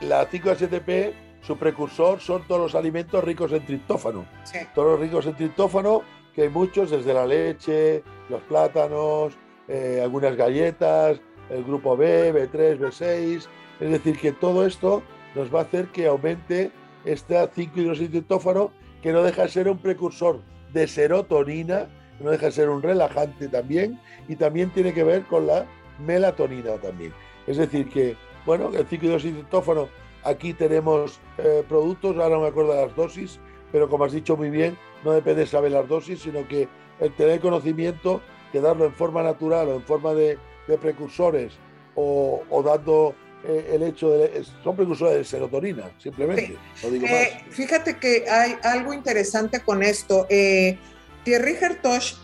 la 0.00 0.26
5-HTP, 0.30 1.12
su 1.42 1.56
precursor 1.56 2.20
son 2.20 2.46
todos 2.46 2.60
los 2.60 2.74
alimentos 2.74 3.24
ricos 3.24 3.50
en 3.52 3.64
triptófano. 3.64 4.26
sí, 4.44 4.58
Todos 4.74 4.92
los 4.92 5.00
ricos 5.00 5.26
en 5.26 5.34
triptófano, 5.34 6.02
hay 6.42 6.48
muchos, 6.48 6.90
desde 6.90 7.14
la 7.14 7.26
leche, 7.26 8.02
los 8.28 8.42
plátanos, 8.42 9.36
eh, 9.68 10.00
algunas 10.02 10.36
galletas, 10.36 11.20
el 11.50 11.64
grupo 11.64 11.96
B, 11.96 12.32
B3, 12.32 12.78
B6. 12.78 13.46
Es 13.80 13.90
decir, 13.90 14.18
que 14.18 14.32
todo 14.32 14.66
esto 14.66 15.02
nos 15.34 15.54
va 15.54 15.60
a 15.60 15.62
hacer 15.62 15.88
que 15.88 16.06
aumente 16.06 16.70
este 17.04 17.36
5-hidroxitriptófano, 17.36 18.72
que 19.02 19.12
no 19.12 19.22
deja 19.22 19.42
de 19.42 19.48
ser 19.48 19.68
un 19.68 19.78
precursor 19.78 20.40
de 20.72 20.86
serotonina, 20.86 21.88
no 22.20 22.30
deja 22.30 22.46
de 22.46 22.52
ser 22.52 22.68
un 22.68 22.82
relajante 22.82 23.48
también, 23.48 23.98
y 24.28 24.36
también 24.36 24.70
tiene 24.70 24.92
que 24.92 25.04
ver 25.04 25.24
con 25.24 25.46
la 25.46 25.66
melatonina 26.04 26.76
también. 26.76 27.12
Es 27.46 27.56
decir, 27.56 27.88
que, 27.88 28.16
bueno, 28.44 28.70
el 28.74 28.86
5-hidroxitriptófano, 28.88 29.88
aquí 30.24 30.52
tenemos 30.52 31.20
eh, 31.38 31.64
productos, 31.68 32.16
ahora 32.16 32.36
no 32.36 32.42
me 32.42 32.48
acuerdo 32.48 32.74
de 32.74 32.86
las 32.86 32.94
dosis, 32.94 33.40
pero 33.72 33.88
como 33.88 34.04
has 34.04 34.12
dicho 34.12 34.36
muy 34.36 34.50
bien, 34.50 34.76
no 35.04 35.12
depende 35.12 35.42
de 35.42 35.46
saber 35.46 35.72
las 35.72 35.88
dosis, 35.88 36.20
sino 36.22 36.46
que 36.48 36.68
el 37.00 37.14
tener 37.14 37.40
conocimiento, 37.40 38.20
que 38.52 38.60
darlo 38.60 38.84
en 38.84 38.92
forma 38.92 39.22
natural 39.22 39.68
o 39.68 39.74
en 39.76 39.82
forma 39.82 40.12
de, 40.14 40.38
de 40.66 40.78
precursores 40.78 41.52
o, 41.94 42.42
o 42.50 42.62
dando 42.62 43.14
eh, 43.44 43.70
el 43.74 43.82
hecho 43.84 44.10
de... 44.10 44.44
Son 44.62 44.76
precursores 44.76 45.14
de 45.14 45.24
serotonina, 45.24 45.90
simplemente. 45.98 46.56
No 46.82 46.90
digo 46.90 47.06
Eh, 47.06 47.30
más. 47.46 47.54
fíjate 47.56 47.96
que 47.96 48.28
hay 48.28 48.56
algo 48.62 48.92
interesante 48.92 49.60
con 49.60 49.82
esto. 49.82 50.26
Eh, 50.28 50.76
Thierry 51.24 51.56
Hertosh 51.60 52.14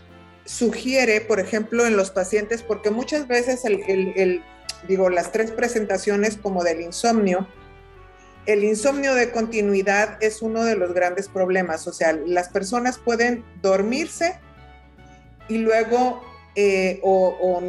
sugiere, 0.44 1.20
por 1.22 1.40
ejemplo, 1.40 1.86
en 1.86 1.96
los 1.96 2.10
pacientes, 2.10 2.62
porque 2.62 2.90
muchas 2.90 3.26
veces 3.28 3.64
el, 3.64 3.82
el- 3.88 4.12
el- 4.16 4.42
digo, 4.88 5.08
las 5.10 5.32
tres 5.32 5.50
presentaciones 5.52 6.36
como 6.36 6.62
del 6.62 6.80
insomnio, 6.82 7.46
el 8.46 8.64
insomnio 8.64 9.14
de 9.14 9.30
continuidad 9.30 10.16
es 10.20 10.40
uno 10.40 10.64
de 10.64 10.76
los 10.76 10.94
grandes 10.94 11.28
problemas. 11.28 11.86
O 11.86 11.92
sea, 11.92 12.12
las 12.12 12.48
personas 12.48 12.98
pueden 12.98 13.44
dormirse 13.60 14.38
y 15.48 15.58
luego 15.58 16.22
eh, 16.54 17.00
o, 17.02 17.60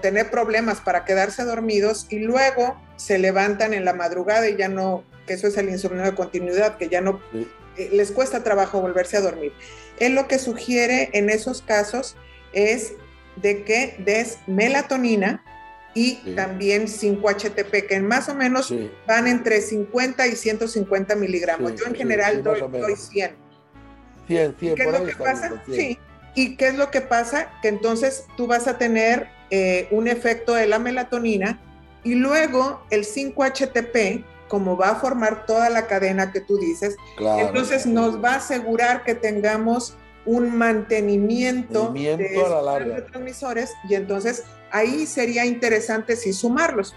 tener 0.00 0.30
problemas 0.30 0.80
para 0.80 1.04
quedarse 1.04 1.44
dormidos 1.44 2.06
y 2.10 2.18
luego 2.18 2.76
se 2.96 3.18
levantan 3.18 3.72
en 3.72 3.84
la 3.84 3.92
madrugada 3.92 4.48
y 4.48 4.56
ya 4.56 4.68
no, 4.68 5.04
que 5.26 5.34
eso 5.34 5.46
es 5.46 5.56
el 5.56 5.68
insomnio 5.68 6.02
de 6.02 6.14
continuidad, 6.14 6.76
que 6.76 6.88
ya 6.88 7.00
no 7.00 7.20
eh, 7.76 7.90
les 7.92 8.10
cuesta 8.10 8.42
trabajo 8.42 8.80
volverse 8.80 9.16
a 9.16 9.20
dormir. 9.20 9.52
Él 10.00 10.14
lo 10.14 10.26
que 10.26 10.38
sugiere 10.38 11.10
en 11.12 11.30
esos 11.30 11.62
casos 11.62 12.16
es 12.52 12.94
de 13.36 13.62
que 13.64 13.96
des 13.98 14.38
melatonina 14.46 15.44
y 15.94 16.16
también 16.34 16.86
5-HTP, 16.86 17.86
que 17.86 18.00
más 18.00 18.28
o 18.28 18.34
menos 18.34 18.72
van 19.06 19.26
entre 19.26 19.60
50 19.60 20.26
y 20.26 20.36
150 20.36 21.16
miligramos. 21.16 21.74
Yo 21.74 21.86
en 21.86 21.94
general 21.94 22.42
doy, 22.42 22.60
100. 22.96 23.36
100, 24.26 24.56
100. 24.58 24.74
¿Qué 24.74 24.82
es 24.82 24.92
lo 24.92 25.04
que 25.04 25.16
pasa? 25.16 25.62
Sí. 25.66 25.98
¿Y 26.34 26.56
qué 26.56 26.68
es 26.68 26.76
lo 26.76 26.90
que 26.90 27.02
pasa? 27.02 27.50
Que 27.60 27.68
entonces 27.68 28.24
tú 28.36 28.46
vas 28.46 28.66
a 28.66 28.78
tener 28.78 29.28
eh, 29.50 29.88
un 29.90 30.08
efecto 30.08 30.54
de 30.54 30.66
la 30.66 30.78
melatonina 30.78 31.60
y 32.04 32.14
luego 32.14 32.82
el 32.90 33.04
5-HTP, 33.04 34.24
como 34.48 34.76
va 34.76 34.90
a 34.90 34.94
formar 34.96 35.44
toda 35.46 35.68
la 35.68 35.86
cadena 35.86 36.32
que 36.32 36.40
tú 36.40 36.56
dices, 36.56 36.96
entonces 37.18 37.86
nos 37.86 38.22
va 38.22 38.32
a 38.32 38.36
asegurar 38.36 39.04
que 39.04 39.14
tengamos 39.14 39.96
un 40.24 40.56
mantenimiento, 40.56 41.92
de 41.92 42.36
los 42.86 43.06
transmisores 43.06 43.72
y 43.88 43.94
entonces 43.94 44.44
ahí 44.72 45.06
sería 45.06 45.44
interesante 45.44 46.16
si 46.16 46.32
sumarlos, 46.32 46.94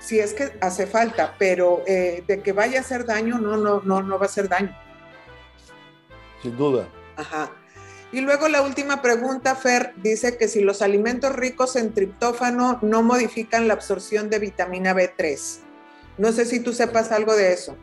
si 0.00 0.18
es 0.18 0.34
que 0.34 0.58
hace 0.60 0.86
falta, 0.86 1.34
pero 1.38 1.82
eh, 1.86 2.24
de 2.26 2.40
que 2.40 2.52
vaya 2.52 2.78
a 2.78 2.82
hacer 2.82 3.04
daño, 3.04 3.38
no, 3.38 3.56
no, 3.56 3.80
no, 3.84 4.02
no 4.02 4.18
va 4.18 4.24
a 4.24 4.28
hacer 4.28 4.48
daño. 4.48 4.76
Sin 6.42 6.56
duda. 6.56 6.88
Ajá. 7.16 7.50
Y 8.10 8.22
luego 8.22 8.48
la 8.48 8.62
última 8.62 9.02
pregunta, 9.02 9.54
Fer, 9.54 9.92
dice 9.96 10.38
que 10.38 10.48
si 10.48 10.62
los 10.62 10.80
alimentos 10.80 11.34
ricos 11.36 11.76
en 11.76 11.92
triptófano 11.92 12.78
no 12.80 13.02
modifican 13.02 13.68
la 13.68 13.74
absorción 13.74 14.30
de 14.30 14.38
vitamina 14.38 14.94
B3. 14.94 15.58
No 16.16 16.32
sé 16.32 16.46
si 16.46 16.60
tú 16.60 16.72
sepas 16.72 17.12
algo 17.12 17.36
de 17.36 17.52
eso. 17.52 17.76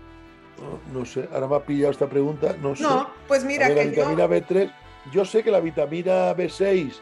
No, 0.91 1.05
sé, 1.05 1.27
ahora 1.31 1.47
me 1.47 1.55
ha 1.57 1.65
pillado 1.65 1.91
esta 1.91 2.09
pregunta, 2.09 2.55
no 2.61 2.75
sé. 2.75 2.83
No, 2.83 3.09
pues 3.27 3.43
mira 3.43 3.67
que 3.67 3.75
la 3.75 3.83
vitamina 3.83 4.27
B3, 4.27 4.73
yo 5.11 5.25
sé 5.25 5.43
que 5.43 5.51
la 5.51 5.59
vitamina 5.59 6.35
B6 6.35 6.93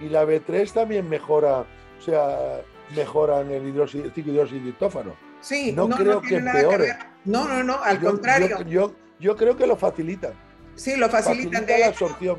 y 0.00 0.08
la 0.08 0.24
B3 0.24 0.72
también 0.72 1.08
mejora, 1.08 1.64
o 1.98 2.02
sea, 2.02 2.62
mejoran 2.94 3.50
el 3.50 3.66
hidróxido, 3.66 4.10
triptófano. 4.12 5.14
Sí, 5.40 5.72
no, 5.72 5.88
creo 5.88 6.20
que 6.20 6.36
empeore. 6.36 6.96
No, 7.24 7.46
no, 7.46 7.62
no, 7.62 7.82
al 7.82 8.00
contrario. 8.00 8.62
Yo, 8.66 8.94
yo, 9.20 9.36
creo 9.36 9.56
que 9.56 9.66
lo 9.66 9.76
facilitan. 9.76 10.32
Sí, 10.74 10.96
lo 10.96 11.08
facilitan. 11.08 11.66
de 11.66 11.78
la 11.78 11.86
absorción. 11.88 12.38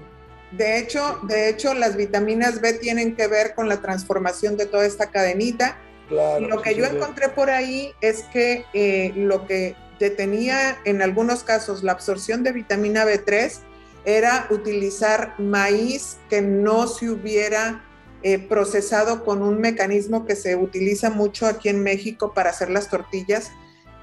De 0.51 0.79
hecho, 0.79 1.19
de 1.23 1.49
hecho, 1.49 1.73
las 1.73 1.95
vitaminas 1.95 2.59
B 2.59 2.73
tienen 2.73 3.15
que 3.15 3.27
ver 3.27 3.53
con 3.53 3.69
la 3.69 3.81
transformación 3.81 4.57
de 4.57 4.65
toda 4.65 4.85
esta 4.85 5.11
cadenita. 5.11 5.77
Claro, 6.07 6.47
lo 6.47 6.61
que 6.61 6.73
yo 6.73 6.85
encontré 6.85 7.29
por 7.29 7.51
ahí 7.51 7.93
es 8.01 8.23
que 8.33 8.65
eh, 8.73 9.13
lo 9.15 9.45
que 9.45 9.75
detenía 9.99 10.79
en 10.85 11.01
algunos 11.03 11.43
casos 11.43 11.83
la 11.83 11.91
absorción 11.91 12.41
de 12.41 12.51
vitamina 12.51 13.05
B3 13.05 13.59
era 14.05 14.47
utilizar 14.49 15.35
maíz 15.37 16.17
que 16.29 16.41
no 16.41 16.87
se 16.87 17.09
hubiera 17.09 17.83
eh, 18.23 18.39
procesado 18.39 19.23
con 19.23 19.41
un 19.41 19.59
mecanismo 19.61 20.25
que 20.25 20.35
se 20.35 20.55
utiliza 20.55 21.09
mucho 21.09 21.45
aquí 21.47 21.69
en 21.69 21.83
México 21.83 22.33
para 22.33 22.49
hacer 22.49 22.69
las 22.69 22.89
tortillas, 22.89 23.51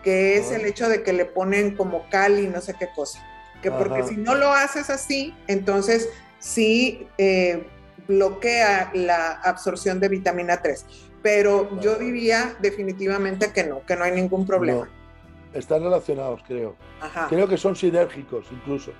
que 0.03 0.37
es 0.37 0.51
el 0.51 0.65
hecho 0.65 0.89
de 0.89 1.03
que 1.03 1.13
le 1.13 1.25
ponen 1.25 1.77
como 1.77 2.09
cal 2.09 2.39
y 2.39 2.47
no 2.47 2.61
sé 2.61 2.75
qué 2.79 2.89
cosa. 2.95 3.25
Que 3.63 3.71
porque 3.71 4.05
si 4.05 4.17
no 4.17 4.35
lo 4.35 4.53
haces 4.53 4.91
así, 4.91 5.35
entonces 5.49 6.09
sí 6.39 7.07
eh, 7.19 7.67
bloquea 8.07 8.91
la 8.95 9.33
absorción 9.33 10.01
de 10.01 10.09
vitamina 10.09 10.63
3. 10.63 10.87
Pero 11.23 11.81
yo 11.81 11.97
diría 11.97 12.57
definitivamente 12.61 13.53
que 13.53 13.65
no, 13.65 13.85
que 13.85 13.97
no 13.97 14.05
hay 14.05 14.13
ningún 14.13 14.47
problema. 14.47 14.89
Están 15.53 15.83
relacionados, 15.83 16.43
creo. 16.47 16.77
Creo 17.29 17.49
que 17.49 17.57
son 17.57 17.77
sinérgicos 17.77 18.47
incluso. 18.51 18.93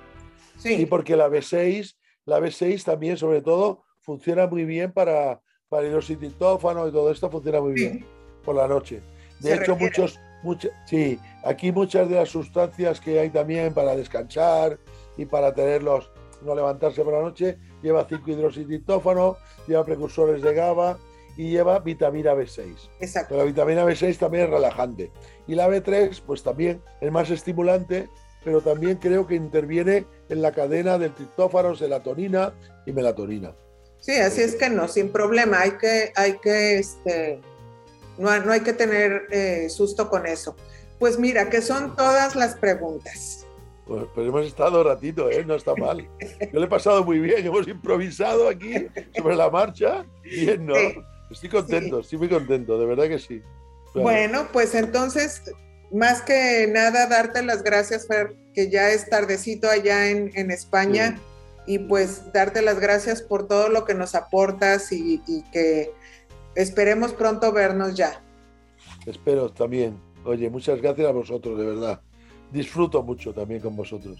Sí. 0.57 0.85
porque 0.87 1.15
la 1.15 1.29
B6, 1.29 1.95
la 2.25 2.39
B6 2.39 2.83
también, 2.83 3.15
sobre 3.15 3.41
todo, 3.41 3.85
funciona 4.07 4.47
muy 4.47 4.63
bien 4.63 4.93
para, 4.93 5.41
para 5.67 5.85
y 5.85 5.91
todo 5.91 7.11
esto 7.11 7.29
funciona 7.29 7.59
muy 7.59 7.73
bien 7.73 8.05
por 8.45 8.55
la 8.55 8.65
noche. 8.65 9.01
De 9.41 9.53
hecho, 9.53 9.75
muchos, 9.75 10.17
muchos, 10.43 10.71
sí, 10.85 11.19
aquí 11.43 11.73
muchas 11.73 12.07
de 12.07 12.15
las 12.15 12.29
sustancias 12.29 13.01
que 13.01 13.19
hay 13.19 13.29
también 13.29 13.73
para 13.73 13.97
descansar 13.97 14.79
y 15.17 15.25
para 15.25 15.53
tenerlos 15.53 16.09
no 16.41 16.55
levantarse 16.55 17.03
por 17.03 17.15
la 17.15 17.21
noche, 17.21 17.57
lleva 17.83 18.05
5 18.07 18.31
hidroxitriptófano, 18.31 19.35
lleva 19.67 19.83
precursores 19.83 20.41
de 20.41 20.53
GABA 20.53 20.97
y 21.35 21.49
lleva 21.49 21.79
vitamina 21.79 22.33
B6. 22.33 22.89
Exacto. 23.01 23.29
Pero 23.31 23.41
la 23.41 23.45
vitamina 23.45 23.83
B6 23.83 24.17
también 24.17 24.45
es 24.45 24.49
relajante. 24.51 25.11
Y 25.47 25.55
la 25.55 25.67
B3, 25.67 26.21
pues 26.25 26.43
también 26.43 26.81
es 27.01 27.11
más 27.11 27.29
estimulante, 27.29 28.07
pero 28.45 28.61
también 28.61 28.99
creo 28.99 29.27
que 29.27 29.35
interviene 29.35 30.05
en 30.29 30.41
la 30.41 30.53
cadena 30.53 30.97
del 30.97 31.13
triptófano, 31.13 31.75
serotonina 31.75 32.53
y 32.85 32.93
melatonina. 32.93 33.53
Sí, 34.07 34.15
así 34.15 34.39
es 34.39 34.55
que 34.55 34.69
no, 34.69 34.87
sin 34.87 35.09
problema. 35.09 35.59
Hay 35.59 35.71
que, 35.71 36.13
hay 36.15 36.37
que, 36.37 36.79
este, 36.79 37.41
no, 38.17 38.39
no 38.39 38.53
hay 38.53 38.61
que 38.61 38.71
tener 38.71 39.23
eh, 39.31 39.67
susto 39.67 40.09
con 40.09 40.25
eso. 40.25 40.55
Pues 40.97 41.19
mira, 41.19 41.49
que 41.49 41.61
son 41.61 41.93
todas 41.93 42.33
las 42.37 42.55
preguntas. 42.55 43.45
Pues, 43.85 44.05
pues, 44.15 44.25
hemos 44.25 44.45
estado 44.45 44.81
ratito, 44.81 45.29
¿eh? 45.29 45.43
no 45.43 45.55
está 45.55 45.75
mal. 45.75 46.07
Yo 46.53 46.57
le 46.57 46.67
he 46.67 46.69
pasado 46.69 47.03
muy 47.03 47.19
bien, 47.19 47.45
hemos 47.45 47.67
improvisado 47.67 48.47
aquí 48.47 48.87
sobre 49.17 49.35
la 49.35 49.49
marcha. 49.49 50.05
Bien, 50.23 50.65
¿no? 50.65 50.75
Estoy 51.29 51.49
contento, 51.49 51.99
estoy 51.99 52.19
muy 52.19 52.29
contento, 52.29 52.79
de 52.79 52.85
verdad 52.85 53.09
que 53.09 53.19
sí. 53.19 53.41
Bueno, 53.93 54.47
pues 54.53 54.73
entonces, 54.73 55.41
más 55.91 56.21
que 56.21 56.65
nada, 56.71 57.07
darte 57.07 57.43
las 57.43 57.61
gracias, 57.61 58.07
Fer, 58.07 58.37
que 58.53 58.69
ya 58.69 58.89
es 58.89 59.09
tardecito 59.09 59.69
allá 59.69 60.09
en, 60.09 60.31
en 60.33 60.49
España, 60.49 61.19
y 61.67 61.79
pues 61.79 62.31
darte 62.33 62.63
las 62.63 62.79
gracias 62.79 63.21
por 63.21 63.47
todo 63.47 63.69
lo 63.69 63.85
que 63.85 63.93
nos 63.93 64.15
aportas 64.15 64.91
y, 64.91 65.21
y 65.27 65.43
que 65.51 65.91
esperemos 66.55 67.13
pronto 67.13 67.51
vernos 67.51 67.95
ya. 67.95 68.23
Espero 69.05 69.51
también. 69.51 69.99
Oye, 70.25 70.49
muchas 70.49 70.81
gracias 70.81 71.07
a 71.07 71.11
vosotros, 71.11 71.59
de 71.59 71.65
verdad 71.65 72.01
disfruto 72.51 73.03
mucho 73.03 73.33
también 73.33 73.61
con 73.61 73.75
vosotros. 73.75 74.17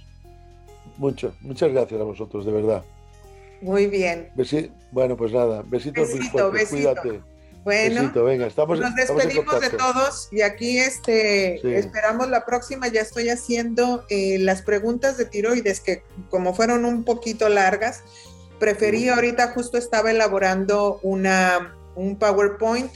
Mucho. 0.98 1.34
Muchas 1.42 1.72
gracias 1.72 2.00
a 2.00 2.04
vosotros, 2.04 2.46
de 2.46 2.52
verdad. 2.52 2.84
Muy 3.62 3.88
bien. 3.88 4.30
bueno, 4.92 5.18
pues 5.18 5.32
nada, 5.32 5.64
besitos 5.64 6.14
besito, 6.14 6.52
muy 6.52 6.66
Cuídate. 6.66 7.22
Bueno, 7.68 8.00
besito, 8.00 8.24
venga, 8.24 8.48
estamos, 8.48 8.80
nos 8.80 8.96
despedimos 8.96 9.60
de 9.60 9.72
todos 9.72 10.30
y 10.32 10.42
aquí 10.42 10.80
este, 10.80 11.78
esperamos 11.78 12.30
la 12.30 12.46
próxima. 12.46 12.88
Ya 12.88 13.02
estoy 13.02 13.28
haciendo 13.28 14.06
eh, 14.08 14.38
las 14.40 14.62
preguntas 14.62 15.18
de 15.18 15.26
tiroides 15.26 15.82
que 15.82 16.02
como 16.30 16.54
fueron 16.54 16.86
un 16.86 17.04
poquito 17.04 17.50
largas, 17.50 18.06
preferí 18.58 19.10
ahorita 19.10 19.52
justo 19.52 19.78
estaba 19.78 20.12
elaborando 20.12 21.02
una, 21.04 21.76
un 21.96 22.18
PowerPoint 22.18 22.90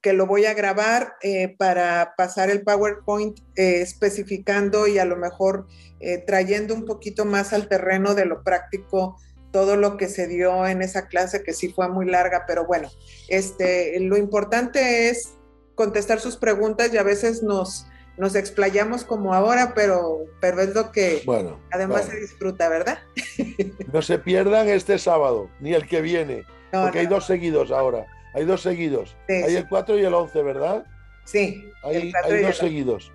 que 0.00 0.12
lo 0.12 0.26
voy 0.26 0.46
a 0.46 0.54
grabar 0.54 1.14
eh, 1.22 1.54
para 1.56 2.14
pasar 2.16 2.50
el 2.50 2.62
PowerPoint 2.62 3.38
eh, 3.54 3.80
especificando 3.80 4.88
y 4.88 4.98
a 4.98 5.04
lo 5.04 5.16
mejor 5.16 5.68
eh, 6.00 6.18
trayendo 6.18 6.74
un 6.74 6.84
poquito 6.84 7.24
más 7.26 7.52
al 7.52 7.68
terreno 7.68 8.16
de 8.16 8.24
lo 8.24 8.42
práctico 8.42 9.20
todo 9.52 9.76
lo 9.76 9.96
que 9.96 10.08
se 10.08 10.26
dio 10.26 10.66
en 10.66 10.82
esa 10.82 11.08
clase 11.08 11.42
que 11.42 11.52
sí 11.52 11.68
fue 11.68 11.88
muy 11.88 12.06
larga, 12.06 12.44
pero 12.46 12.66
bueno, 12.66 12.90
este, 13.28 13.98
lo 14.00 14.16
importante 14.16 15.08
es 15.08 15.34
contestar 15.74 16.20
sus 16.20 16.36
preguntas 16.36 16.92
y 16.92 16.98
a 16.98 17.02
veces 17.02 17.42
nos, 17.42 17.86
nos 18.16 18.34
explayamos 18.34 19.04
como 19.04 19.34
ahora, 19.34 19.72
pero, 19.74 20.24
pero 20.40 20.60
es 20.60 20.74
lo 20.74 20.90
que 20.92 21.22
bueno, 21.24 21.60
además 21.70 22.06
se 22.06 22.20
disfruta, 22.20 22.68
¿verdad? 22.68 22.98
No 23.92 24.02
se 24.02 24.18
pierdan 24.18 24.68
este 24.68 24.98
sábado, 24.98 25.48
ni 25.60 25.74
el 25.74 25.86
que 25.86 26.00
viene, 26.00 26.44
porque 26.70 27.00
hay 27.00 27.06
dos 27.06 27.26
seguidos 27.26 27.70
ahora. 27.70 28.06
Hay 28.36 28.44
dos 28.44 28.60
seguidos. 28.60 29.16
hay 29.28 29.56
el 29.56 29.66
4 29.66 29.98
y 29.98 30.04
el 30.04 30.12
11, 30.12 30.42
¿verdad? 30.42 30.84
Sí. 31.24 31.72
Hay, 31.82 32.12
dos 32.42 32.58
seguidos. 32.58 33.10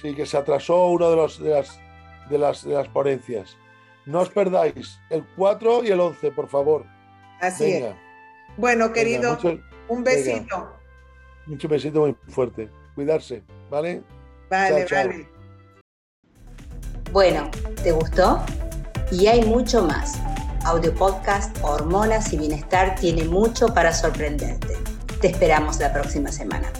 Sí, 0.00 0.14
que 0.14 0.24
se 0.24 0.38
atrasó 0.38 0.86
uno 0.86 1.10
de, 1.10 1.16
los, 1.16 1.38
de, 1.38 1.50
las, 1.50 1.78
de, 2.30 2.38
las, 2.38 2.64
de 2.64 2.72
las 2.72 2.88
ponencias. 2.88 3.54
No 4.06 4.20
os 4.20 4.30
perdáis 4.30 4.98
el 5.10 5.24
4 5.36 5.84
y 5.84 5.88
el 5.88 6.00
11, 6.00 6.32
por 6.32 6.48
favor. 6.48 6.84
Así 7.40 7.72
es. 7.72 7.94
Bueno, 8.56 8.92
querido, 8.92 9.38
un 9.88 10.04
besito. 10.04 10.76
Mucho 11.46 11.68
besito 11.68 12.00
muy 12.00 12.16
fuerte. 12.28 12.68
Cuidarse, 12.94 13.42
¿vale? 13.70 14.02
Vale, 14.50 14.86
vale. 14.90 15.28
Bueno, 17.10 17.50
¿te 17.82 17.92
gustó? 17.92 18.42
Y 19.10 19.26
hay 19.26 19.44
mucho 19.44 19.82
más 19.82 20.18
audio 20.64 20.94
podcast 20.94 21.56
Hormonas 21.62 22.32
y 22.32 22.38
Bienestar 22.38 22.94
tiene 22.94 23.24
mucho 23.24 23.68
para 23.68 23.92
sorprenderte. 23.92 24.76
Te 25.20 25.28
esperamos 25.28 25.78
la 25.78 25.92
próxima 25.92 26.30
semana. 26.30 26.72